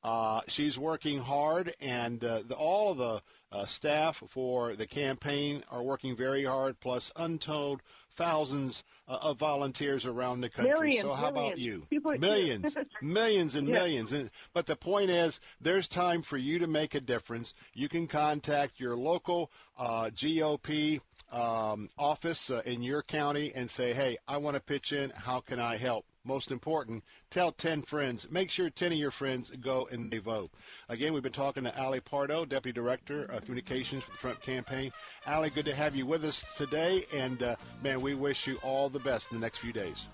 [0.04, 3.22] Uh, she's working hard, and uh, the, all of the
[3.52, 7.82] uh, staff for the campaign are working very hard, plus untold
[8.20, 10.74] thousands uh, of volunteers around the country.
[10.74, 11.38] Millions, so how millions.
[11.54, 11.88] about you?
[11.90, 13.76] People millions, millions and Yeah.
[13.76, 14.12] millions.
[14.12, 17.54] And, but the point is, there's time for you to make a difference.
[17.74, 21.00] You can contact your local uh, GOP
[21.32, 25.12] um, office uh, in your county and say, hey, I want to pitch in.
[25.12, 26.06] How can I help?
[26.26, 28.30] Most important, tell 10 friends.
[28.30, 30.52] Make sure 10 of your friends go and they vote.
[30.90, 34.92] Again, we've been talking to Ali Pardo, Deputy Director of Communications for the Trump campaign.
[35.26, 37.06] Ali, good to have you with us today.
[37.14, 40.08] And, uh, man, we wish you all the best in the next few days.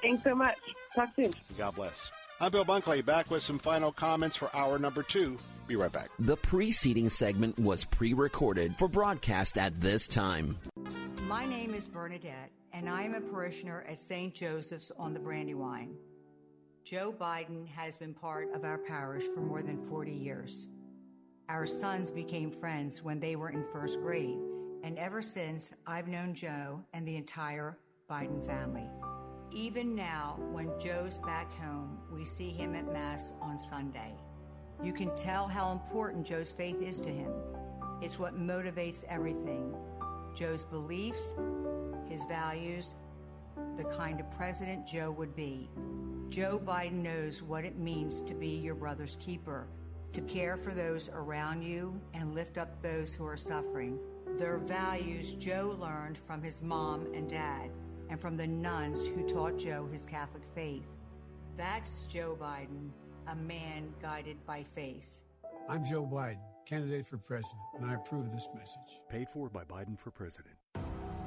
[0.00, 0.56] Thanks so much.
[0.94, 1.34] Talk soon.
[1.58, 2.10] God bless.
[2.40, 5.38] I'm Bill Bunkley, back with some final comments for hour number two.
[5.66, 6.10] Be right back.
[6.18, 10.56] The preceding segment was pre recorded for broadcast at this time.
[11.26, 14.32] My name is Bernadette, and I am a parishioner at St.
[14.32, 15.96] Joseph's on the Brandywine.
[16.84, 20.68] Joe Biden has been part of our parish for more than 40 years.
[21.48, 24.38] Our sons became friends when they were in first grade,
[24.84, 27.76] and ever since, I've known Joe and the entire
[28.08, 28.88] Biden family.
[29.52, 34.14] Even now, when Joe's back home, we see him at Mass on Sunday.
[34.80, 37.32] You can tell how important Joe's faith is to him.
[38.00, 39.74] It's what motivates everything
[40.36, 41.34] Joe's beliefs,
[42.10, 42.94] his values,
[43.78, 45.70] the kind of president Joe would be.
[46.28, 49.66] Joe Biden knows what it means to be your brother's keeper,
[50.12, 53.98] to care for those around you and lift up those who are suffering.
[54.36, 57.70] Their values Joe learned from his mom and dad
[58.10, 60.86] and from the nuns who taught Joe his Catholic faith.
[61.56, 62.90] That's Joe Biden,
[63.28, 65.22] a man guided by faith.
[65.66, 69.00] I'm Joe Biden, candidate for president, and I approve this message.
[69.08, 70.54] Paid for by Biden for president.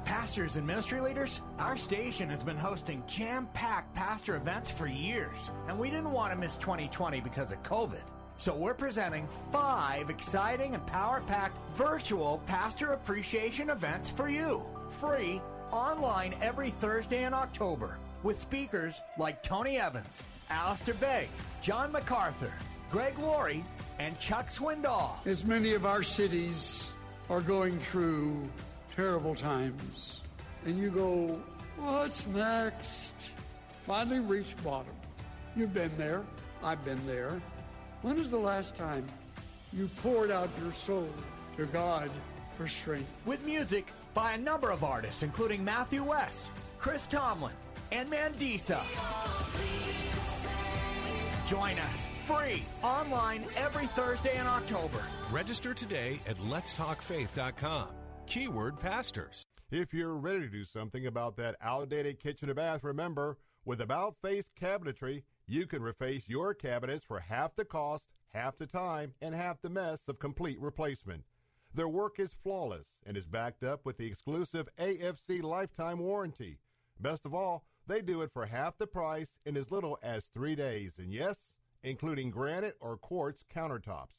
[0.04, 5.50] Pastors and ministry leaders, our station has been hosting jam packed pastor events for years,
[5.66, 8.02] and we didn't want to miss 2020 because of COVID.
[8.36, 14.62] So we're presenting five exciting and power packed virtual pastor appreciation events for you.
[15.00, 15.40] Free,
[15.70, 21.28] online every Thursday in October, with speakers like Tony Evans, Alistair Begg,
[21.62, 22.52] John MacArthur,
[22.90, 23.64] Greg Laurie,
[24.00, 25.24] and Chuck Swindoll.
[25.26, 26.90] As many of our cities
[27.28, 28.42] are going through
[28.96, 30.20] terrible times,
[30.64, 31.40] and you go,
[31.76, 33.14] What's next?
[33.86, 34.92] Finally reach bottom.
[35.56, 36.22] You've been there.
[36.62, 37.40] I've been there.
[38.02, 39.06] When was the last time
[39.72, 41.08] you poured out your soul
[41.56, 42.10] to God
[42.58, 43.10] for strength?
[43.24, 46.46] With music by a number of artists, including Matthew West,
[46.78, 47.54] Chris Tomlin,
[47.92, 48.80] and Mandisa.
[51.50, 55.02] Join us free online every Thursday in October.
[55.32, 57.88] Register today at letstalkfaith.com.
[58.28, 59.44] Keyword pastors.
[59.72, 64.14] If you're ready to do something about that outdated kitchen or bath, remember, with About
[64.22, 69.34] Face Cabinetry, you can reface your cabinets for half the cost, half the time, and
[69.34, 71.24] half the mess of complete replacement.
[71.74, 76.60] Their work is flawless and is backed up with the exclusive AFC lifetime warranty.
[77.00, 80.54] Best of all, they do it for half the price in as little as three
[80.54, 84.14] days, and yes, including granite or quartz countertops.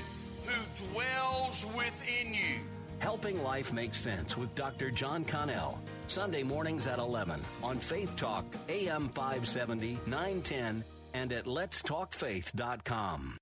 [0.47, 2.61] who dwells within you.
[2.99, 4.91] Helping Life Make Sense with Dr.
[4.91, 5.81] John Connell.
[6.07, 13.42] Sunday mornings at 11 on Faith Talk, AM 570, 910, and at letstalkfaith.com.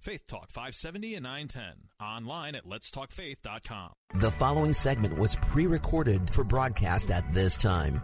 [0.00, 1.88] Faith Talk 570 and 910.
[2.00, 3.92] Online at letstalkfaith.com.
[4.14, 8.00] The following segment was pre recorded for broadcast at this time.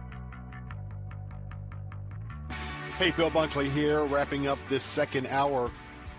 [2.97, 5.69] Hey, Bill Bunkley here, wrapping up this second hour,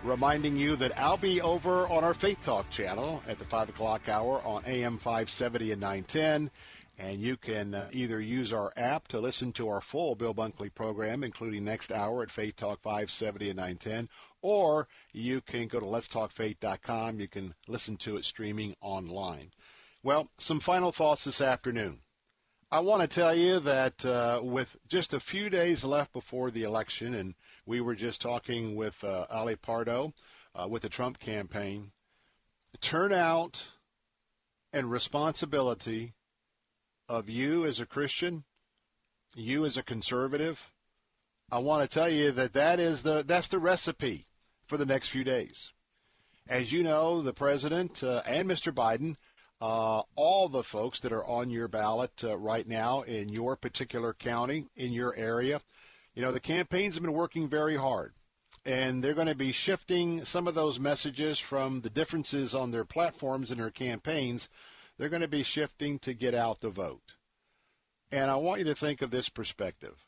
[0.03, 4.07] reminding you that I'll be over on our Faith Talk channel at the 5 o'clock
[4.07, 6.51] hour on AM 570 and 910.
[6.99, 10.73] And you can uh, either use our app to listen to our full Bill Bunkley
[10.73, 14.09] program, including next hour at Faith Talk 570 and 910,
[14.41, 17.19] or you can go to letstalkfaith.com.
[17.19, 19.51] You can listen to it streaming online.
[20.03, 22.01] Well, some final thoughts this afternoon.
[22.69, 26.63] I want to tell you that uh, with just a few days left before the
[26.63, 27.35] election, and
[27.65, 30.13] we were just talking with uh, Ali Pardo
[30.53, 31.91] uh, with the Trump campaign,
[32.81, 33.67] turnout
[34.73, 36.13] and responsibility
[37.07, 38.43] of you as a Christian,
[39.35, 40.71] you as a conservative,
[41.49, 44.25] I want to tell you that that is the that's the recipe
[44.65, 45.71] for the next few days.
[46.47, 48.73] As you know, the president uh, and Mr.
[48.73, 49.15] Biden
[49.59, 54.13] uh, all the folks that are on your ballot uh, right now in your particular
[54.13, 55.61] county, in your area.
[56.13, 58.13] You know, the campaigns have been working very hard,
[58.65, 62.85] and they're going to be shifting some of those messages from the differences on their
[62.85, 64.49] platforms and their campaigns.
[64.97, 67.13] They're going to be shifting to get out the vote.
[68.11, 70.06] And I want you to think of this perspective.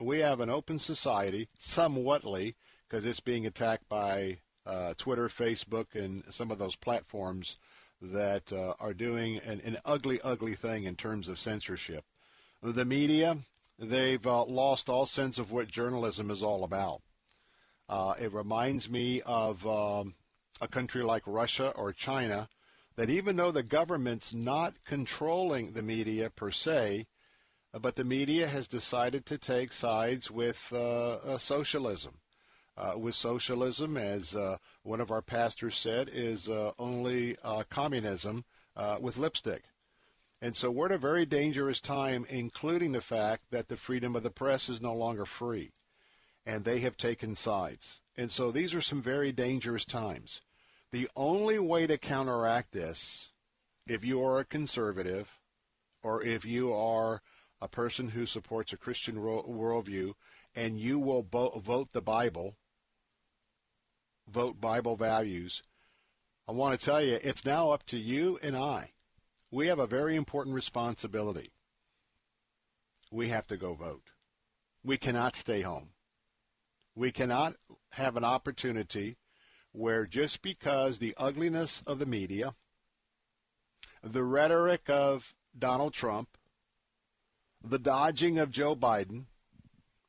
[0.00, 2.54] We have an open society, somewhatly,
[2.88, 7.56] because it's being attacked by uh, Twitter, Facebook, and some of those platforms
[8.00, 12.04] that uh, are doing an, an, ugly, ugly thing in terms of censorship.
[12.62, 13.38] The media,
[13.78, 17.02] they've uh, lost all sense of what journalism is all about.
[17.88, 20.14] Uh, it reminds me of um,
[20.60, 22.48] a country like Russia or China
[22.96, 27.06] that even though the government's not controlling the media per se,
[27.78, 32.14] but the media has decided to take sides with uh, uh, socialism.
[32.76, 38.44] Uh, with socialism, as uh, one of our pastors said, is uh, only uh, communism
[39.00, 39.64] with lipstick.
[40.42, 44.22] And so we're at a very dangerous time, including the fact that the freedom of
[44.22, 45.72] the press is no longer free.
[46.44, 48.02] And they have taken sides.
[48.16, 50.42] And so these are some very dangerous times.
[50.92, 53.30] The only way to counteract this,
[53.86, 55.40] if you are a conservative
[56.02, 57.22] or if you are
[57.66, 60.12] a person who supports a Christian worldview
[60.54, 62.54] and you will vote the Bible,
[64.28, 65.64] vote Bible values,
[66.46, 68.92] I want to tell you it's now up to you and I.
[69.50, 71.50] We have a very important responsibility.
[73.10, 74.10] We have to go vote.
[74.84, 75.88] We cannot stay home.
[76.94, 77.56] We cannot
[77.94, 79.16] have an opportunity
[79.72, 82.54] where just because the ugliness of the media,
[84.04, 86.35] the rhetoric of Donald Trump,
[87.70, 89.24] the dodging of Joe Biden,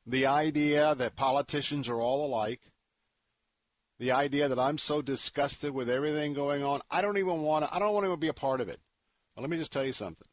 [0.06, 2.60] the idea that politicians are all alike,
[3.98, 7.74] the idea that I'm so disgusted with everything going on, I don't even want to,
[7.74, 8.80] I don't want to be a part of it.
[9.36, 10.26] Let me just tell you something.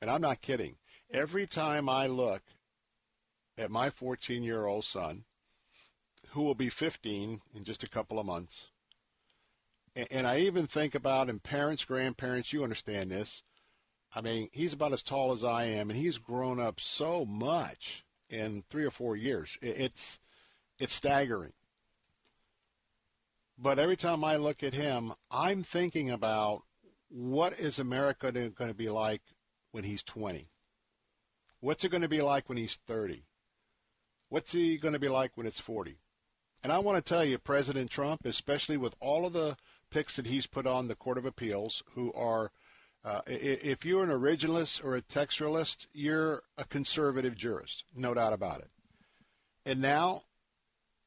[0.00, 0.76] And I'm not kidding.
[1.10, 2.42] Every time I look
[3.56, 5.24] at my 14 year old son,
[6.28, 8.68] who will be 15 in just a couple of months,
[10.10, 13.42] and I even think about, and parents, grandparents, you understand this,
[14.18, 18.04] I mean, he's about as tall as I am, and he's grown up so much
[18.28, 19.56] in three or four years.
[19.62, 20.18] It's
[20.80, 21.52] it's staggering.
[23.56, 26.62] But every time I look at him, I'm thinking about
[27.08, 29.22] what is America going to be like
[29.70, 30.48] when he's 20?
[31.60, 33.24] What's it going to be like when he's 30?
[34.30, 35.96] What's he going to be like when it's 40?
[36.64, 39.56] And I want to tell you, President Trump, especially with all of the
[39.92, 42.50] picks that he's put on the Court of Appeals, who are–
[43.04, 48.58] uh, if you're an originalist or a textualist, you're a conservative jurist, no doubt about
[48.58, 48.70] it.
[49.64, 50.22] And now,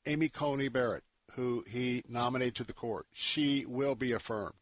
[0.05, 1.03] Amy Coney Barrett,
[1.33, 4.55] who he nominated to the court, she will be affirmed.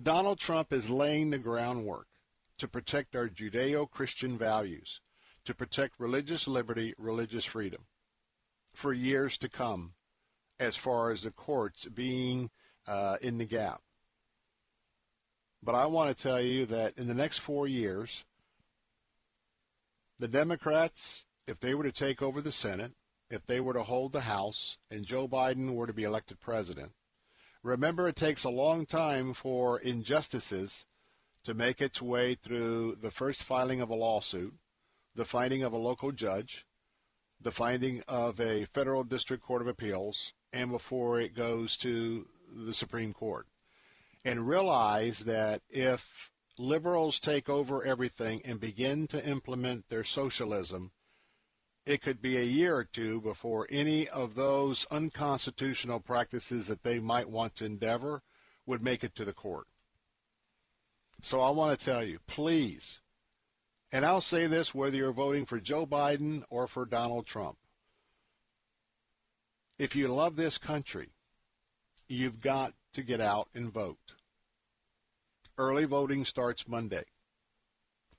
[0.00, 2.06] Donald Trump is laying the groundwork
[2.58, 5.00] to protect our Judeo Christian values,
[5.44, 7.86] to protect religious liberty, religious freedom
[8.74, 9.94] for years to come,
[10.58, 12.50] as far as the courts being
[12.86, 13.80] uh, in the gap.
[15.62, 18.24] But I want to tell you that in the next four years,
[20.18, 22.92] the Democrats, if they were to take over the Senate,
[23.30, 26.92] if they were to hold the House, and Joe Biden were to be elected president,
[27.62, 30.86] remember it takes a long time for injustices
[31.44, 34.54] to make its way through the first filing of a lawsuit,
[35.14, 36.66] the finding of a local judge,
[37.40, 42.74] the finding of a federal district court of appeals, and before it goes to the
[42.74, 43.46] Supreme Court
[44.24, 50.92] and realize that if liberals take over everything and begin to implement their socialism,
[51.86, 56.98] it could be a year or two before any of those unconstitutional practices that they
[56.98, 58.22] might want to endeavor
[58.66, 59.66] would make it to the court.
[61.22, 63.00] So I want to tell you, please,
[63.90, 67.56] and I'll say this whether you're voting for Joe Biden or for Donald Trump,
[69.78, 71.08] if you love this country,
[72.10, 73.98] you've got to get out and vote.
[75.56, 77.04] Early voting starts Monday.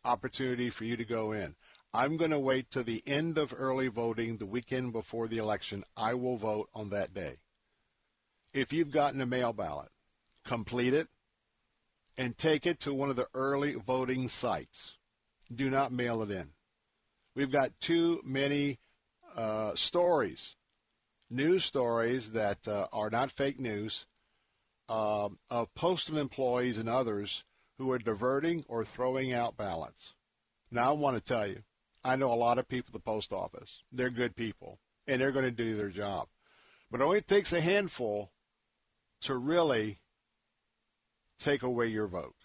[0.06, 1.56] Opportunity for you to go in.
[1.94, 5.84] I'm going to wait till the end of early voting the weekend before the election.
[5.98, 7.38] I will vote on that day.
[8.54, 9.90] If you've gotten a mail ballot,
[10.46, 11.08] complete it
[12.18, 14.98] and take it to one of the early voting sites.
[15.54, 16.50] Do not mail it in.
[17.36, 18.80] We've got too many
[19.36, 20.56] uh, stories,
[21.32, 24.06] news stories that uh, are not fake news,
[24.90, 27.46] uh, of postal employees and others
[27.78, 30.14] who are diverting or throwing out ballots.
[30.70, 31.64] Now, I want to tell you,
[32.04, 33.84] I know a lot of people at the post office.
[33.92, 36.28] They're good people, and they're going to do their job.
[36.92, 38.32] But it only takes a handful
[39.22, 40.00] to really
[41.40, 42.36] take away your vote.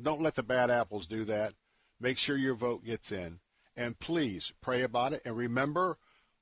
[0.00, 1.54] Don't let the bad apples do that.
[2.00, 3.40] Make sure your vote gets in.
[3.76, 5.22] And please pray about it.
[5.24, 5.98] And remember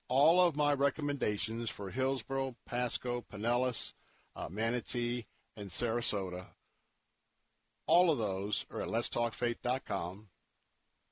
[0.09, 3.93] all of my recommendations for Hillsborough, Pasco, Pinellas,
[4.35, 5.27] uh, Manatee,
[5.57, 6.47] and Sarasota.
[7.87, 10.29] All of those are at letstalkfaith.com.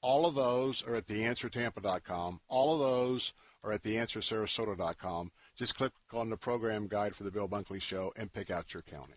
[0.02, 2.40] All of those are at theanswertampa.com.
[2.48, 5.32] All of those are at theanswersarasota.com.
[5.56, 8.82] Just click on the program guide for the Bill Bunkley Show and pick out your
[8.82, 9.14] county.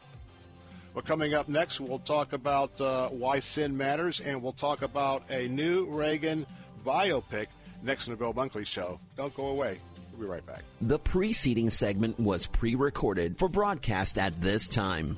[0.94, 5.24] Well, coming up next, we'll talk about uh, why sin matters, and we'll talk about
[5.30, 6.46] a new Reagan
[6.86, 7.48] biopic
[7.84, 9.00] next on the Bill Bunkley Show.
[9.16, 9.80] Don't go away.
[10.12, 10.64] We'll be right back.
[10.82, 15.18] The preceding segment was pre recorded for broadcast at this time.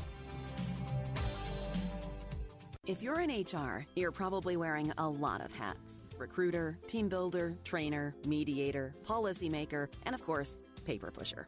[2.86, 8.16] If you're in HR, you're probably wearing a lot of hats recruiter, team builder, trainer,
[8.26, 11.48] mediator, policymaker, and of course, paper pusher.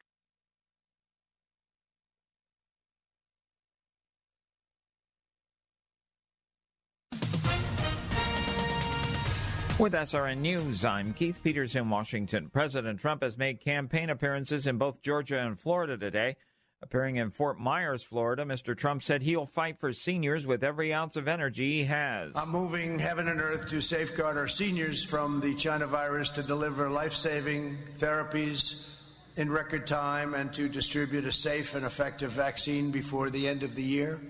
[9.81, 12.51] With SRN News, I'm Keith Peters in Washington.
[12.53, 16.35] President Trump has made campaign appearances in both Georgia and Florida today.
[16.83, 18.77] Appearing in Fort Myers, Florida, Mr.
[18.77, 22.31] Trump said he'll fight for seniors with every ounce of energy he has.
[22.35, 26.87] I'm moving heaven and earth to safeguard our seniors from the China virus, to deliver
[26.87, 28.87] life saving therapies
[29.35, 33.73] in record time, and to distribute a safe and effective vaccine before the end of
[33.73, 34.21] the year.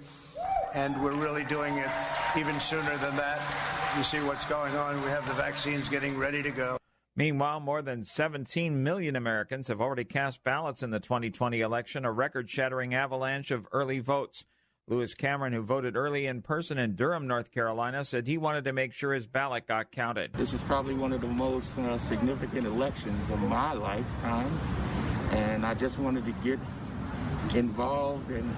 [0.74, 1.90] And we're really doing it
[2.38, 3.42] even sooner than that.
[3.98, 5.02] You see what's going on.
[5.04, 6.78] We have the vaccines getting ready to go.
[7.16, 12.12] Meanwhile, more than 17 million Americans have already cast ballots in the 2020 election, a
[12.12, 14.46] record shattering avalanche of early votes.
[14.88, 18.74] Lewis Cameron, who voted early in person in Durham, North Carolina, said he wanted to
[18.74, 20.34] make sure his ballot got counted.
[20.34, 24.60] This is probably one of the most uh, significant elections of my lifetime,
[25.32, 26.60] and I just wanted to get
[27.56, 28.54] involved and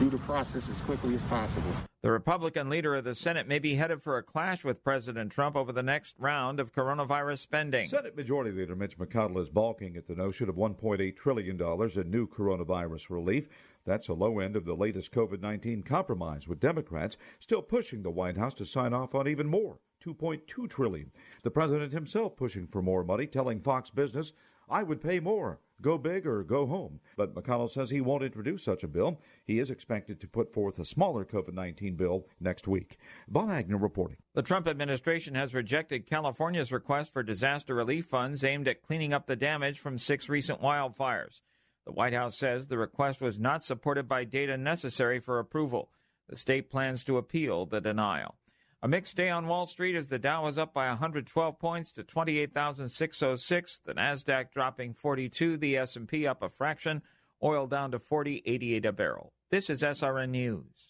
[0.00, 1.70] do the process as quickly as possible.
[2.00, 5.56] The Republican leader of the Senate may be headed for a clash with President Trump
[5.56, 7.86] over the next round of coronavirus spending.
[7.86, 12.26] Senate Majority Leader Mitch McConnell is balking at the notion of $1.8 trillion in new
[12.26, 13.50] coronavirus relief.
[13.84, 18.10] That's a low end of the latest COVID 19 compromise, with Democrats still pushing the
[18.10, 19.80] White House to sign off on even more.
[20.02, 21.10] 2.2 trillion.
[21.42, 24.32] The president himself pushing for more money, telling Fox Business,
[24.70, 25.60] I would pay more.
[25.82, 27.00] Go big or go home.
[27.16, 29.18] But McConnell says he won't introduce such a bill.
[29.44, 32.98] He is expected to put forth a smaller COVID 19 bill next week.
[33.26, 34.18] Bob Agnew reporting.
[34.34, 39.26] The Trump administration has rejected California's request for disaster relief funds aimed at cleaning up
[39.26, 41.40] the damage from six recent wildfires.
[41.86, 45.90] The White House says the request was not supported by data necessary for approval.
[46.28, 48.36] The state plans to appeal the denial.
[48.82, 52.02] A mixed day on Wall Street as the Dow was up by 112 points to
[52.02, 57.02] 28,606, the Nasdaq dropping 42, the S&P up a fraction,
[57.44, 59.34] oil down to 40.88 a barrel.
[59.50, 60.88] This is SRN News.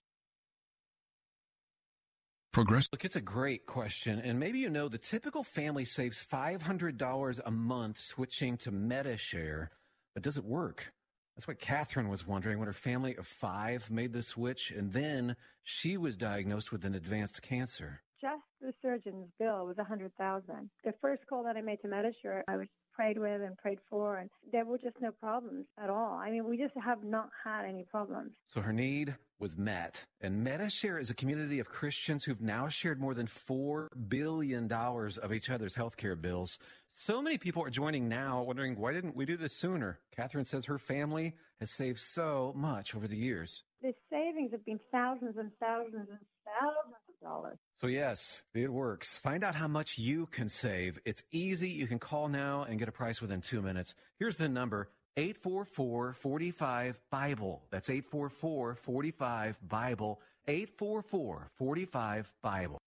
[2.52, 2.88] Progress.
[2.92, 4.20] Look, it's a great question.
[4.20, 9.68] And maybe you know the typical family saves $500 a month switching to MediShare,
[10.14, 10.92] but does it work?
[11.40, 15.36] That's what Catherine was wondering when her family of five made the switch, and then
[15.62, 18.02] she was diagnosed with an advanced cancer.
[18.20, 20.68] Just the surgeon's bill was a hundred thousand.
[20.84, 24.18] The first call that I made to MediShare, I was prayed with and prayed for,
[24.18, 26.20] and there were just no problems at all.
[26.22, 28.32] I mean, we just have not had any problems.
[28.52, 30.04] So her need was met.
[30.20, 35.32] And MediShare is a community of Christians who've now shared more than $4 billion of
[35.32, 36.58] each other's healthcare bills.
[36.92, 40.00] So many people are joining now wondering, why didn't we do this sooner?
[40.14, 43.62] Catherine says her family has saved so much over the years.
[43.80, 47.58] The savings have been thousands and thousands and thousands of dollars.
[47.80, 49.16] So, yes, it works.
[49.16, 50.98] Find out how much you can save.
[51.04, 51.70] It's easy.
[51.70, 53.94] You can call now and get a price within two minutes.
[54.18, 57.62] Here's the number 844 45 Bible.
[57.70, 60.20] That's 844 45 Bible.
[60.48, 62.79] 844 45 Bible.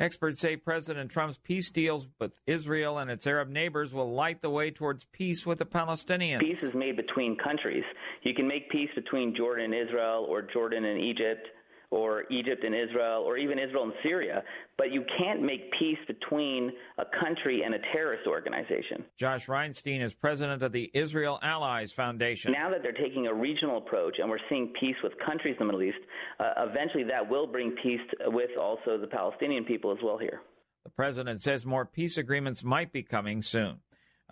[0.00, 4.48] Experts say President Trump's peace deals with Israel and its Arab neighbors will light the
[4.48, 6.40] way towards peace with the Palestinians.
[6.40, 7.84] Peace is made between countries.
[8.22, 11.46] You can make peace between Jordan and Israel or Jordan and Egypt
[11.90, 14.42] or Egypt and Israel, or even Israel and Syria,
[14.78, 19.04] but you can't make peace between a country and a terrorist organization.
[19.16, 22.52] Josh Reinstein is president of the Israel Allies Foundation.
[22.52, 25.72] Now that they're taking a regional approach and we're seeing peace with countries in the
[25.72, 25.98] Middle East,
[26.38, 30.40] uh, eventually that will bring peace with also the Palestinian people as well here.
[30.84, 33.80] The president says more peace agreements might be coming soon.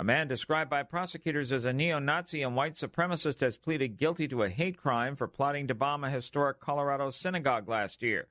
[0.00, 4.28] A man described by prosecutors as a neo Nazi and white supremacist has pleaded guilty
[4.28, 8.28] to a hate crime for plotting to bomb a historic Colorado synagogue last year.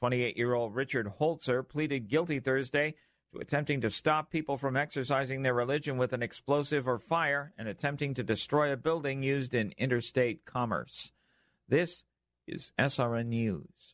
[0.00, 2.96] 28 year old Richard Holzer pleaded guilty Thursday
[3.32, 7.68] to attempting to stop people from exercising their religion with an explosive or fire and
[7.68, 11.12] attempting to destroy a building used in interstate commerce.
[11.68, 12.02] This
[12.48, 13.93] is SRN News.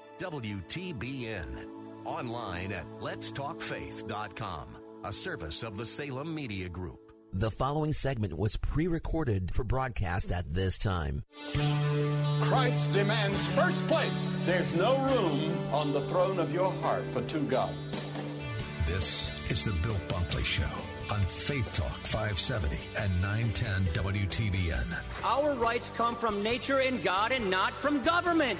[0.21, 1.65] WTBN.
[2.05, 4.67] Online at letstalkfaith.com,
[5.03, 6.99] a service of the Salem Media Group.
[7.33, 11.23] The following segment was pre recorded for broadcast at this time.
[12.41, 14.39] Christ demands first place.
[14.45, 18.05] There's no room on the throne of your heart for two gods.
[18.85, 20.69] This is the Bill Bunkley Show
[21.11, 24.99] on Faith Talk 570 and 910 WTBN.
[25.23, 28.59] Our rights come from nature and God and not from government.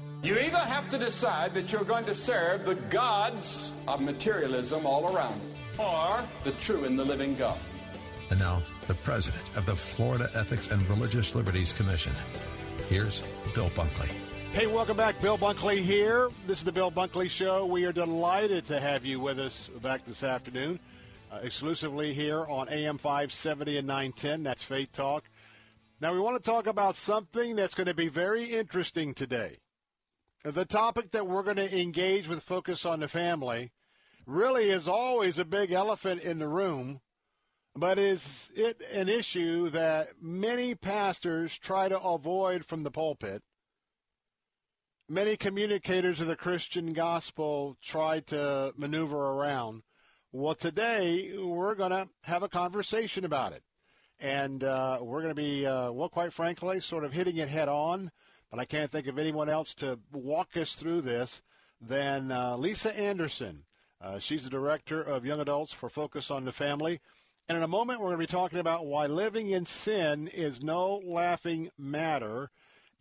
[0.23, 5.15] You either have to decide that you're going to serve the gods of materialism all
[5.15, 7.57] around you, or the true and the living God.
[8.29, 12.13] And now, the president of the Florida Ethics and Religious Liberties Commission.
[12.87, 13.23] Here's
[13.55, 14.11] Bill Bunkley.
[14.51, 15.19] Hey, welcome back.
[15.21, 16.29] Bill Bunkley here.
[16.45, 17.65] This is the Bill Bunkley Show.
[17.65, 20.79] We are delighted to have you with us back this afternoon,
[21.31, 24.43] uh, exclusively here on AM 570 and 910.
[24.43, 25.23] That's Faith Talk.
[25.99, 29.55] Now, we want to talk about something that's going to be very interesting today.
[30.43, 33.71] The topic that we're going to engage with Focus on the Family
[34.25, 36.99] really is always a big elephant in the room,
[37.75, 43.43] but is it an issue that many pastors try to avoid from the pulpit?
[45.07, 49.83] Many communicators of the Christian gospel try to maneuver around.
[50.31, 53.61] Well, today we're going to have a conversation about it.
[54.19, 57.69] And uh, we're going to be, uh, well, quite frankly, sort of hitting it head
[57.69, 58.09] on
[58.51, 61.41] but I can't think of anyone else to walk us through this
[61.79, 63.63] than uh, Lisa Anderson.
[64.01, 66.99] Uh, she's the director of young adults for Focus on the Family.
[67.47, 70.61] And in a moment, we're going to be talking about why living in sin is
[70.61, 72.51] no laughing matter.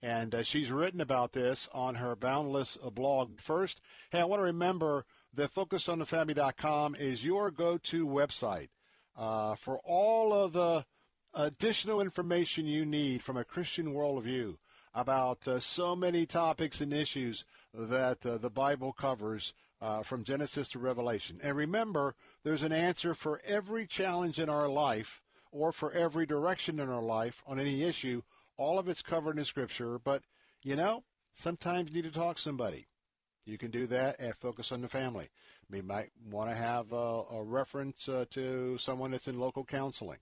[0.02, 3.40] And uh, she's written about this on her Boundless blog.
[3.40, 5.04] First, hey, I want to remember
[5.34, 8.68] that FocusOnTheFamily.com is your go-to website
[9.16, 10.84] uh, for all of the
[11.34, 14.56] additional information you need from a Christian worldview
[14.94, 20.68] about uh, so many topics and issues that uh, the Bible covers uh, from Genesis
[20.70, 21.38] to Revelation.
[21.42, 25.22] And remember, there's an answer for every challenge in our life
[25.52, 28.22] or for every direction in our life on any issue.
[28.56, 30.22] All of it's covered in Scripture, but
[30.62, 31.04] you know,
[31.34, 32.86] sometimes you need to talk to somebody.
[33.46, 35.30] You can do that at Focus on the Family.
[35.72, 40.18] You might want to have a, a reference uh, to someone that's in local counseling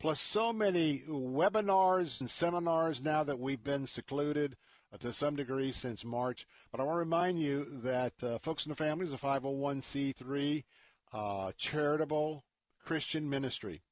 [0.00, 4.56] plus so many webinars and seminars now that we've been secluded
[4.92, 6.46] uh, to some degree since March.
[6.72, 10.64] But I want to remind you that uh, Focus on the Family is a 501c3
[11.12, 12.44] uh, charitable
[12.82, 13.82] Christian ministry.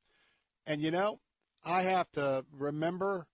[0.66, 1.20] And you know,
[1.64, 3.26] I have to remember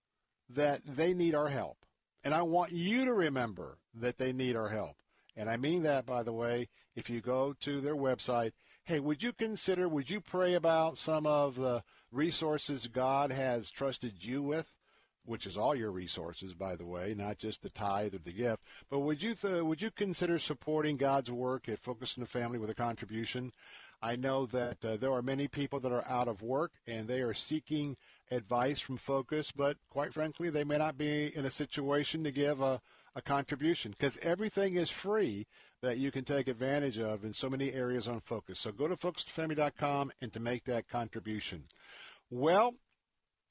[0.49, 1.77] that they need our help.
[2.25, 4.97] And I want you to remember that they need our help.
[5.37, 8.51] And I mean that, by the way, if you go to their website
[8.85, 11.83] hey, would you consider, would you pray about some of the
[12.15, 14.73] resources God has trusted you with?
[15.25, 18.61] Which is all your resources, by the way, not just the tithe or the gift.
[18.91, 22.59] But would you th- would you consider supporting God's work at Focus on the Family
[22.59, 23.51] with a contribution?
[24.01, 27.21] I know that uh, there are many people that are out of work and they
[27.21, 27.97] are seeking
[28.29, 32.61] advice from Focus, but quite frankly, they may not be in a situation to give
[32.61, 32.79] a,
[33.15, 35.47] a contribution because everything is free
[35.81, 38.59] that you can take advantage of in so many areas on Focus.
[38.59, 41.63] So go to focusfamily.com and to make that contribution.
[42.31, 42.75] Well,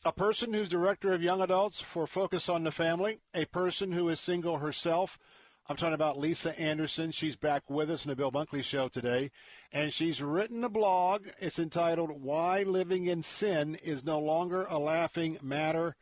[0.04, 4.08] a person who's director of young adults for Focus on the Family, a person who
[4.08, 5.18] is single herself.
[5.66, 7.10] I'm talking about Lisa Anderson.
[7.10, 9.30] She's back with us in the Bill Bunkley Show today,
[9.72, 11.28] and she's written a blog.
[11.38, 15.96] It's entitled "Why Living in Sin Is No Longer a Laughing Matter."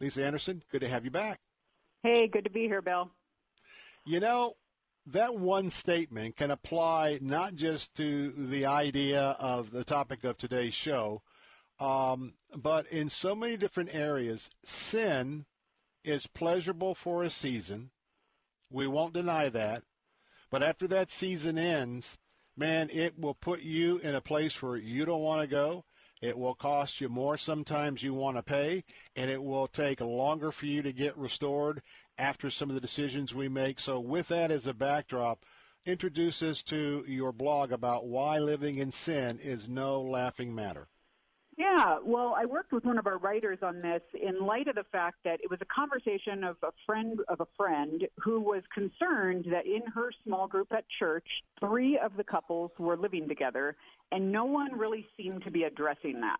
[0.00, 1.40] Lisa Anderson, good to have you back.
[2.02, 3.10] Hey, good to be here, Bill.
[4.04, 4.54] You know,
[5.06, 10.74] that one statement can apply not just to the idea of the topic of today's
[10.74, 11.22] show,
[11.78, 14.50] um, but in so many different areas.
[14.62, 15.46] Sin
[16.04, 17.90] is pleasurable for a season.
[18.70, 19.82] We won't deny that.
[20.50, 22.18] But after that season ends,
[22.56, 25.84] man, it will put you in a place where you don't want to go.
[26.22, 28.84] It will cost you more sometimes you want to pay,
[29.14, 31.82] and it will take longer for you to get restored
[32.16, 33.78] after some of the decisions we make.
[33.78, 35.44] So, with that as a backdrop,
[35.84, 40.88] introduce us to your blog about why living in sin is no laughing matter.
[41.56, 44.84] Yeah, well, I worked with one of our writers on this in light of the
[44.92, 49.46] fact that it was a conversation of a friend of a friend who was concerned
[49.50, 51.26] that in her small group at church,
[51.58, 53.74] three of the couples were living together
[54.12, 56.36] and no one really seemed to be addressing that.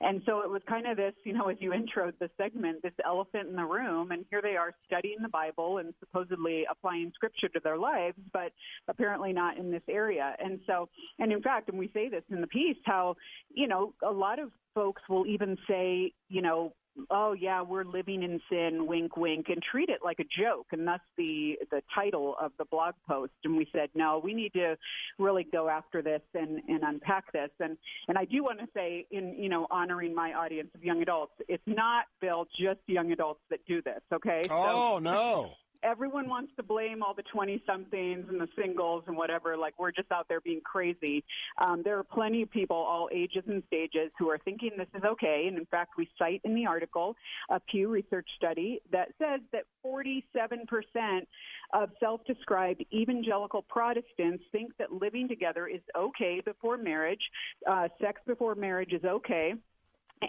[0.00, 2.92] And so it was kind of this, you know, as you introed the segment, this
[3.04, 7.48] elephant in the room, and here they are studying the Bible and supposedly applying scripture
[7.48, 8.52] to their lives, but
[8.88, 10.34] apparently not in this area.
[10.38, 10.88] And so,
[11.18, 13.16] and in fact, and we say this in the piece, how,
[13.54, 16.74] you know, a lot of folks will even say, you know,
[17.10, 20.86] oh yeah, we're living in sin, wink, wink, and treat it like a joke, and
[20.86, 23.32] that's the the title of the blog post.
[23.44, 24.76] And we said, no, we need to
[25.18, 27.50] really go after this and and unpack this.
[27.58, 27.76] And
[28.08, 31.32] and I do want to say, in you know, honoring my audience of young adults,
[31.48, 34.00] it's not Bill just young adults that do this.
[34.12, 34.42] Okay?
[34.50, 35.50] Oh so, no
[35.82, 39.56] everyone wants to blame all the 20 somethings and the singles and whatever.
[39.56, 41.24] Like we're just out there being crazy.
[41.58, 45.02] Um, there are plenty of people, all ages and stages, who are thinking this is
[45.04, 45.44] okay.
[45.48, 47.16] And in fact, we cite in the article
[47.50, 51.26] a Pew Research study that says that 47%
[51.72, 57.20] of self described evangelical Protestants think that living together is okay before marriage.
[57.68, 59.54] Uh, sex before marriage is okay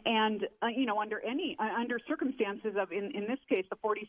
[0.05, 3.77] and uh, you know under any uh, under circumstances of in, in this case the
[3.77, 4.03] 46%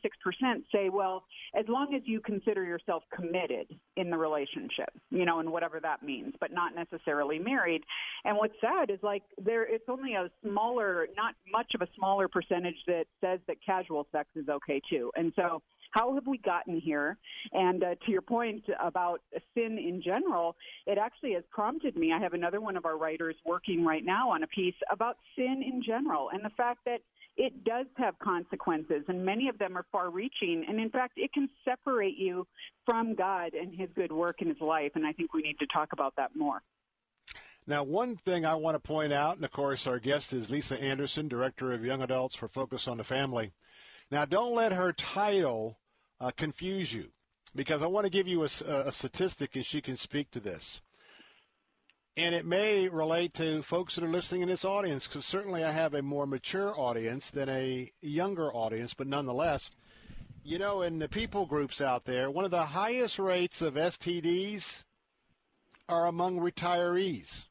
[0.72, 1.24] say well
[1.54, 6.02] as long as you consider yourself committed in the relationship you know and whatever that
[6.02, 7.82] means but not necessarily married.
[8.24, 12.28] And what's sad is like there it's only a smaller not much of a smaller
[12.28, 15.10] percentage that says that casual sex is okay too.
[15.14, 17.16] And so how have we gotten here?
[17.52, 19.20] And uh, to your point about
[19.54, 20.56] sin in general,
[20.86, 22.12] it actually has prompted me.
[22.12, 25.62] I have another one of our writers working right now on a piece about sin
[25.66, 27.00] in general and the fact that
[27.38, 30.64] it does have consequences, and many of them are far reaching.
[30.68, 32.46] And in fact, it can separate you
[32.84, 34.92] from God and His good work in His life.
[34.96, 36.62] And I think we need to talk about that more.
[37.68, 40.82] Now, one thing I want to point out, and of course, our guest is Lisa
[40.82, 43.52] Anderson, Director of Young Adults for Focus on the Family.
[44.10, 45.78] Now, don't let her title
[46.20, 47.08] uh, confuse you
[47.54, 50.80] because I want to give you a, a statistic and she can speak to this.
[52.16, 55.70] And it may relate to folks that are listening in this audience because certainly I
[55.70, 59.76] have a more mature audience than a younger audience, but nonetheless,
[60.42, 64.84] you know, in the people groups out there, one of the highest rates of STDs
[65.88, 67.44] are among retirees.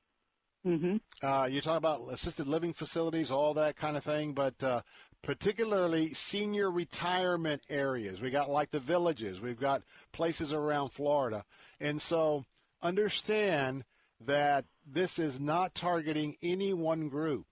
[0.66, 0.98] Mm-hmm.
[1.26, 4.82] Uh, you talk about assisted living facilities, all that kind of thing, but uh,
[5.28, 8.22] particularly senior retirement areas.
[8.22, 9.84] We got like the villages, we've got
[10.14, 11.44] places around Florida.
[11.82, 12.46] And so
[12.82, 13.84] understand
[14.22, 17.46] that this is not targeting any one group.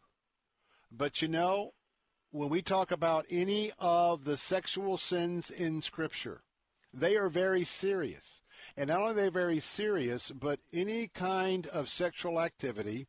[0.89, 1.73] But you know,
[2.31, 6.43] when we talk about any of the sexual sins in Scripture,
[6.93, 8.41] they are very serious.
[8.77, 13.07] And not only are they very serious, but any kind of sexual activity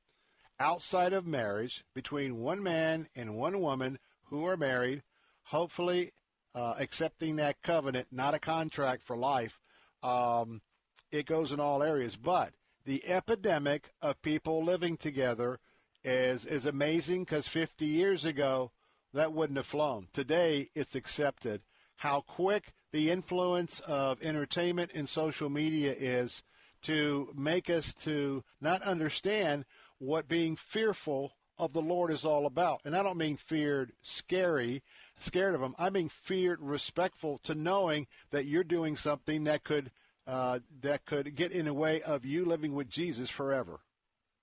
[0.58, 5.02] outside of marriage between one man and one woman who are married,
[5.44, 6.12] hopefully
[6.54, 9.58] uh, accepting that covenant, not a contract for life.
[10.02, 10.62] Um,
[11.10, 12.16] it goes in all areas.
[12.16, 12.52] But
[12.84, 15.60] the epidemic of people living together
[16.04, 18.70] is, is amazing because 50 years ago,
[19.12, 20.08] that wouldn't have flown.
[20.12, 21.62] Today, it's accepted.
[21.96, 26.42] How quick the influence of entertainment and social media is
[26.82, 29.64] to make us to not understand
[29.98, 32.80] what being fearful of the Lord is all about.
[32.84, 34.82] And I don't mean feared, scary,
[35.16, 35.74] scared of him.
[35.78, 39.90] I mean feared, respectful to knowing that you're doing something that could
[40.26, 43.78] uh, that could get in the way of you living with Jesus forever.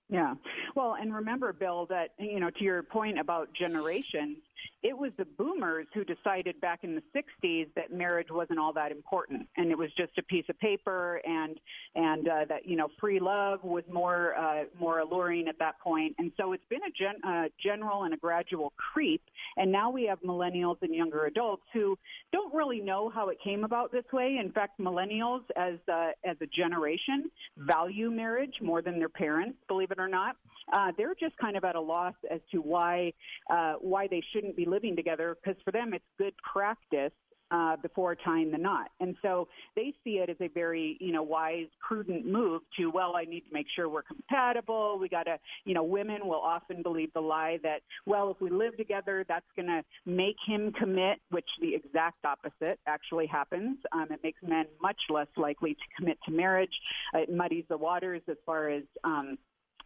[0.08, 0.34] Yeah.
[0.74, 4.38] Well, and remember, Bill, that, you know, to your point about generations,
[4.84, 8.92] it was the boomers who decided back in the 60s that marriage wasn't all that
[8.92, 9.48] important.
[9.56, 11.58] And it was just a piece of paper and
[11.94, 16.14] and uh, that you know free love was more uh, more alluring at that point.
[16.18, 19.22] and so it's been a gen- uh, general and a gradual creep.
[19.56, 21.96] And now we have millennials and younger adults who
[22.30, 24.36] don't really know how it came about this way.
[24.38, 29.90] In fact millennials as uh, as a generation value marriage more than their parents believe
[29.90, 30.36] it or not.
[30.72, 33.12] Uh, they're just kind of at a loss as to why
[33.50, 37.12] uh, why they shouldn't be living together because for them it's good practice
[37.50, 38.90] uh, before tying the knot.
[39.00, 43.12] And so they see it as a very, you know, wise, prudent move to, well,
[43.16, 44.98] I need to make sure we're compatible.
[44.98, 48.50] We got to, you know, women will often believe the lie that, well, if we
[48.50, 53.78] live together, that's going to make him commit, which the exact opposite actually happens.
[53.92, 56.74] Um, it makes men much less likely to commit to marriage.
[57.12, 59.38] It muddies the waters as far as, um,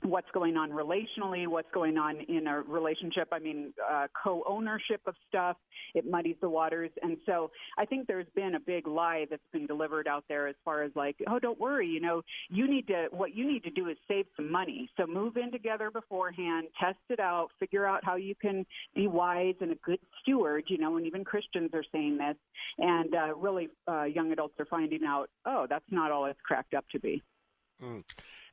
[0.03, 3.29] what's going on relationally, what's going on in a relationship.
[3.33, 5.57] I mean, uh, co-ownership of stuff.
[5.95, 9.67] It muddies the waters, and so I think there's been a big lie that's been
[9.67, 13.09] delivered out there as far as like, oh, don't worry, you know, you need to.
[13.11, 14.89] What you need to do is save some money.
[14.97, 19.55] So move in together beforehand, test it out, figure out how you can be wise
[19.61, 20.65] and a good steward.
[20.69, 22.37] You know, and even Christians are saying this,
[22.79, 26.75] and uh, really, uh, young adults are finding out, oh, that's not all it's cracked
[26.75, 27.23] up to be.
[27.83, 28.05] Mm.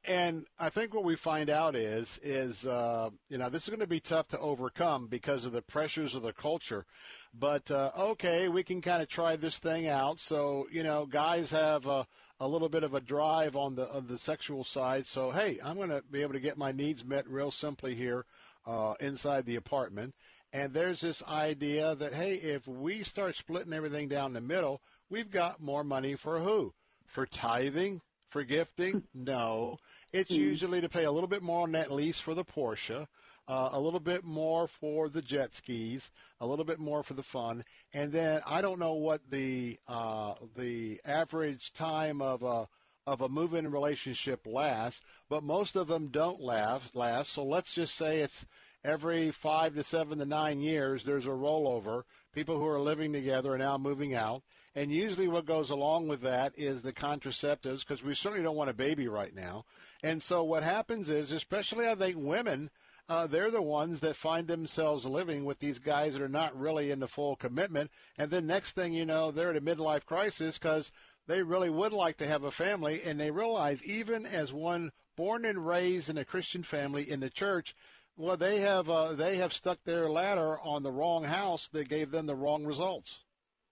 [0.08, 3.80] And I think what we find out is is uh, you know this is going
[3.80, 6.86] to be tough to overcome because of the pressures of the culture.
[7.34, 10.20] But uh, okay, we can kind of try this thing out.
[10.20, 12.06] So you know, guys have a,
[12.40, 15.08] a little bit of a drive on the on the sexual side.
[15.08, 18.26] So hey, I'm going to be able to get my needs met real simply here
[18.66, 20.14] uh, inside the apartment.
[20.54, 25.32] And there's this idea that hey, if we start splitting everything down the middle, we've
[25.32, 26.74] got more money for who?
[27.08, 29.04] For tithing, for gifting?
[29.14, 29.78] No.
[30.14, 30.38] It's mm.
[30.38, 33.08] usually to pay a little bit more on that lease for the Porsche,
[33.48, 37.24] uh, a little bit more for the jet skis, a little bit more for the
[37.24, 42.68] fun, and then I don't know what the uh, the average time of a
[43.08, 46.96] of a move-in relationship lasts, but most of them don't last.
[46.96, 48.48] Last, so let's just say it's
[48.84, 51.04] every five to seven to nine years.
[51.04, 52.04] There's a rollover.
[52.34, 54.44] People who are living together are now moving out.
[54.76, 58.70] And usually, what goes along with that is the contraceptives, because we certainly don't want
[58.70, 59.64] a baby right now.
[60.04, 62.70] And so what happens is, especially I think women,
[63.08, 66.92] uh, they're the ones that find themselves living with these guys that are not really
[66.92, 67.90] in the full commitment.
[68.18, 70.92] And then next thing you know, they're at a midlife crisis because
[71.28, 75.46] they really would like to have a family, and they realize even as one born
[75.46, 77.76] and raised in a Christian family in the church,
[78.18, 82.12] well, they have uh, they have stuck their ladder on the wrong house that gave
[82.12, 83.25] them the wrong results.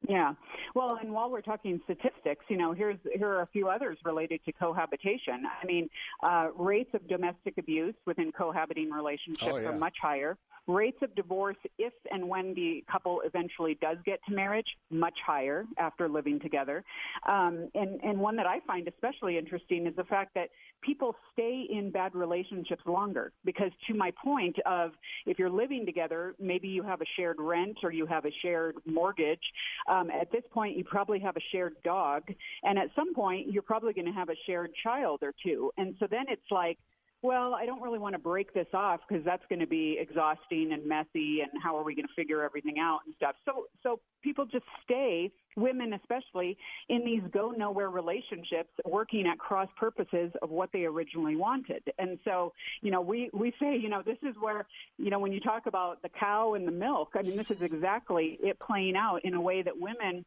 [0.07, 0.33] Yeah.
[0.75, 4.41] Well, and while we're talking statistics, you know, here's here are a few others related
[4.45, 5.43] to cohabitation.
[5.61, 5.89] I mean,
[6.21, 9.69] uh, rates of domestic abuse within cohabiting relationships oh, yeah.
[9.69, 10.37] are much higher.
[10.67, 15.65] Rates of divorce, if and when the couple eventually does get to marriage, much higher
[15.77, 16.83] after living together.
[17.27, 20.49] Um, and, and one that I find especially interesting is the fact that
[20.81, 23.33] people stay in bad relationships longer.
[23.43, 24.91] Because to my point of
[25.25, 28.75] if you're living together, maybe you have a shared rent or you have a shared
[28.85, 29.43] mortgage.
[29.89, 32.23] Um, at this point, you probably have a shared dog.
[32.63, 35.71] And at some point, you're probably going to have a shared child or two.
[35.77, 36.77] And so then it's like,
[37.23, 40.73] well, I don't really want to break this off because that's going to be exhausting
[40.73, 43.35] and messy, and how are we going to figure everything out and stuff.
[43.45, 46.57] So, so people just stay, women especially,
[46.89, 51.81] in these go nowhere relationships, working at cross purposes of what they originally wanted.
[51.97, 52.51] And so,
[52.81, 54.65] you know, we we say, you know, this is where,
[54.97, 57.61] you know, when you talk about the cow and the milk, I mean, this is
[57.61, 60.25] exactly it playing out in a way that women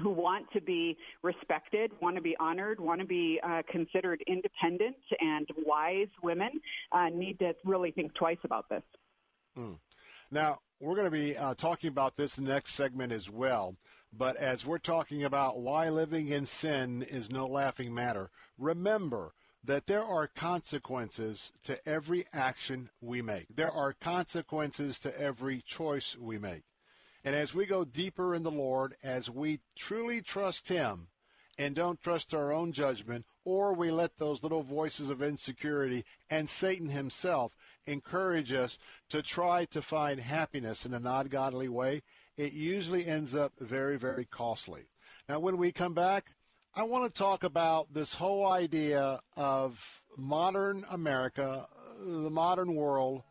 [0.00, 4.96] who want to be respected, want to be honored, want to be uh, considered independent
[5.20, 6.50] and wise women
[6.92, 8.82] uh, need to really think twice about this.
[9.54, 9.74] Hmm.
[10.30, 13.76] Now, we're going to be uh, talking about this next segment as well.
[14.16, 19.32] But as we're talking about why living in sin is no laughing matter, remember
[19.64, 23.46] that there are consequences to every action we make.
[23.54, 26.64] There are consequences to every choice we make.
[27.24, 31.08] And as we go deeper in the Lord, as we truly trust Him
[31.56, 36.48] and don't trust our own judgment, or we let those little voices of insecurity and
[36.48, 37.54] Satan himself
[37.86, 38.78] encourage us
[39.10, 42.02] to try to find happiness in an ungodly way,
[42.36, 44.82] it usually ends up very, very costly.
[45.28, 46.32] Now, when we come back,
[46.74, 51.68] I want to talk about this whole idea of modern America,
[52.00, 53.22] the modern world,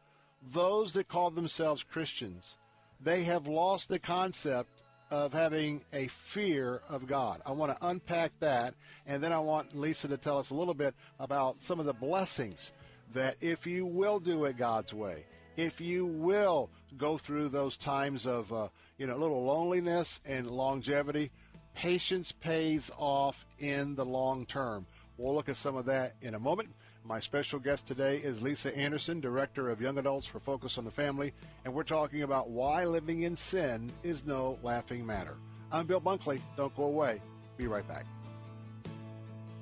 [0.42, 2.58] those that call themselves Christians.
[3.04, 4.82] They have lost the concept
[5.12, 7.42] of having a fear of God.
[7.46, 8.74] I want to unpack that,
[9.06, 11.94] and then I want Lisa to tell us a little bit about some of the
[11.94, 12.72] blessings
[13.14, 15.26] that if you will do it God's way,
[15.58, 20.50] if you will go through those times of uh, you know a little loneliness and
[20.50, 21.30] longevity,
[21.76, 24.86] patience pays off in the long term.
[25.18, 26.70] We'll look at some of that in a moment.
[27.06, 30.92] My special guest today is Lisa Anderson, Director of Young Adults for Focus on the
[30.92, 31.34] Family,
[31.66, 35.36] and we're talking about why living in sin is no laughing matter.
[35.70, 36.40] I'm Bill Bunkley.
[36.56, 37.22] Don't go away.
[37.58, 38.06] Be right back.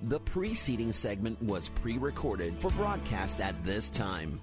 [0.03, 4.39] The preceding segment was pre recorded for broadcast at this time.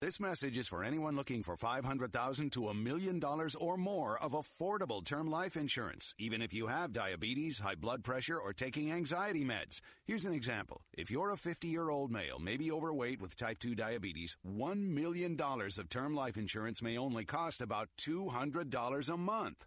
[0.00, 4.32] This message is for anyone looking for $500,000 to a million dollars or more of
[4.32, 9.44] affordable term life insurance, even if you have diabetes, high blood pressure, or taking anxiety
[9.44, 9.82] meds.
[10.06, 10.80] Here's an example.
[10.96, 15.38] If you're a 50 year old male, maybe overweight with type 2 diabetes, $1 million
[15.38, 19.66] of term life insurance may only cost about $200 a month.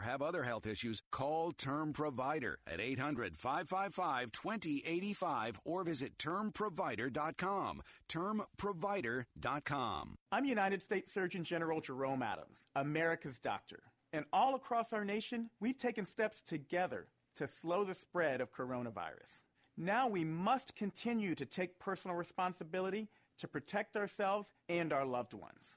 [0.00, 7.82] have other health issues, call Term Provider at 800 555 2085 or visit termprovider.com.
[8.08, 10.16] Termprovider.com.
[10.32, 13.82] I'm United States Surgeon General Jerome Adams, America's doctor.
[14.12, 17.06] And all across our nation, we've taken steps together
[17.36, 19.42] to slow the spread of coronavirus.
[19.76, 23.08] Now we must continue to take personal responsibility
[23.38, 25.76] to protect ourselves and our loved ones.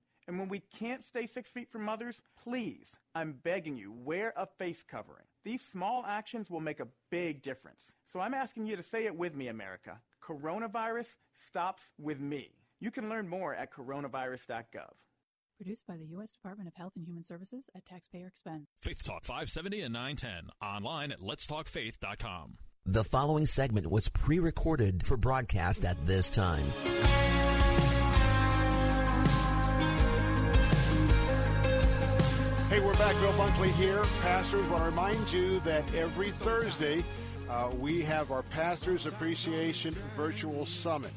[0.27, 4.45] and when we can't stay six feet from others, please, I'm begging you, wear a
[4.45, 5.25] face covering.
[5.43, 7.83] These small actions will make a big difference.
[8.05, 9.99] So I'm asking you to say it with me, America.
[10.23, 12.51] Coronavirus stops with me.
[12.79, 14.93] You can learn more at coronavirus.gov.
[15.57, 16.31] Produced by the U.S.
[16.31, 18.67] Department of Health and Human Services at taxpayer expense.
[18.81, 20.49] Faith Talk 570 and 910.
[20.59, 22.57] Online at letstalkfaith.com.
[22.85, 26.65] The following segment was pre recorded for broadcast at this time.
[33.01, 33.19] Back.
[33.19, 34.03] Bill Bunkley here.
[34.21, 37.03] Pastors, want to remind you that every Thursday
[37.49, 41.09] uh, we have our Pastors Appreciation Virtual Summit.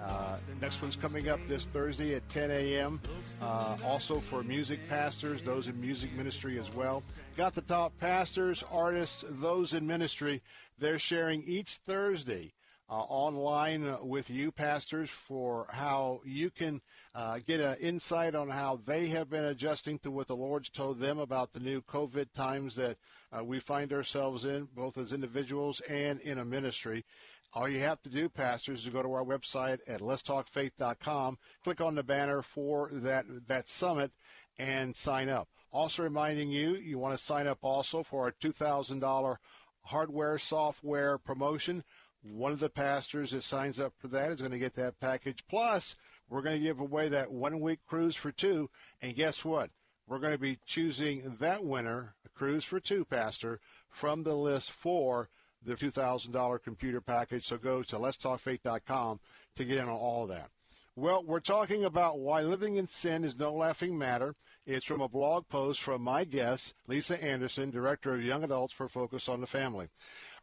[0.00, 3.00] Uh, next one's coming up this Thursday at 10 a.m.
[3.42, 7.02] Uh, also for music pastors, those in music ministry as well.
[7.36, 10.40] Got the top pastors, artists, those in ministry.
[10.78, 12.52] They're sharing each Thursday
[12.88, 16.80] uh, online with you, pastors, for how you can
[17.14, 20.98] uh, get an insight on how they have been adjusting to what the Lord's told
[20.98, 22.96] them about the new COVID times that
[23.36, 27.04] uh, we find ourselves in, both as individuals and in a ministry.
[27.52, 31.94] All you have to do, pastors, is go to our website at letstalkfaith.com, click on
[31.94, 34.10] the banner for that, that summit,
[34.58, 35.48] and sign up.
[35.70, 39.36] Also reminding you, you want to sign up also for our $2,000
[39.82, 41.84] hardware software promotion.
[42.22, 45.44] One of the pastors that signs up for that is going to get that package.
[45.48, 45.94] Plus,
[46.28, 48.70] we're going to give away that one week cruise for two.
[49.02, 49.70] And guess what?
[50.06, 54.70] We're going to be choosing that winner, a cruise for two, Pastor, from the list
[54.70, 55.28] for
[55.64, 57.46] the $2,000 computer package.
[57.46, 59.20] So go to letstalkfaith.com
[59.56, 60.50] to get in on all of that.
[60.96, 64.36] Well, we're talking about why living in sin is no laughing matter.
[64.64, 68.88] It's from a blog post from my guest, Lisa Anderson, Director of Young Adults for
[68.88, 69.88] Focus on the Family.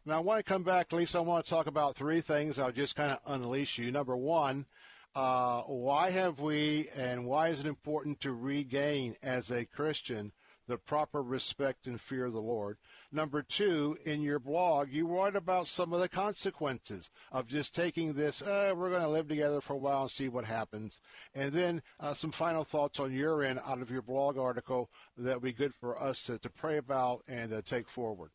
[0.04, 1.18] Now, I want to come back, Lisa.
[1.18, 2.58] I want to talk about three things.
[2.58, 3.90] I'll just kind of unleash you.
[3.90, 4.66] Number one,
[5.14, 10.32] uh, why have we and why is it important to regain as a Christian
[10.68, 12.78] the proper respect and fear of the Lord?
[13.10, 18.14] Number two, in your blog, you write about some of the consequences of just taking
[18.14, 21.00] this, uh, we're going to live together for a while and see what happens.
[21.34, 25.34] And then uh, some final thoughts on your end out of your blog article that
[25.34, 28.30] would be good for us to, to pray about and uh, take forward.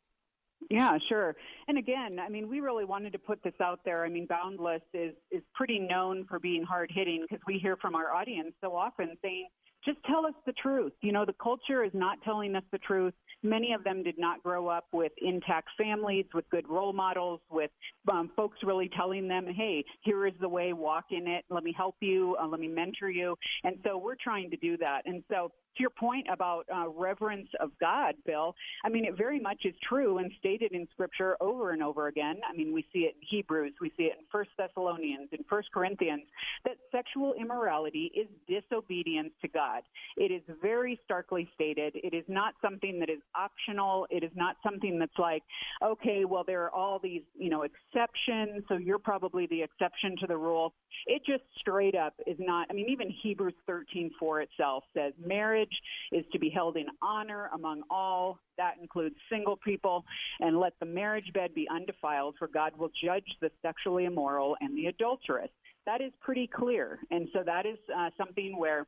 [0.69, 1.35] Yeah, sure.
[1.67, 4.03] And again, I mean, we really wanted to put this out there.
[4.03, 7.95] I mean, Boundless is is pretty known for being hard hitting because we hear from
[7.95, 9.47] our audience so often saying,
[9.85, 10.91] just tell us the truth.
[11.01, 13.13] You know, the culture is not telling us the truth.
[13.43, 17.71] Many of them did not grow up with intact families, with good role models, with
[18.11, 21.73] um, folks really telling them, hey, here is the way, walk in it, let me
[21.77, 23.35] help you, uh, let me mentor you.
[23.63, 25.03] And so we're trying to do that.
[25.05, 29.39] And so to your point about uh, reverence of God, Bill, I mean, it very
[29.39, 32.39] much is true and stated in Scripture over and over again.
[32.49, 35.71] I mean, we see it in Hebrews, we see it in First Thessalonians, in First
[35.71, 36.23] Corinthians,
[36.65, 39.81] that sexual immorality is disobedience to God.
[40.17, 41.93] It is very starkly stated.
[41.95, 44.07] It is not something that is optional.
[44.09, 45.43] It is not something that's like,
[45.83, 50.27] okay, well, there are all these, you know, exceptions, so you're probably the exception to
[50.27, 50.73] the rule.
[51.05, 52.67] It just straight up is not.
[52.69, 55.66] I mean, even Hebrews 13:4 itself says marriage
[56.11, 58.39] is to be held in honor among all.
[58.57, 60.03] That includes single people,
[60.39, 64.77] and let the marriage bed be undefiled, for God will judge the sexually immoral and
[64.77, 65.49] the adulterous.
[65.85, 68.87] That is pretty clear, and so that is uh, something where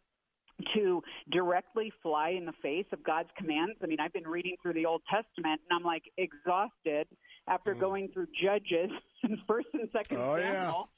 [0.74, 1.02] to
[1.32, 3.78] directly fly in the face of God's commands.
[3.82, 7.08] I mean, I've been reading through the Old Testament and I'm like exhausted
[7.48, 7.80] after mm.
[7.80, 8.92] going through Judges
[9.24, 10.90] and First and Second oh, Samuel.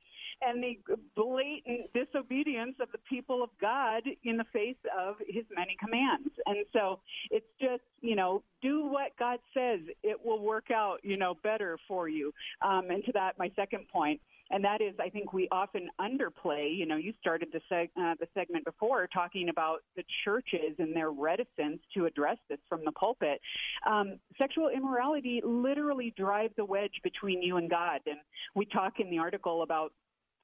[0.42, 0.78] And the
[1.16, 6.30] blatant disobedience of the people of God in the face of his many commands.
[6.46, 9.80] And so it's just, you know, do what God says.
[10.04, 12.34] It will work out, you know, better for you.
[12.62, 14.20] Um, and to that, my second point,
[14.54, 16.76] and that is, I think we often underplay.
[16.76, 20.94] You know, you started the, seg- uh, the segment before talking about the churches and
[20.96, 23.40] their reticence to address this from the pulpit.
[23.88, 28.18] Um, sexual immorality literally drives a wedge between you and God, and
[28.54, 29.94] we talk in the article about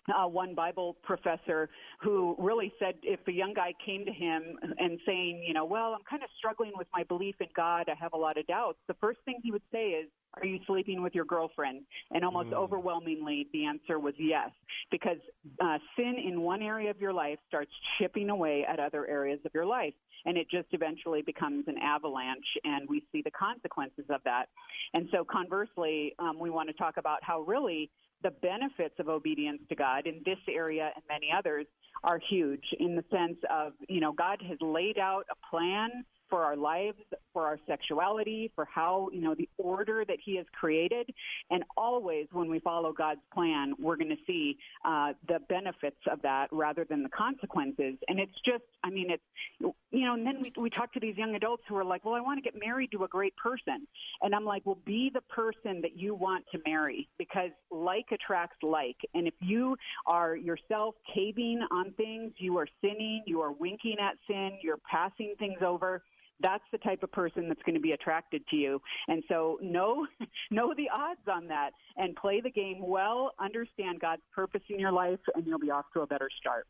[0.10, 1.70] uh, one Bible professor
[2.02, 5.94] who really said if a young guy came to him and saying, you know, well,
[5.94, 8.78] I'm kind of struggling with my belief in God, I have a lot of doubts,
[8.88, 10.10] the first thing he would say is,
[10.42, 11.82] are you sleeping with your girlfriend?
[12.12, 12.54] And almost mm.
[12.54, 14.52] overwhelmingly, the answer was yes,
[14.92, 15.18] because
[15.62, 19.52] uh, sin in one area of your life starts chipping away at other areas of
[19.54, 19.94] your life.
[20.26, 24.48] And it just eventually becomes an avalanche, and we see the consequences of that.
[24.94, 27.90] And so, conversely, um, we want to talk about how really
[28.24, 31.66] the benefits of obedience to God in this area and many others
[32.04, 36.44] are huge in the sense of, you know, God has laid out a plan for
[36.44, 36.98] our lives,
[37.34, 41.10] for our sexuality, for how, you know, the order that He has created.
[41.50, 46.22] And always when we follow God's plan, we're going to see uh, the benefits of
[46.24, 47.96] that rather than the consequences.
[48.08, 51.18] And it's just, I mean, it's, you know, and then we, we talk to these
[51.18, 53.88] young adults who are like, well, I want to get married to a great person.
[54.22, 58.58] And I'm like, well, be the person that you want to marry because like attracts
[58.64, 58.98] like.
[59.14, 59.76] And if you
[60.06, 65.36] are yourself caving on things, you are sinning, you are winking at sin, you're passing
[65.40, 66.04] things over
[66.40, 68.82] that's the type of person that's going to be attracted to you.
[69.08, 70.06] And so know
[70.52, 74.92] know the odds on that and play the game well, understand God's purpose in your
[74.92, 76.68] life and you'll be off to a better start.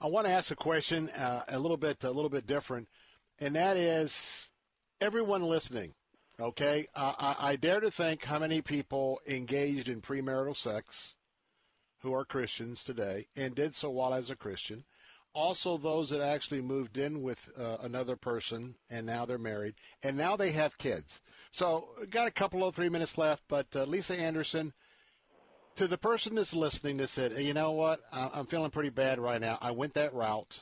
[0.00, 2.88] I want to ask a question uh, a little bit a little bit different
[3.38, 4.50] and that is
[5.00, 5.94] everyone listening
[6.40, 11.14] okay I, I dare to think how many people engaged in premarital sex
[12.00, 14.84] who are Christians today and did so while as a Christian
[15.34, 20.16] also those that actually moved in with uh, another person and now they're married and
[20.16, 21.20] now they have kids.
[21.50, 24.72] So got a couple of three minutes left, but uh, Lisa Anderson,
[25.76, 29.40] to the person that's listening that said, you know what, I'm feeling pretty bad right
[29.40, 29.58] now.
[29.60, 30.60] I went that route,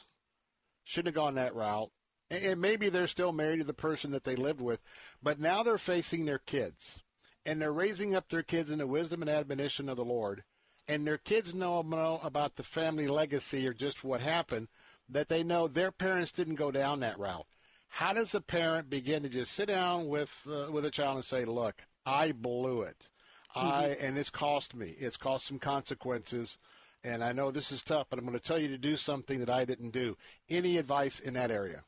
[0.84, 1.90] shouldn't have gone that route.
[2.30, 4.80] And maybe they're still married to the person that they lived with,
[5.20, 7.00] but now they're facing their kids
[7.44, 10.44] and they're raising up their kids in the wisdom and admonition of the Lord
[10.88, 14.68] and their kids know, know about the family legacy or just what happened,
[15.08, 17.46] that they know their parents didn't go down that route.
[17.88, 21.24] How does a parent begin to just sit down with uh, with a child and
[21.24, 23.10] say, "Look, I blew it.
[23.56, 23.66] Mm-hmm.
[23.66, 24.94] I and it's cost me.
[24.98, 26.58] It's cost some consequences."
[27.02, 29.40] And I know this is tough, but I'm going to tell you to do something
[29.40, 30.16] that I didn't do.
[30.50, 31.82] Any advice in that area?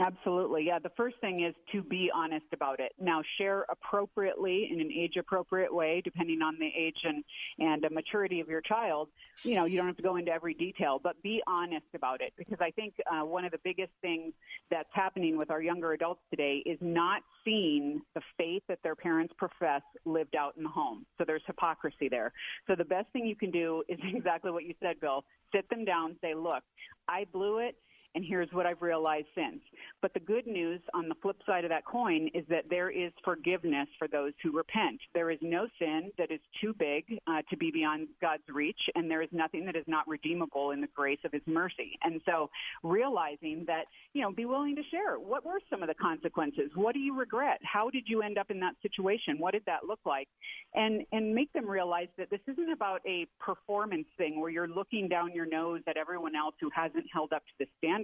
[0.00, 0.64] Absolutely.
[0.66, 0.80] Yeah.
[0.80, 2.92] The first thing is to be honest about it.
[3.00, 7.22] Now, share appropriately in an age appropriate way, depending on the age and,
[7.60, 9.08] and the maturity of your child.
[9.44, 12.32] You know, you don't have to go into every detail, but be honest about it
[12.36, 14.32] because I think uh, one of the biggest things
[14.68, 19.32] that's happening with our younger adults today is not seeing the faith that their parents
[19.38, 21.06] profess lived out in the home.
[21.18, 22.32] So there's hypocrisy there.
[22.66, 25.24] So the best thing you can do is exactly what you said, Bill.
[25.54, 26.64] Sit them down, say, look,
[27.08, 27.76] I blew it
[28.14, 29.60] and here's what I've realized since.
[30.00, 33.12] But the good news on the flip side of that coin is that there is
[33.24, 35.00] forgiveness for those who repent.
[35.14, 39.10] There is no sin that is too big uh, to be beyond God's reach, and
[39.10, 41.98] there is nothing that is not redeemable in the grace of His mercy.
[42.02, 42.50] And so,
[42.82, 45.16] realizing that, you know, be willing to share.
[45.18, 46.70] What were some of the consequences?
[46.74, 47.60] What do you regret?
[47.62, 49.38] How did you end up in that situation?
[49.38, 50.28] What did that look like?
[50.74, 55.08] And and make them realize that this isn't about a performance thing where you're looking
[55.08, 58.03] down your nose at everyone else who hasn't held up to the standard.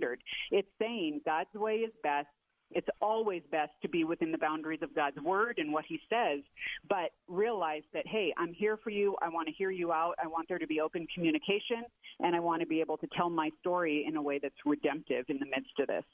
[0.51, 2.29] It's saying God's way is best.
[2.73, 6.41] It's always best to be within the boundaries of God's word and what he says,
[6.89, 9.17] but realize that, hey, I'm here for you.
[9.21, 10.15] I want to hear you out.
[10.23, 11.83] I want there to be open communication,
[12.21, 15.25] and I want to be able to tell my story in a way that's redemptive
[15.29, 16.05] in the midst of this.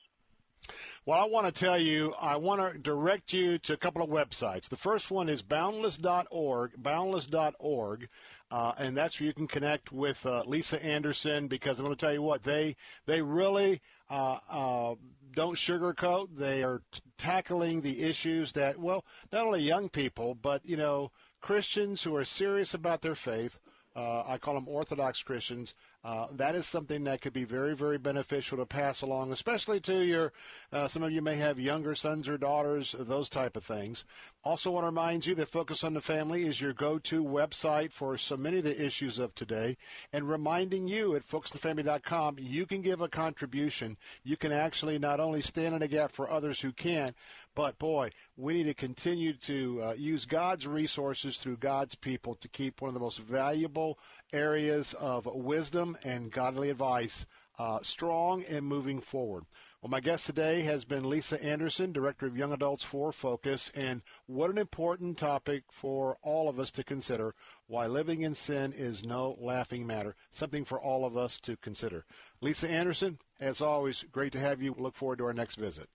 [1.07, 4.11] Well, I want to tell you, I want to direct you to a couple of
[4.11, 4.69] websites.
[4.69, 8.09] The first one is boundless.org, boundless.org,
[8.51, 12.05] uh, and that's where you can connect with uh, Lisa Anderson because I'm going to
[12.05, 12.75] tell you what they
[13.07, 14.95] they really uh, uh,
[15.33, 16.35] don't sugarcoat.
[16.35, 21.13] They are t- tackling the issues that well, not only young people, but you know
[21.41, 23.61] Christians who are serious about their faith.
[23.95, 25.75] Uh, I call them Orthodox Christians
[26.07, 30.05] uh, that is something that could be very, very beneficial to pass along, especially to
[30.05, 30.33] your.
[30.73, 34.05] Uh, some of you may have younger sons or daughters, those type of things.
[34.47, 38.17] Also, want to remind you that Focus on the Family is your go-to website for
[38.17, 39.77] so many of the issues of today,
[40.13, 43.97] and reminding you at focusonthefamily.com, you can give a contribution.
[44.23, 47.17] You can actually not only stand in a gap for others who can't,
[47.57, 52.47] but boy, we need to continue to uh, use God's resources through God's people to
[52.47, 53.99] keep one of the most valuable
[54.33, 57.27] areas of wisdom and godly advice
[57.59, 59.45] uh, strong and moving forward.
[59.87, 64.03] Well, my guest today has been Lisa Anderson, Director of Young Adults for Focus, and
[64.27, 67.37] what an important topic for all of us to consider
[67.69, 72.05] why living in sin is no laughing matter, something for all of us to consider.
[72.41, 74.75] Lisa Anderson, as always, great to have you.
[74.77, 75.87] Look forward to our next visit.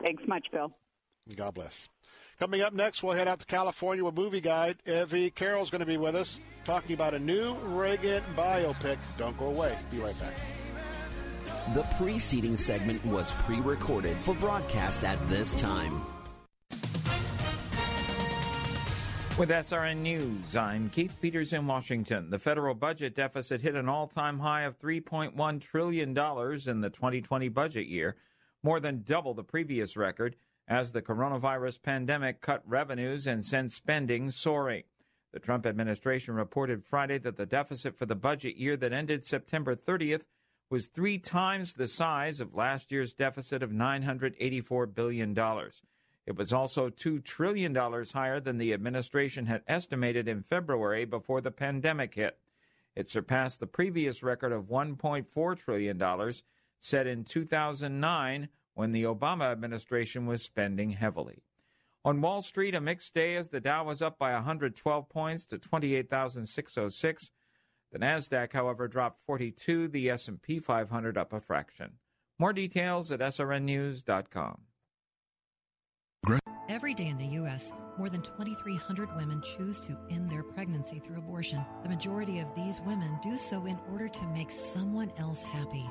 [0.00, 0.74] Thanks much, Bill.
[1.36, 1.90] God bless.
[2.38, 4.78] Coming up next, we'll head out to California with movie guide.
[4.86, 8.96] Evy Carroll's going to be with us talking about a new Reagan biopic.
[9.18, 9.76] Don't go away.
[9.90, 10.32] Be right back.
[11.74, 16.00] The preceding segment was pre recorded for broadcast at this time.
[19.36, 22.30] With SRN News, I'm Keith Peters in Washington.
[22.30, 27.48] The federal budget deficit hit an all time high of $3.1 trillion in the 2020
[27.48, 28.14] budget year,
[28.62, 30.36] more than double the previous record
[30.68, 34.84] as the coronavirus pandemic cut revenues and sent spending soaring.
[35.32, 39.74] The Trump administration reported Friday that the deficit for the budget year that ended September
[39.74, 40.22] 30th
[40.68, 45.36] was three times the size of last year's deficit of $984 billion.
[46.26, 51.52] It was also $2 trillion higher than the administration had estimated in February before the
[51.52, 52.38] pandemic hit.
[52.96, 56.32] It surpassed the previous record of $1.4 trillion
[56.80, 61.42] set in 2009 when the Obama administration was spending heavily.
[62.04, 65.58] On Wall Street, a mixed day as the Dow was up by 112 points to
[65.58, 67.30] 28,606.
[67.92, 71.92] The Nasdaq, however, dropped 42, the S&P 500 up a fraction.
[72.38, 74.60] More details at srnnews.com.
[76.68, 81.18] Every day in the U.S., more than 2,300 women choose to end their pregnancy through
[81.18, 81.64] abortion.
[81.82, 85.88] The majority of these women do so in order to make someone else happy.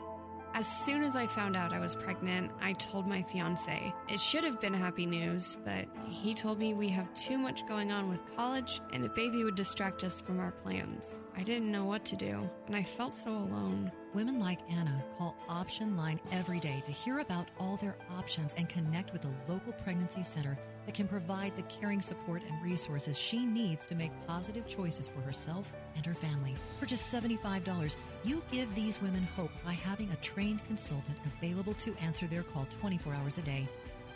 [0.56, 3.93] As soon as I found out I was pregnant, I told my fiance.
[4.08, 7.92] It should have been happy news, but he told me we have too much going
[7.92, 11.19] on with college and a baby would distract us from our plans.
[11.35, 13.92] I didn't know what to do, and I felt so alone.
[14.14, 18.69] Women like Anna call Option Line every day to hear about all their options and
[18.69, 23.45] connect with a local pregnancy center that can provide the caring support and resources she
[23.45, 26.55] needs to make positive choices for herself and her family.
[26.80, 31.95] For just $75, you give these women hope by having a trained consultant available to
[32.01, 33.67] answer their call 24 hours a day.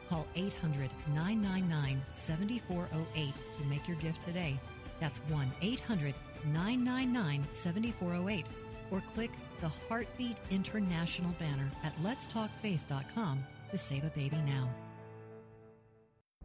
[0.09, 4.59] Call 800 999 7408 to make your gift today.
[4.99, 6.13] That's 1 800
[6.45, 8.45] 999 7408
[8.91, 9.31] or click
[9.61, 14.69] the Heartbeat International banner at letstalkfaith.com to save a baby now.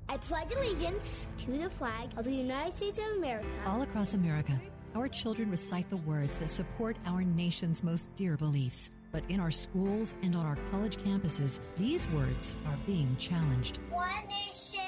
[0.09, 3.49] I pledge allegiance to the flag of the United States of America.
[3.67, 4.61] All across America,
[4.95, 8.91] our children recite the words that support our nation's most dear beliefs.
[9.13, 13.79] But in our schools and on our college campuses, these words are being challenged.
[13.91, 14.84] One nation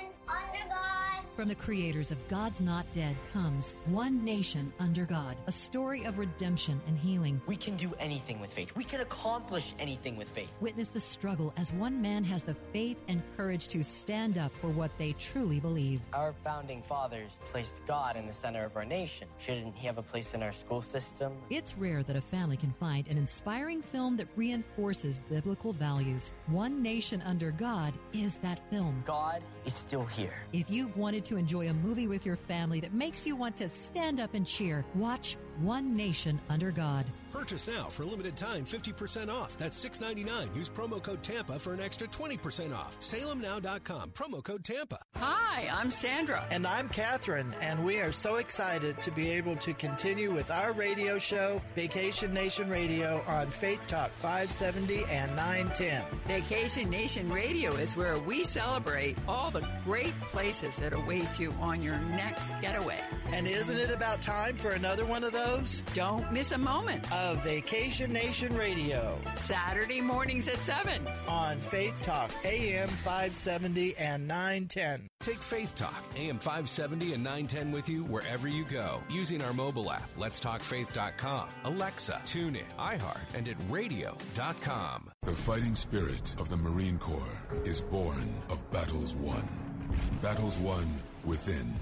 [1.37, 6.17] From the creators of God's Not Dead comes One Nation Under God, a story of
[6.17, 7.43] redemption and healing.
[7.47, 8.75] We can do anything with faith.
[8.75, 10.49] We can accomplish anything with faith.
[10.63, 14.69] Witness the struggle as one man has the faith and courage to stand up for
[14.69, 16.01] what they truly believe.
[16.15, 19.29] Our founding fathers placed God in the center of our nation.
[19.39, 21.35] Shouldn't he have a place in our school system?
[21.51, 26.33] It's rare that a family can find an inspiring film that reinforces biblical values.
[26.47, 29.03] One Nation Under God is that film.
[29.05, 30.33] God is still here.
[30.55, 33.69] If you've wanted to enjoy a movie with your family that makes you want to
[33.69, 37.05] stand up and cheer, watch One Nation Under God.
[37.37, 39.59] Purchase now for a limited time 50% off.
[39.59, 40.57] That's $6.99.
[40.57, 42.99] Use promo code TAMPA for an extra 20% off.
[42.99, 44.97] SalemNow.com, promo code TAMPA.
[45.17, 46.47] Hi, I'm Sandra.
[46.51, 50.73] And I'm Catherine, and we are so excited to be able to continue with our
[50.73, 56.05] radio show, Vacation Nation Radio, on Faith Talk 570 and 910.
[56.27, 61.83] Vacation Nation Radio is where we celebrate all the great places that await you on
[61.83, 63.03] your next getaway.
[63.33, 65.83] And isn't it about time for another one of those?
[65.93, 69.19] Don't miss a moment of Vacation Nation Radio.
[69.35, 75.09] Saturday mornings at 7 on Faith Talk AM 570 and 910.
[75.19, 79.91] Take Faith Talk AM 570 and 910 with you wherever you go using our mobile
[79.91, 85.11] app, letstalkfaith.com, Alexa, TuneIn, iHeart, and at radio.com.
[85.25, 89.49] The fighting spirit of the Marine Corps is born of battles won.
[90.23, 90.87] Battles won
[91.25, 91.75] within,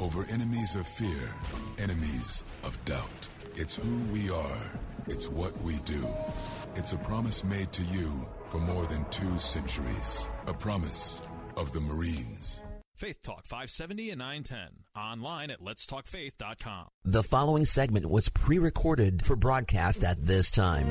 [0.00, 1.32] over enemies of fear,
[1.78, 3.28] enemies of doubt.
[3.60, 4.80] It's who we are.
[5.06, 6.08] It's what we do.
[6.76, 10.26] It's a promise made to you for more than two centuries.
[10.46, 11.20] A promise
[11.58, 12.60] of the Marines.
[12.96, 14.68] Faith Talk 570 and 910.
[14.96, 16.86] Online at letstalkfaith.com.
[17.04, 20.86] The following segment was pre recorded for broadcast at this time.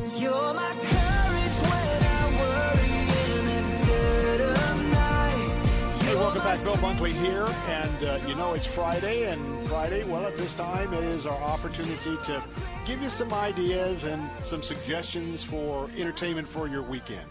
[6.43, 6.80] Welcome back.
[6.80, 7.48] Bill Bunkley here.
[7.68, 11.42] And uh, you know, it's Friday, and Friday, well, at this time, it is our
[11.42, 12.43] opportunity to
[12.85, 17.27] give you some ideas and some suggestions for entertainment for your weekend.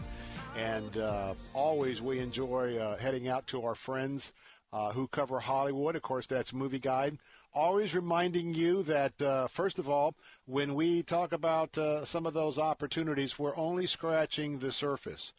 [0.57, 4.33] And uh, always we enjoy uh, heading out to our friends
[4.73, 5.97] uh, who cover Hollywood.
[5.97, 7.19] Of course, that's Movie Guide.
[7.55, 10.15] Always reminding you that, uh, first of all,
[10.47, 15.33] when we talk about uh, some of those opportunities, we're only scratching the surface.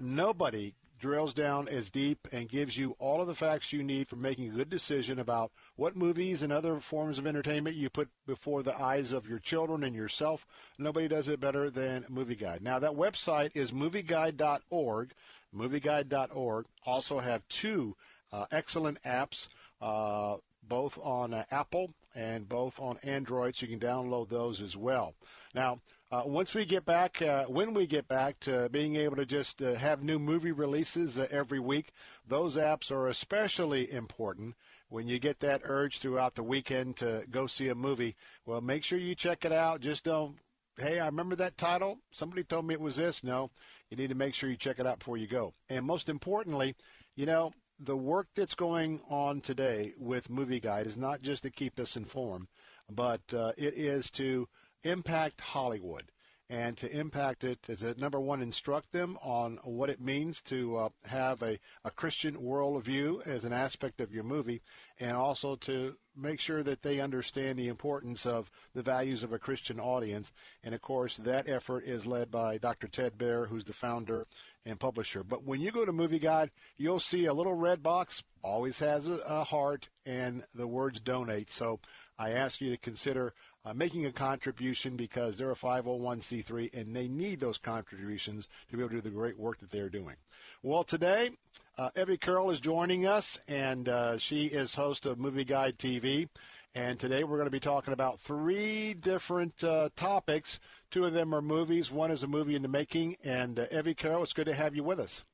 [0.00, 4.14] Nobody drills down as deep and gives you all of the facts you need for
[4.14, 8.62] making a good decision about what movies and other forms of entertainment you put before
[8.62, 10.46] the eyes of your children and yourself.
[10.78, 12.62] Nobody does it better than Movie Guide.
[12.62, 15.10] Now, that website is movieguide.org.
[15.54, 16.66] Movieguide.org.
[16.86, 17.96] Also have two
[18.32, 19.48] uh, excellent apps,
[19.82, 24.76] uh, both on uh, Apple and both on Android, so you can download those as
[24.76, 25.14] well.
[25.54, 25.80] Now,
[26.12, 29.62] uh, once we get back, uh, when we get back to being able to just
[29.62, 31.90] uh, have new movie releases uh, every week,
[32.28, 34.54] those apps are especially important
[34.90, 38.14] when you get that urge throughout the weekend to go see a movie.
[38.44, 39.80] Well, make sure you check it out.
[39.80, 40.36] Just don't,
[40.78, 41.98] hey, I remember that title.
[42.10, 43.24] Somebody told me it was this.
[43.24, 43.50] No,
[43.88, 45.54] you need to make sure you check it out before you go.
[45.70, 46.74] And most importantly,
[47.16, 51.50] you know, the work that's going on today with Movie Guide is not just to
[51.50, 52.48] keep us informed,
[52.90, 54.46] but uh, it is to
[54.84, 56.10] impact Hollywood
[56.52, 60.76] and to impact it is to number one instruct them on what it means to
[60.76, 64.60] uh, have a, a Christian worldview as an aspect of your movie
[65.00, 69.38] and also to make sure that they understand the importance of the values of a
[69.38, 70.30] Christian audience
[70.62, 72.86] and of course that effort is led by Dr.
[72.86, 74.26] Ted Baehr who's the founder
[74.66, 78.22] and publisher but when you go to Movie Guide you'll see a little red box
[78.42, 81.80] always has a, a heart and the words donate so
[82.18, 83.32] I ask you to consider
[83.64, 88.82] uh, making a contribution because they're a 501c3 and they need those contributions to be
[88.82, 90.16] able to do the great work that they're doing.
[90.62, 91.30] Well, today,
[91.78, 96.28] uh, Evy Carroll is joining us, and uh, she is host of Movie Guide TV.
[96.74, 100.58] And today we're going to be talking about three different uh, topics.
[100.90, 101.90] Two of them are movies.
[101.90, 103.16] One is a movie in the making.
[103.22, 105.24] And uh, Evy Carroll, it's good to have you with us.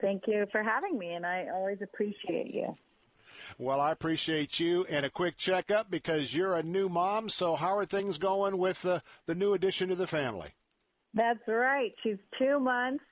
[0.00, 2.76] Thank you for having me, and I always appreciate you.
[3.58, 7.28] Well, I appreciate you and a quick checkup because you're a new mom.
[7.28, 10.54] So, how are things going with uh, the new addition to the family?
[11.14, 11.92] That's right.
[12.02, 13.04] She's two months,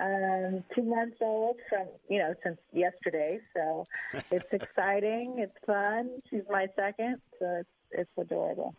[0.00, 3.40] um, two months old from you know since yesterday.
[3.54, 3.86] So
[4.30, 5.36] it's exciting.
[5.38, 6.20] It's fun.
[6.30, 8.74] She's my second, so it's it's adorable.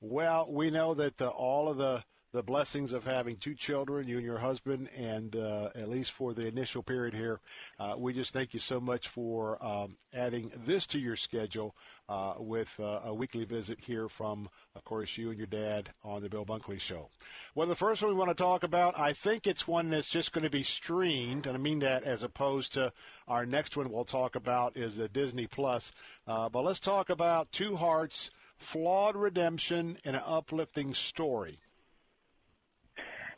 [0.00, 4.16] Well, we know that uh, all of the the blessings of having two children, you
[4.16, 7.38] and your husband, and uh, at least for the initial period here,
[7.78, 11.76] uh, we just thank you so much for um, adding this to your schedule
[12.08, 16.22] uh, with uh, a weekly visit here from, of course, you and your dad on
[16.22, 17.08] the Bill Bunkley Show.
[17.54, 20.32] Well, the first one we want to talk about, I think it's one that's just
[20.32, 22.92] going to be streamed, and I mean that as opposed to
[23.28, 25.92] our next one we'll talk about is a Disney Plus.
[26.26, 31.60] Uh, but let's talk about Two Hearts, Flawed Redemption, and an Uplifting Story.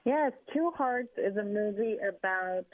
[0.07, 2.65] Yes, Two Hearts is a movie about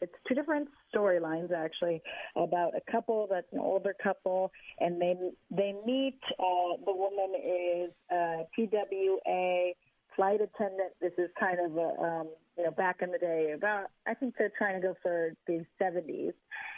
[0.00, 2.00] it's two different storylines actually
[2.34, 4.50] about a couple that's an older couple
[4.80, 5.14] and they
[5.50, 9.72] they meet uh the woman is uh PWA
[10.16, 10.92] flight attendant.
[11.02, 14.36] This is kind of a um you know back in the day about I think
[14.38, 16.32] they're trying to go for the 70s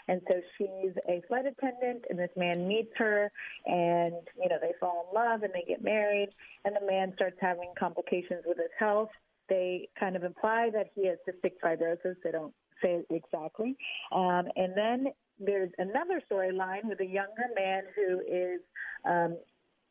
[0.09, 3.31] and so she's a flight attendant and this man meets her
[3.65, 6.31] and you know they fall in love and they get married
[6.65, 9.11] and the man starts having complications with his health
[9.51, 12.15] they kind of imply that he has cystic fibrosis.
[12.25, 13.77] They don't say it exactly.
[14.13, 15.07] Um, and then
[15.39, 18.61] there's another storyline with a younger man who is,
[19.05, 19.37] um,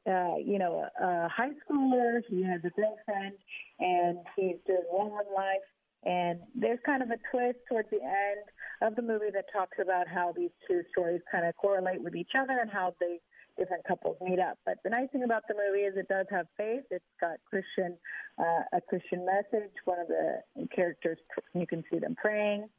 [0.07, 2.21] uh, you know, a, a high schooler.
[2.27, 3.35] He has a girlfriend,
[3.79, 5.67] and he's doing in life.
[6.03, 8.45] And there's kind of a twist towards the end
[8.81, 12.31] of the movie that talks about how these two stories kind of correlate with each
[12.39, 13.19] other and how they
[13.59, 14.57] different couples meet up.
[14.65, 16.83] But the nice thing about the movie is it does have faith.
[16.89, 17.97] It's got Christian,
[18.39, 19.71] uh, a Christian message.
[19.85, 21.19] One of the characters,
[21.53, 22.69] you can see them praying.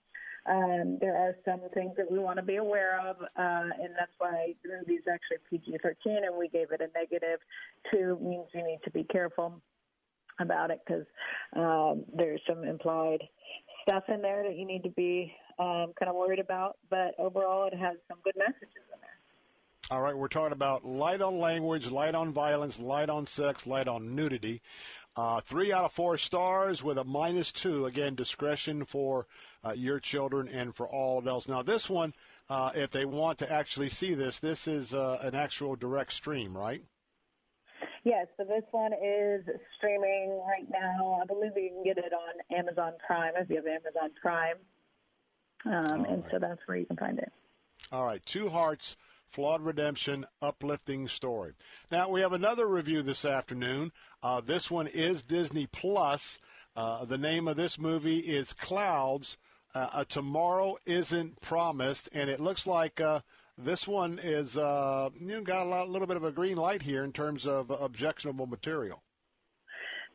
[0.46, 4.12] Um, there are some things that we want to be aware of, uh, and that's
[4.18, 7.40] why the movie is actually PG-13, and we gave it a negative
[7.92, 8.18] two.
[8.22, 9.60] Means you need to be careful
[10.40, 11.04] about it because
[11.56, 13.20] um, there's some implied
[13.82, 16.78] stuff in there that you need to be um, kind of worried about.
[16.88, 19.09] But overall, it has some good messages in there.
[19.90, 23.88] All right, we're talking about light on language, light on violence, light on sex, light
[23.88, 24.62] on nudity.
[25.16, 27.86] Uh, three out of four stars with a minus two.
[27.86, 29.26] Again, discretion for
[29.64, 31.48] uh, your children and for all adults.
[31.48, 32.14] Now, this one,
[32.48, 36.56] uh, if they want to actually see this, this is uh, an actual direct stream,
[36.56, 36.84] right?
[38.04, 39.42] Yes, so this one is
[39.76, 41.18] streaming right now.
[41.20, 44.56] I believe you can get it on Amazon Prime if you have Amazon Prime.
[45.64, 46.30] Um, and right.
[46.30, 47.32] so that's where you can find it.
[47.90, 48.96] All right, Two Hearts
[49.30, 51.52] Flawed Redemption, uplifting story.
[51.90, 53.92] Now we have another review this afternoon.
[54.22, 56.40] Uh, this one is Disney Plus.
[56.74, 59.36] Uh, the name of this movie is Clouds.
[59.72, 63.20] Uh, tomorrow isn't promised, and it looks like uh,
[63.56, 67.04] this one is uh, you got a lot, little bit of a green light here
[67.04, 69.02] in terms of objectionable material.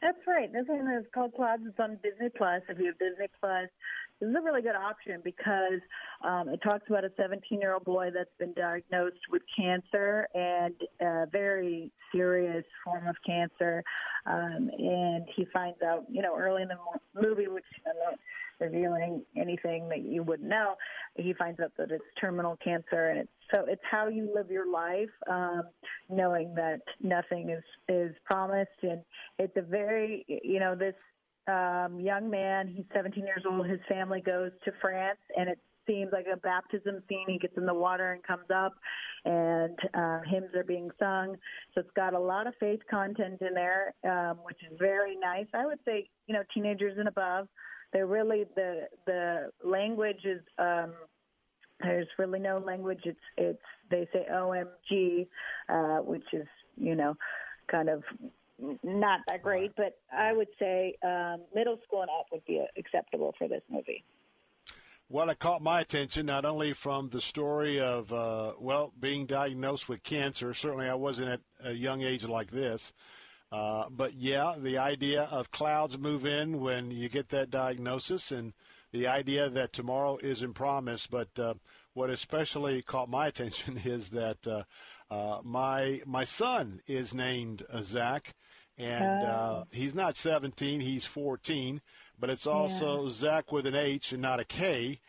[0.01, 0.51] That's right.
[0.51, 1.63] This one is called Clouds.
[1.65, 2.61] It's on Disney Plus.
[2.67, 3.69] If you have Disney Plus,
[4.19, 5.79] this is a really good option because
[6.25, 10.73] um, it talks about a 17 year old boy that's been diagnosed with cancer and
[10.99, 13.83] a very serious form of cancer.
[14.25, 16.77] Um, and he finds out, you know, early in the
[17.21, 18.19] movie, which I'm not
[18.59, 20.75] revealing anything that you wouldn't know,
[21.15, 23.09] he finds out that it's terminal cancer.
[23.09, 25.63] And it's so it's how you live your life, um,
[26.09, 28.71] knowing that nothing is, is promised.
[28.81, 29.01] And
[29.37, 30.95] it's a very, you know, this
[31.47, 32.73] um, young man.
[32.75, 33.67] He's 17 years old.
[33.67, 37.25] His family goes to France, and it seems like a baptism scene.
[37.27, 38.73] He gets in the water and comes up,
[39.23, 41.35] and uh, hymns are being sung.
[41.73, 45.47] So it's got a lot of faith content in there, um, which is very nice.
[45.53, 47.47] I would say, you know, teenagers and above.
[47.93, 50.41] They're really the the language is.
[50.57, 50.93] Um,
[51.81, 53.01] there's really no language.
[53.03, 53.59] It's it's
[53.91, 55.27] they say OMG,
[55.69, 56.47] uh, which is
[56.77, 57.15] you know
[57.69, 58.03] kind of
[58.83, 63.33] not that great, but I would say um, middle school and up would be acceptable
[63.37, 64.03] for this movie.
[65.07, 69.87] Well, it caught my attention not only from the story of, uh, well, being diagnosed
[69.87, 70.53] with cancer.
[70.53, 72.91] Certainly, I wasn't at a young age like this.
[73.51, 78.53] Uh, but yeah, the idea of clouds move in when you get that diagnosis, and
[78.91, 81.11] the idea that tomorrow isn't promised.
[81.11, 81.53] But uh,
[81.93, 84.63] what especially caught my attention is that uh,
[85.11, 88.33] uh, my my son is named uh, Zach,
[88.77, 89.67] and uh, oh.
[89.71, 91.79] he's not 17; he's 14.
[92.19, 93.09] But it's also yeah.
[93.11, 94.99] Zach with an H and not a K,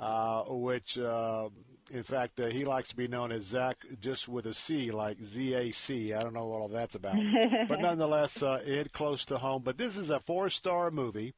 [0.00, 1.48] uh, which, uh,
[1.90, 5.22] in fact, uh, he likes to be known as Zach just with a C, like
[5.22, 6.12] Z A C.
[6.12, 7.16] I don't know what all that's about,
[7.68, 9.62] but nonetheless, uh, it close to home.
[9.62, 11.34] But this is a four-star movie,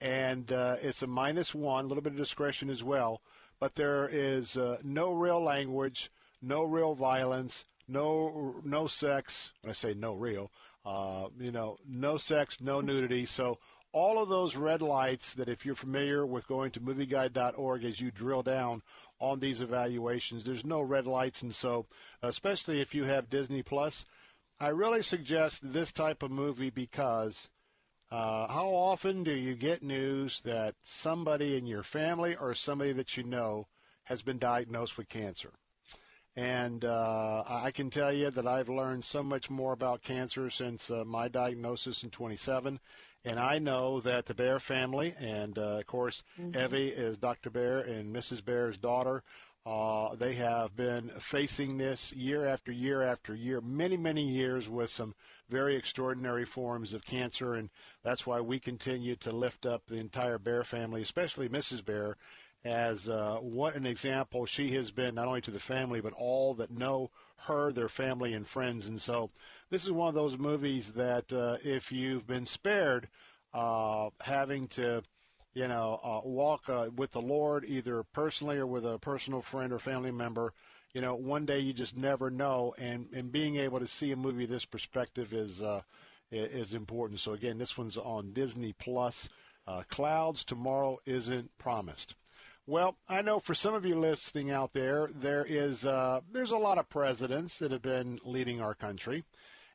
[0.00, 3.22] and uh, it's a minus one, a little bit of discretion as well.
[3.60, 6.10] But there is uh, no real language,
[6.42, 9.52] no real violence, no no sex.
[9.60, 10.50] When I say no real,
[10.84, 13.24] uh, you know, no sex, no nudity.
[13.24, 13.58] So
[13.92, 18.10] all of those red lights that if you're familiar with going to movieguide.org as you
[18.10, 18.82] drill down
[19.20, 21.42] on these evaluations, there's no red lights.
[21.42, 21.86] And so,
[22.22, 24.04] especially if you have Disney Plus,
[24.60, 27.48] I really suggest this type of movie because
[28.10, 33.16] Uh, how often do you get news that somebody in your family or somebody that
[33.16, 33.66] you know
[34.04, 35.52] has been diagnosed with cancer?
[36.36, 40.90] And uh, I can tell you that I've learned so much more about cancer since
[40.90, 42.80] uh, my diagnosis in 27.
[43.24, 46.58] And I know that the Baehr family, and uh, of course, mm-hmm.
[46.58, 47.50] Evy is Dr.
[47.50, 48.42] Baehr and Mrs.
[48.42, 49.22] Baehr's daughter,
[49.64, 54.90] uh, they have been facing this year after year after year, many, many years with
[54.90, 55.14] some
[55.48, 57.54] very extraordinary forms of cancer.
[57.54, 57.70] And
[58.02, 61.82] that's why we continue to lift up the entire Baehr family, especially Mrs.
[61.82, 62.14] Baehr,
[62.64, 66.54] as uh, what an example she has been, not only to the family, but all
[66.54, 68.86] that know her, their family, and friends.
[68.86, 69.30] And so
[69.70, 73.08] this is one of those movies that uh, if you've been spared
[73.52, 75.02] uh, having to
[75.54, 79.72] you know, uh, walk uh, with the Lord either personally or with a personal friend
[79.72, 80.54] or family member.
[80.94, 84.16] You know, one day you just never know, and and being able to see a
[84.16, 85.82] movie this perspective is uh,
[86.30, 87.20] is important.
[87.20, 89.28] So again, this one's on Disney Plus.
[89.88, 92.14] Clouds tomorrow isn't promised.
[92.66, 96.56] Well, I know for some of you listening out there, there is uh, there's a
[96.56, 99.24] lot of presidents that have been leading our country,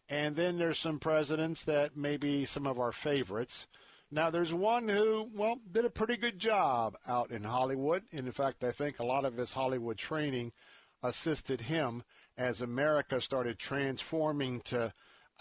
[0.07, 3.67] and then there's some presidents that may be some of our favorites.
[4.09, 8.03] Now, there's one who, well, did a pretty good job out in Hollywood.
[8.13, 10.53] And in fact, I think a lot of his Hollywood training
[11.03, 12.03] assisted him
[12.37, 14.93] as America started transforming to,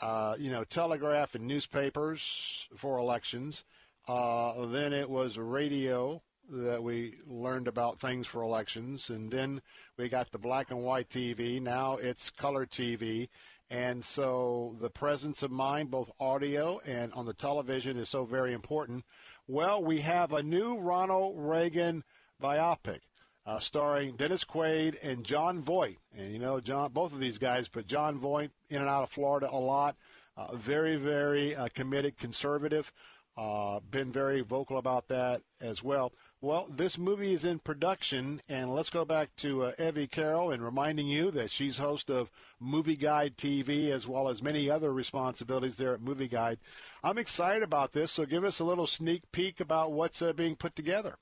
[0.02, 3.62] uh, you know, telegraph and newspapers for elections.
[4.08, 9.10] Uh, then it was radio that we learned about things for elections.
[9.10, 9.60] And then
[9.96, 11.60] we got the black and white TV.
[11.60, 13.28] Now it's color TV.
[13.70, 18.52] And so the presence of mind, both audio and on the television, is so very
[18.52, 19.04] important.
[19.48, 22.04] Well, we have a new Ronald Reagan
[22.40, 23.00] biopic
[23.44, 25.98] uh, starring Dennis Quaid and Jon Voight.
[26.16, 29.10] And you know, Jon, both of these guys, but Jon Voight in and out of
[29.10, 29.96] Florida a lot.
[30.36, 32.92] Uh, very, very uh, committed conservative.
[33.38, 36.12] Uh, been very vocal about that as well.
[36.42, 40.62] Well, this movie is in production, and let's go back to uh, Evy Carroll and
[40.62, 45.78] reminding you that she's host of Movie Guide TV as well as many other responsibilities
[45.78, 46.58] there at Movie Guide.
[47.02, 50.56] I'm excited about this, so give us a little sneak peek about what's uh, being
[50.56, 51.16] put together.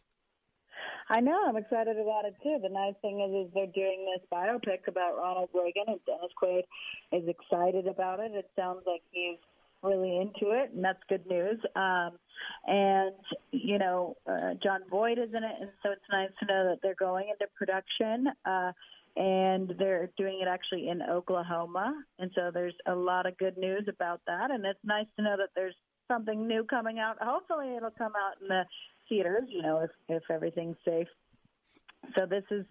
[1.09, 1.39] I know.
[1.47, 2.59] I'm excited about it too.
[2.61, 6.65] The nice thing is, is they're doing this biopic about Ronald Reagan, and Dennis Quaid
[7.13, 8.33] is excited about it.
[8.33, 9.39] It sounds like he's
[9.85, 11.59] really into it, and that's good news.
[11.77, 12.13] Um,
[12.67, 13.15] and
[13.53, 16.79] you know, uh, Jon Voight is in it, and so it's nice to know that
[16.83, 18.29] they're going into production.
[18.45, 18.73] Uh,
[19.17, 23.87] and they're doing it actually in Oklahoma, and so there's a lot of good news
[23.89, 24.51] about that.
[24.51, 25.77] And it's nice to know that there's
[26.09, 27.17] something new coming out.
[27.21, 28.65] Hopefully, it'll come out in the
[29.09, 29.45] theaters.
[29.49, 31.07] You know, if if everything's safe
[32.15, 32.65] so this is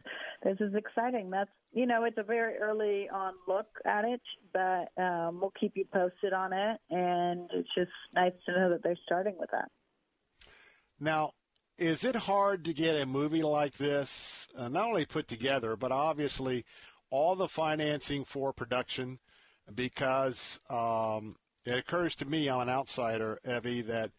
[0.43, 1.29] this is exciting.
[1.29, 4.21] That's you know it's a very early on look at it,
[4.53, 8.83] but um, we'll keep you posted on it, and it's just nice to know that
[8.83, 9.69] they're starting with that.
[10.99, 11.31] Now,
[11.77, 15.91] is it hard to get a movie like this uh, not only put together, but
[15.91, 16.65] obviously
[17.09, 19.19] all the financing for production?
[19.73, 24.11] Because um, it occurs to me, I'm an outsider, Evy, that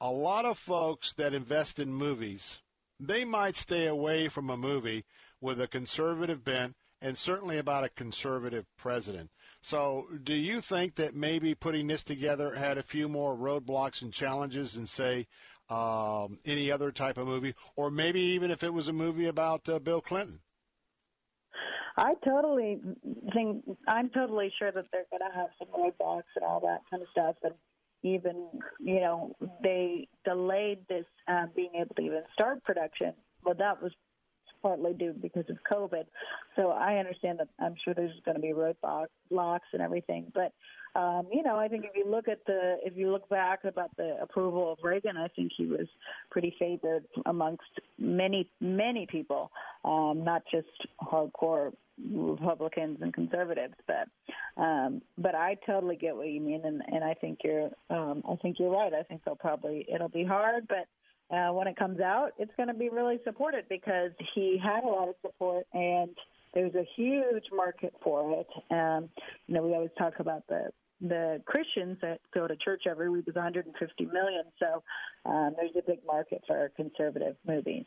[0.00, 2.60] a lot of folks that invest in movies
[3.00, 5.04] they might stay away from a movie
[5.40, 9.30] with a conservative bent and certainly about a conservative president.
[9.60, 14.12] So, do you think that maybe putting this together had a few more roadblocks and
[14.12, 15.26] challenges than, say,
[15.70, 19.68] um, any other type of movie, or maybe even if it was a movie about
[19.68, 20.40] uh, Bill Clinton?
[21.96, 22.80] I totally
[23.34, 27.02] think I'm totally sure that they're going to have some roadblocks and all that kind
[27.02, 27.54] of stuff, and
[28.02, 28.48] even
[28.80, 33.12] you know they delayed this uh, being able to even start production.
[33.44, 33.92] Well, that was
[34.62, 36.04] partly due because of COVID.
[36.56, 40.32] So I understand that I'm sure there's going to be roadblocks and everything.
[40.34, 40.52] But
[40.98, 43.90] um, you know, I think if you look at the if you look back about
[43.96, 45.86] the approval of Reagan, I think he was
[46.30, 49.50] pretty favored amongst many many people,
[49.84, 50.66] um, not just
[51.00, 51.72] hardcore
[52.12, 57.14] Republicans and conservatives, but um, but I totally get what you mean, and, and I
[57.14, 58.92] think you're um, I think you're right.
[58.92, 60.86] I think they'll probably it'll be hard, but
[61.34, 64.88] uh, when it comes out, it's going to be really supported because he had a
[64.88, 66.10] lot of support and
[66.54, 68.74] there's a huge market for it.
[68.74, 69.10] Um,
[69.46, 70.70] you know, we always talk about the
[71.00, 74.82] the Christians that go to church every week is 150 million, so
[75.30, 77.84] um, there's a big market for conservative movies.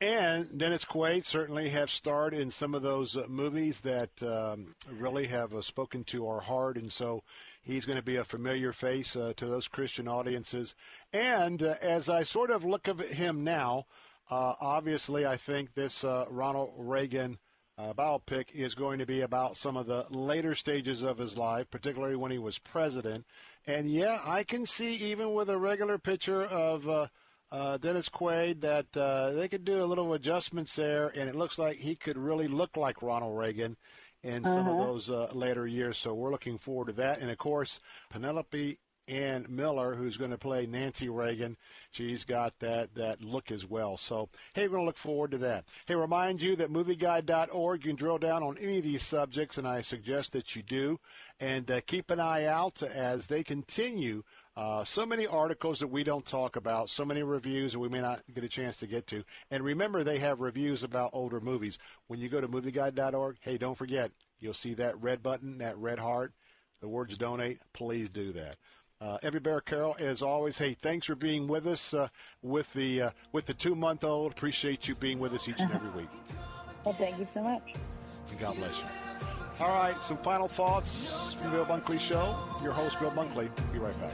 [0.00, 5.26] And Dennis Quaid certainly have starred in some of those uh, movies that um, really
[5.28, 7.22] have uh, spoken to our heart, and so
[7.62, 10.74] he's going to be a familiar face uh, to those Christian audiences.
[11.14, 13.86] And uh, as I sort of look at him now,
[14.30, 17.38] uh, obviously I think this uh, Ronald Reagan
[17.78, 22.16] biopic is going to be about some of the later stages of his life, particularly
[22.16, 23.24] when he was president.
[23.66, 27.08] And yeah, I can see even with a regular picture of
[27.52, 31.58] uh, Dennis Quaid that uh, they could do a little adjustments there, and it looks
[31.58, 33.76] like he could really look like Ronald Reagan
[34.22, 34.84] in some of Uh-huh.
[34.86, 35.96] those uh, later years.
[35.98, 37.20] So we're looking forward to that.
[37.20, 41.56] And of course, Penelope Ann Miller, who's going to play Nancy Reagan,
[41.92, 43.96] she's got that that look as well.
[43.96, 45.64] So hey, we're going to look forward to that.
[45.86, 49.68] Hey, remind you that MovieGuide.org you can drill down on any of these subjects, and
[49.68, 50.98] I suggest that you do.
[51.38, 54.24] And uh, keep an eye out as they continue.
[54.56, 58.00] Uh, so many articles that we don't talk about, so many reviews that we may
[58.00, 59.22] not get a chance to get to.
[59.50, 61.78] And remember, they have reviews about older movies.
[62.06, 64.10] When you go to MovieGuide.org, hey, don't forget,
[64.40, 66.32] you'll see that red button, that red heart,
[66.80, 67.60] the words donate.
[67.74, 68.56] Please do that.
[68.98, 72.08] Uh, Evy Baehr Carroll, as always, hey, thanks for being with us uh,
[72.40, 74.32] with the uh, with the two month old.
[74.32, 76.08] Appreciate you being with us each and every week.
[76.82, 77.74] Well, thank you so much.
[78.30, 79.05] And God bless you.
[79.58, 82.36] All right, some final thoughts from Bill Bunkley Show.
[82.62, 83.48] Your host, Bill Bunkley.
[83.72, 84.12] Be right back.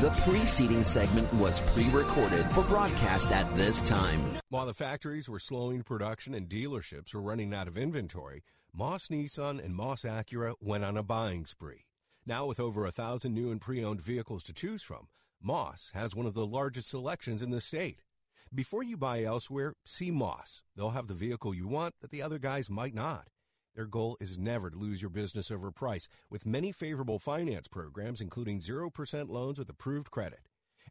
[0.00, 4.38] The preceding segment was pre recorded for broadcast at this time.
[4.48, 8.42] While the factories were slowing production and dealerships were running out of inventory,
[8.72, 11.84] Moss Nissan and Moss Acura went on a buying spree.
[12.24, 15.08] Now, with over a thousand new and pre owned vehicles to choose from,
[15.42, 18.00] Moss has one of the largest selections in the state.
[18.52, 20.64] Before you buy elsewhere, see Moss.
[20.74, 23.28] They'll have the vehicle you want that the other guys might not.
[23.76, 28.20] Their goal is never to lose your business over price, with many favorable finance programs,
[28.20, 30.40] including 0% loans with approved credit.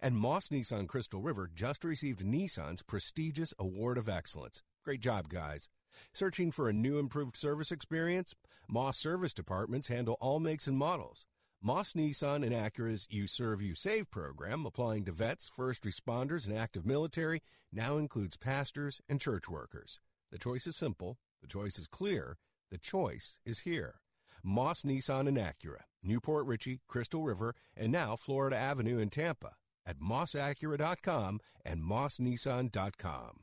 [0.02, 4.64] And Moss Nissan Crystal River just received Nissan's prestigious Award of Excellence.
[4.86, 5.68] Great job, guys.
[6.14, 8.36] Searching for a new improved service experience?
[8.70, 11.26] Moss service departments handle all makes and models.
[11.62, 16.58] Moss Nissan and Acura's You Serve, You Save program, applying to vets, first responders, and
[16.58, 20.00] active military, now includes pastors and church workers.
[20.32, 22.38] The choice is simple, the choice is clear,
[22.72, 23.96] the choice is here.
[24.42, 29.56] Moss Nissan and Acura, New Port Richey, Crystal River, and now Florida Avenue in Tampa
[29.86, 33.42] at mossacura.com and mossnissan.com.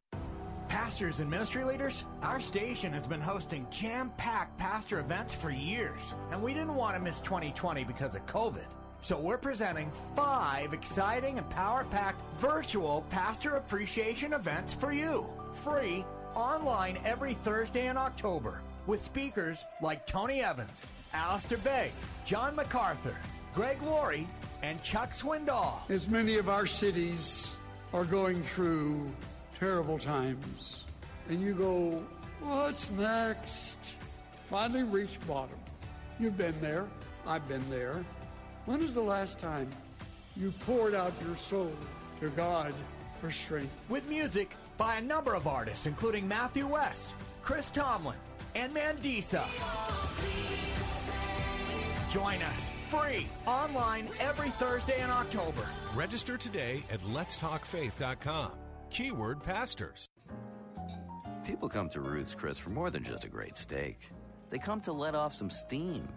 [0.68, 6.14] Pastors and ministry leaders, our station has been hosting jam packed pastor events for years,
[6.32, 8.66] and we didn't want to miss 2020 because of COVID.
[9.00, 15.26] So we're presenting five exciting and power packed virtual pastor appreciation events for you.
[15.62, 16.04] Free,
[16.34, 21.92] online every Thursday in October, with speakers like Tony Evans, Alistair Begg,
[22.24, 23.16] John MacArthur,
[23.54, 24.26] Greg Laurie,
[24.62, 25.88] and Chuck Swindoll.
[25.88, 27.54] As many of our cities
[27.92, 29.08] are going through
[29.58, 30.84] terrible times,
[31.28, 32.02] and you go,
[32.40, 33.78] What's next?
[34.48, 35.56] Finally reach bottom.
[36.20, 36.86] You've been there.
[37.26, 38.04] I've been there.
[38.66, 39.68] When is the last time
[40.36, 41.72] you poured out your soul
[42.20, 42.74] to God
[43.20, 43.74] for strength?
[43.88, 48.18] With music by a number of artists, including Matthew West, Chris Tomlin,
[48.54, 49.44] and Mandisa.
[52.12, 55.66] Join us free online every Thursday in October.
[55.94, 58.52] Register today at letstalkfaith.com.
[58.96, 60.08] Keyword pastors.
[61.44, 64.10] People come to Ruth's Chris for more than just a great steak.
[64.48, 66.08] They come to let off some steam.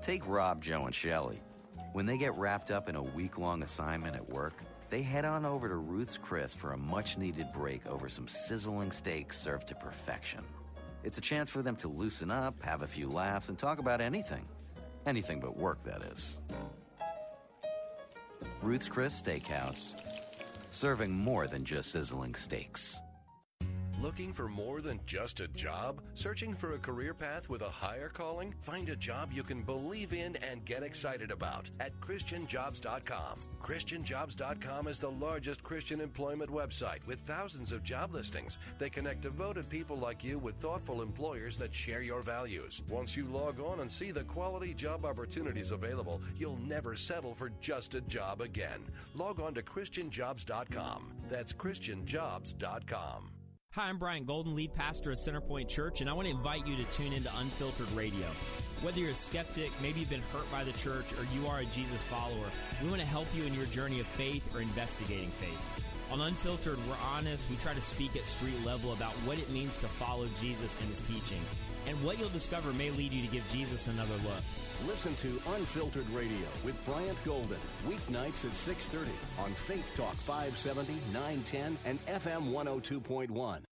[0.00, 1.42] Take Rob, Joe, and Shelley.
[1.92, 5.44] When they get wrapped up in a week long assignment at work, they head on
[5.44, 9.74] over to Ruth's Chris for a much needed break over some sizzling steaks served to
[9.74, 10.42] perfection.
[11.04, 14.00] It's a chance for them to loosen up, have a few laughs, and talk about
[14.00, 14.46] anything.
[15.04, 16.38] Anything but work, that is.
[18.62, 19.96] Ruth's Chris Steakhouse,
[20.72, 23.00] serving more than just sizzling steaks.
[24.02, 26.02] Looking for more than just a job?
[26.16, 28.52] Searching for a career path with a higher calling?
[28.60, 33.38] Find a job you can believe in and get excited about at ChristianJobs.com.
[33.62, 38.58] ChristianJobs.com is the largest Christian employment website with thousands of job listings.
[38.80, 42.82] They connect devoted people like you with thoughtful employers that share your values.
[42.88, 47.52] Once you log on and see the quality job opportunities available, you'll never settle for
[47.60, 48.82] just a job again.
[49.14, 51.12] Log on to ChristianJobs.com.
[51.30, 53.31] That's ChristianJobs.com.
[53.74, 56.76] Hi, I'm Brian Golden, lead pastor of Centerpoint Church, and I want to invite you
[56.76, 58.26] to tune into Unfiltered Radio.
[58.82, 61.64] Whether you're a skeptic, maybe you've been hurt by the church, or you are a
[61.64, 62.50] Jesus follower,
[62.82, 66.12] we want to help you in your journey of faith or investigating faith.
[66.12, 67.48] On Unfiltered, we're honest.
[67.48, 70.90] We try to speak at street level about what it means to follow Jesus and
[70.90, 71.40] his teaching.
[71.88, 74.42] And what you'll discover may lead you to give Jesus another look.
[74.86, 81.78] Listen to Unfiltered Radio with Bryant Golden, weeknights at 6:30 on Faith Talk 570, 910
[81.84, 83.62] and FM 102.1.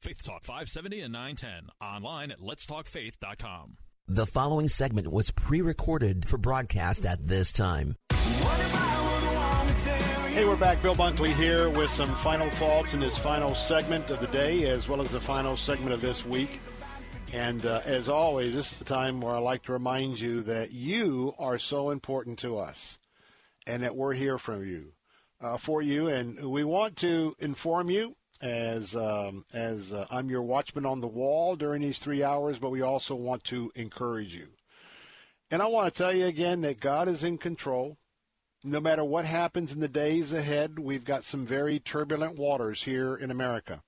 [0.00, 1.70] Faith Talk 570 and 910.
[1.80, 3.76] Online at letstalkfaith.com.
[4.08, 7.96] The following segment was pre recorded for broadcast at this time.
[10.36, 10.80] Hey, we're back.
[10.80, 14.88] Bill Bunkley here with some final thoughts in this final segment of the day, as
[14.88, 16.60] well as the final segment of this week.
[17.32, 20.70] And uh, as always, this is the time where I like to remind you that
[20.70, 22.98] you are so important to us,
[23.66, 24.92] and that we're here for you,
[25.40, 30.42] uh, for you, and we want to inform you as um, as uh, I'm your
[30.42, 34.48] watchman on the wall during these three hours, but we also want to encourage you.
[35.50, 37.96] And I want to tell you again that God is in control
[38.66, 43.14] no matter what happens in the days ahead, we've got some very turbulent waters here
[43.14, 43.82] in America.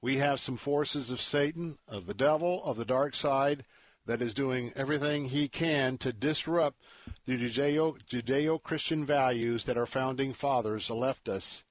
[0.00, 3.64] We have some forces of Satan, of the devil, of the dark side
[4.06, 6.80] that is doing everything he can to disrupt
[7.26, 11.64] the Judeo, Judeo-Christian values that our founding fathers left us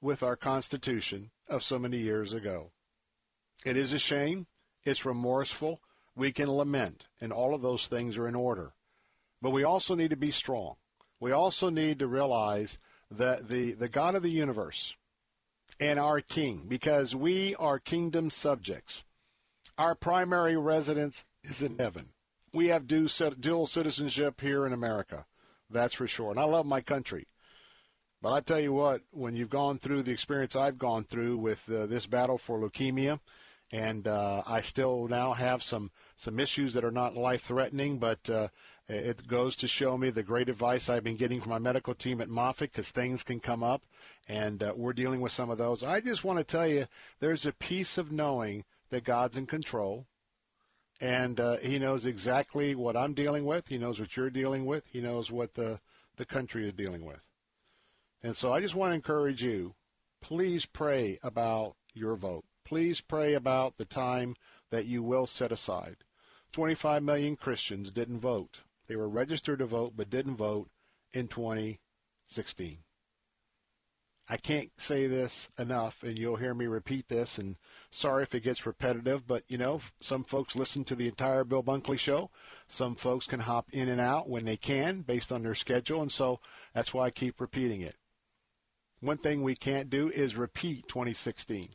[0.00, 2.70] with our Constitution of so many years ago.
[3.64, 4.46] It is a shame.
[4.84, 5.80] It's remorseful.
[6.14, 8.72] We can lament, and all of those things are in order.
[9.42, 10.76] But we also need to be strong
[11.20, 12.78] we also need to realize
[13.10, 14.96] that the, the God of the universe
[15.80, 19.04] and our King, because we are kingdom subjects,
[19.78, 22.10] our primary residence is in heaven.
[22.52, 25.26] We have dual citizenship here in America,
[25.70, 26.30] that's for sure.
[26.30, 27.26] And I love my country.
[28.26, 31.70] But I tell you what, when you've gone through the experience I've gone through with
[31.70, 33.20] uh, this battle for leukemia,
[33.70, 38.28] and uh, I still now have some some issues that are not life threatening, but
[38.28, 38.48] uh,
[38.88, 42.20] it goes to show me the great advice I've been getting from my medical team
[42.20, 43.84] at Moffitt because things can come up,
[44.28, 45.84] and uh, we're dealing with some of those.
[45.84, 46.88] I just want to tell you
[47.20, 50.04] there's a piece of knowing that God's in control,
[51.00, 53.68] and uh, He knows exactly what I'm dealing with.
[53.68, 54.84] He knows what you're dealing with.
[54.88, 55.78] He knows what the,
[56.16, 57.20] the country is dealing with.
[58.26, 59.76] And so I just want to encourage you
[60.20, 62.44] please pray about your vote.
[62.64, 64.34] Please pray about the time
[64.70, 65.98] that you will set aside.
[66.50, 70.70] 25 million Christians didn't vote they were registered to vote but didn't vote
[71.12, 72.78] in 2016.
[74.28, 77.38] I can't say this enough, and you'll hear me repeat this.
[77.38, 77.54] And
[77.92, 81.62] sorry if it gets repetitive, but you know, some folks listen to the entire Bill
[81.62, 82.32] Bunkley show.
[82.66, 86.10] Some folks can hop in and out when they can based on their schedule, and
[86.10, 86.40] so
[86.74, 87.94] that's why I keep repeating it.
[89.00, 91.68] One thing we can't do is repeat 2016.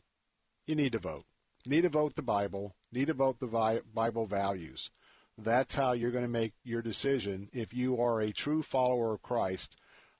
[0.66, 1.24] You need to vote.
[1.64, 2.74] need to vote the Bible.
[2.90, 4.90] Need to vote the Bible values.
[5.38, 9.22] That's how you're going to make your decision if you are a true follower of
[9.22, 9.76] Christ,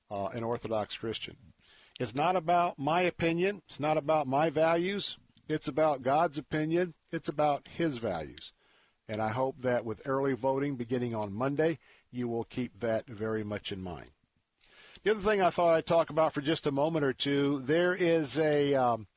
[0.09, 1.35] uh, an Orthodox Christian.
[1.99, 3.61] It's not about my opinion.
[3.67, 5.17] It's not about my values.
[5.49, 6.93] It's about God's opinion.
[7.11, 8.53] It's about His values.
[9.09, 11.79] And I hope that with early voting beginning on Monday,
[12.11, 14.11] you will keep that very much in mind.
[15.03, 17.93] The other thing I thought I'd talk about for just a moment or two, there
[17.93, 19.07] is a um,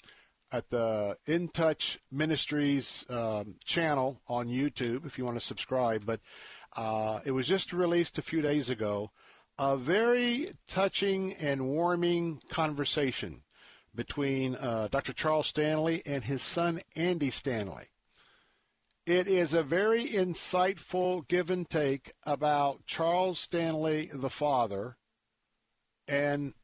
[0.50, 6.04] at the In Touch Ministries um, channel on YouTube if you want to subscribe.
[6.04, 6.18] But
[6.76, 9.12] uh, it was just released a few days ago.
[9.60, 13.42] A very touching and warming conversation
[13.94, 15.12] between uh, Dr.
[15.12, 17.84] Charles Stanley and his son Andy Stanley.
[19.06, 24.96] It is a very insightful give and take about Charles Stanley, the father,
[26.08, 26.54] and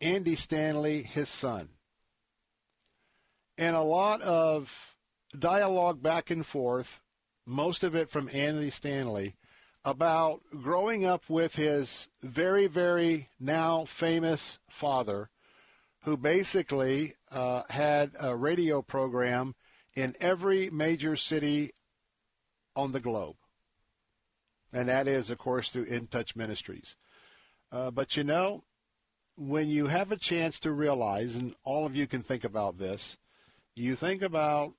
[0.00, 1.70] Andy Stanley, his son
[3.60, 4.96] and a lot of
[5.38, 7.02] dialogue back and forth,
[7.46, 9.36] most of it from Andy Stanley,
[9.84, 15.28] about growing up with his very, very now famous father,
[16.04, 19.54] who basically uh, had a radio program
[19.94, 21.72] in every major city
[22.74, 23.36] on the globe.
[24.72, 26.96] And that is, of course, through In Touch Ministries.
[27.70, 28.64] Uh, but you know,
[29.36, 33.18] when you have a chance to realize, and all of you can think about this,
[33.74, 34.74] you think about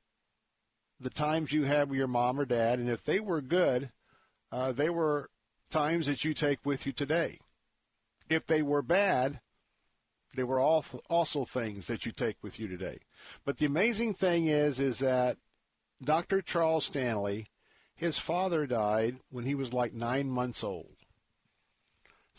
[0.99, 3.91] the times you had with your mom or dad, and if they were good,
[4.51, 5.29] uh, they were
[5.69, 7.39] times that you take with you today.
[8.29, 9.39] If they were bad,
[10.35, 12.99] they were also things that you take with you today.
[13.45, 15.37] But the amazing thing is, is that
[16.03, 16.41] Dr.
[16.41, 17.47] Charles Stanley
[18.01, 21.00] his father died when he was like nine months old.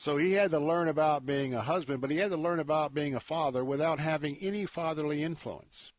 [0.03, 2.93] So he had to learn about being a husband, but he had to learn about
[2.93, 5.93] being a father without having any fatherly influence.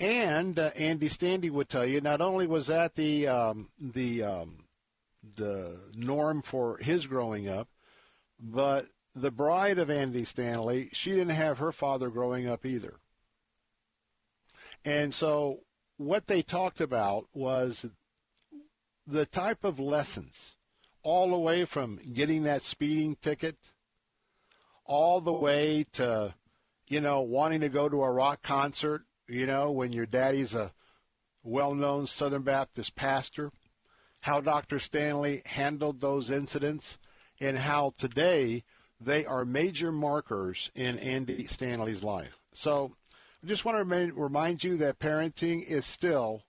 [0.00, 4.64] And uh, Andy Stanley would tell you, not only was that the um, the um,
[5.36, 7.68] the norm for his growing up,
[8.40, 12.94] but the bride of Andy Stanley, she didn't have her father growing up either.
[14.82, 15.58] And so
[15.98, 17.84] what they talked about was
[19.06, 20.53] the type of lessons,
[21.04, 23.56] all the way from getting that speeding ticket,
[24.84, 26.34] all the way to,
[26.88, 30.72] you know, wanting to go to a rock concert, you know, when your daddy's a
[31.42, 33.52] well known Southern Baptist pastor,
[34.22, 34.78] how Dr.
[34.78, 36.98] Stanley handled those incidents,
[37.38, 38.64] and how today
[38.98, 42.38] they are major markers in Andy Stanley's life.
[42.54, 42.96] So
[43.42, 46.44] I just want to remind, you that parenting is still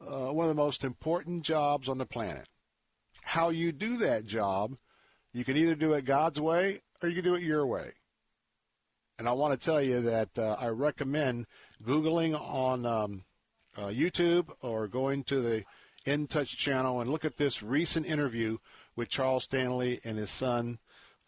[0.00, 2.46] uh, one of the most important jobs on the planet.
[3.28, 4.74] How you do that job,
[5.34, 7.92] you can either do it God's way or you can do it your way.
[9.18, 11.46] And I want to tell you that uh, I recommend
[11.84, 13.24] Googling on um,
[13.76, 15.64] uh, YouTube or going to the
[16.06, 18.56] In Touch channel and look at this recent interview
[18.96, 20.78] with Charles Stanley and his son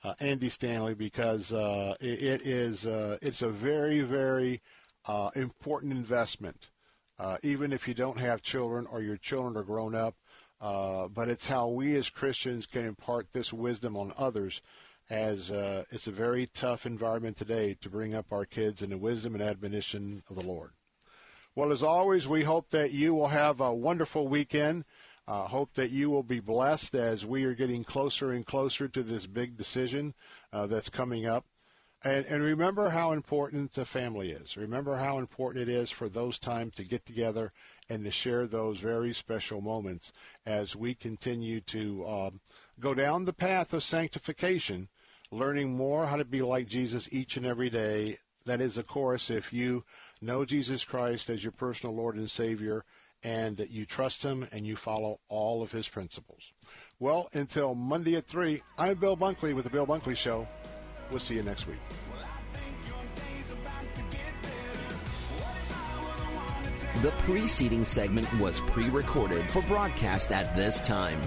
[0.03, 4.63] uh, Andy Stanley because uh, it, it is uh, it's a very very
[5.05, 6.71] uh, important investment,
[7.43, 10.15] even if you don't have children or your children are grown up.
[10.61, 14.61] Uh, but it's how we as Christians can impart this wisdom on others,
[15.09, 15.51] as
[15.91, 19.43] it's a very tough environment today to bring up our kids in the wisdom and
[19.43, 20.71] admonition of the Lord.
[21.57, 24.85] Well, as always, we hope that you will have a wonderful weekend.
[25.27, 29.03] Uh, hope that you will be blessed as we are getting closer and closer to
[29.03, 30.15] this big decision
[30.53, 31.45] uh, that's coming up.
[32.03, 34.57] And, and remember how important the family is.
[34.57, 37.53] Remember how important it is for those times to get together
[37.91, 40.13] and to share those very special moments
[40.47, 42.41] as we continue to um,
[42.79, 44.89] go down the path of sanctification,
[45.33, 48.17] learning more how to be like Jesus each and every day.
[48.47, 49.85] That is, of course, if you
[50.23, 52.85] know Jesus Christ as your personal Lord and Savior
[53.23, 56.53] and that you trust him and you follow all of his principles.
[57.01, 60.49] Well, until Monday at 3, I'm Bill Bunkley with The Bill Bunkley Show.
[61.11, 61.81] We'll see you next week.
[67.03, 71.19] The preceding segment was pre recorded for broadcast at this time.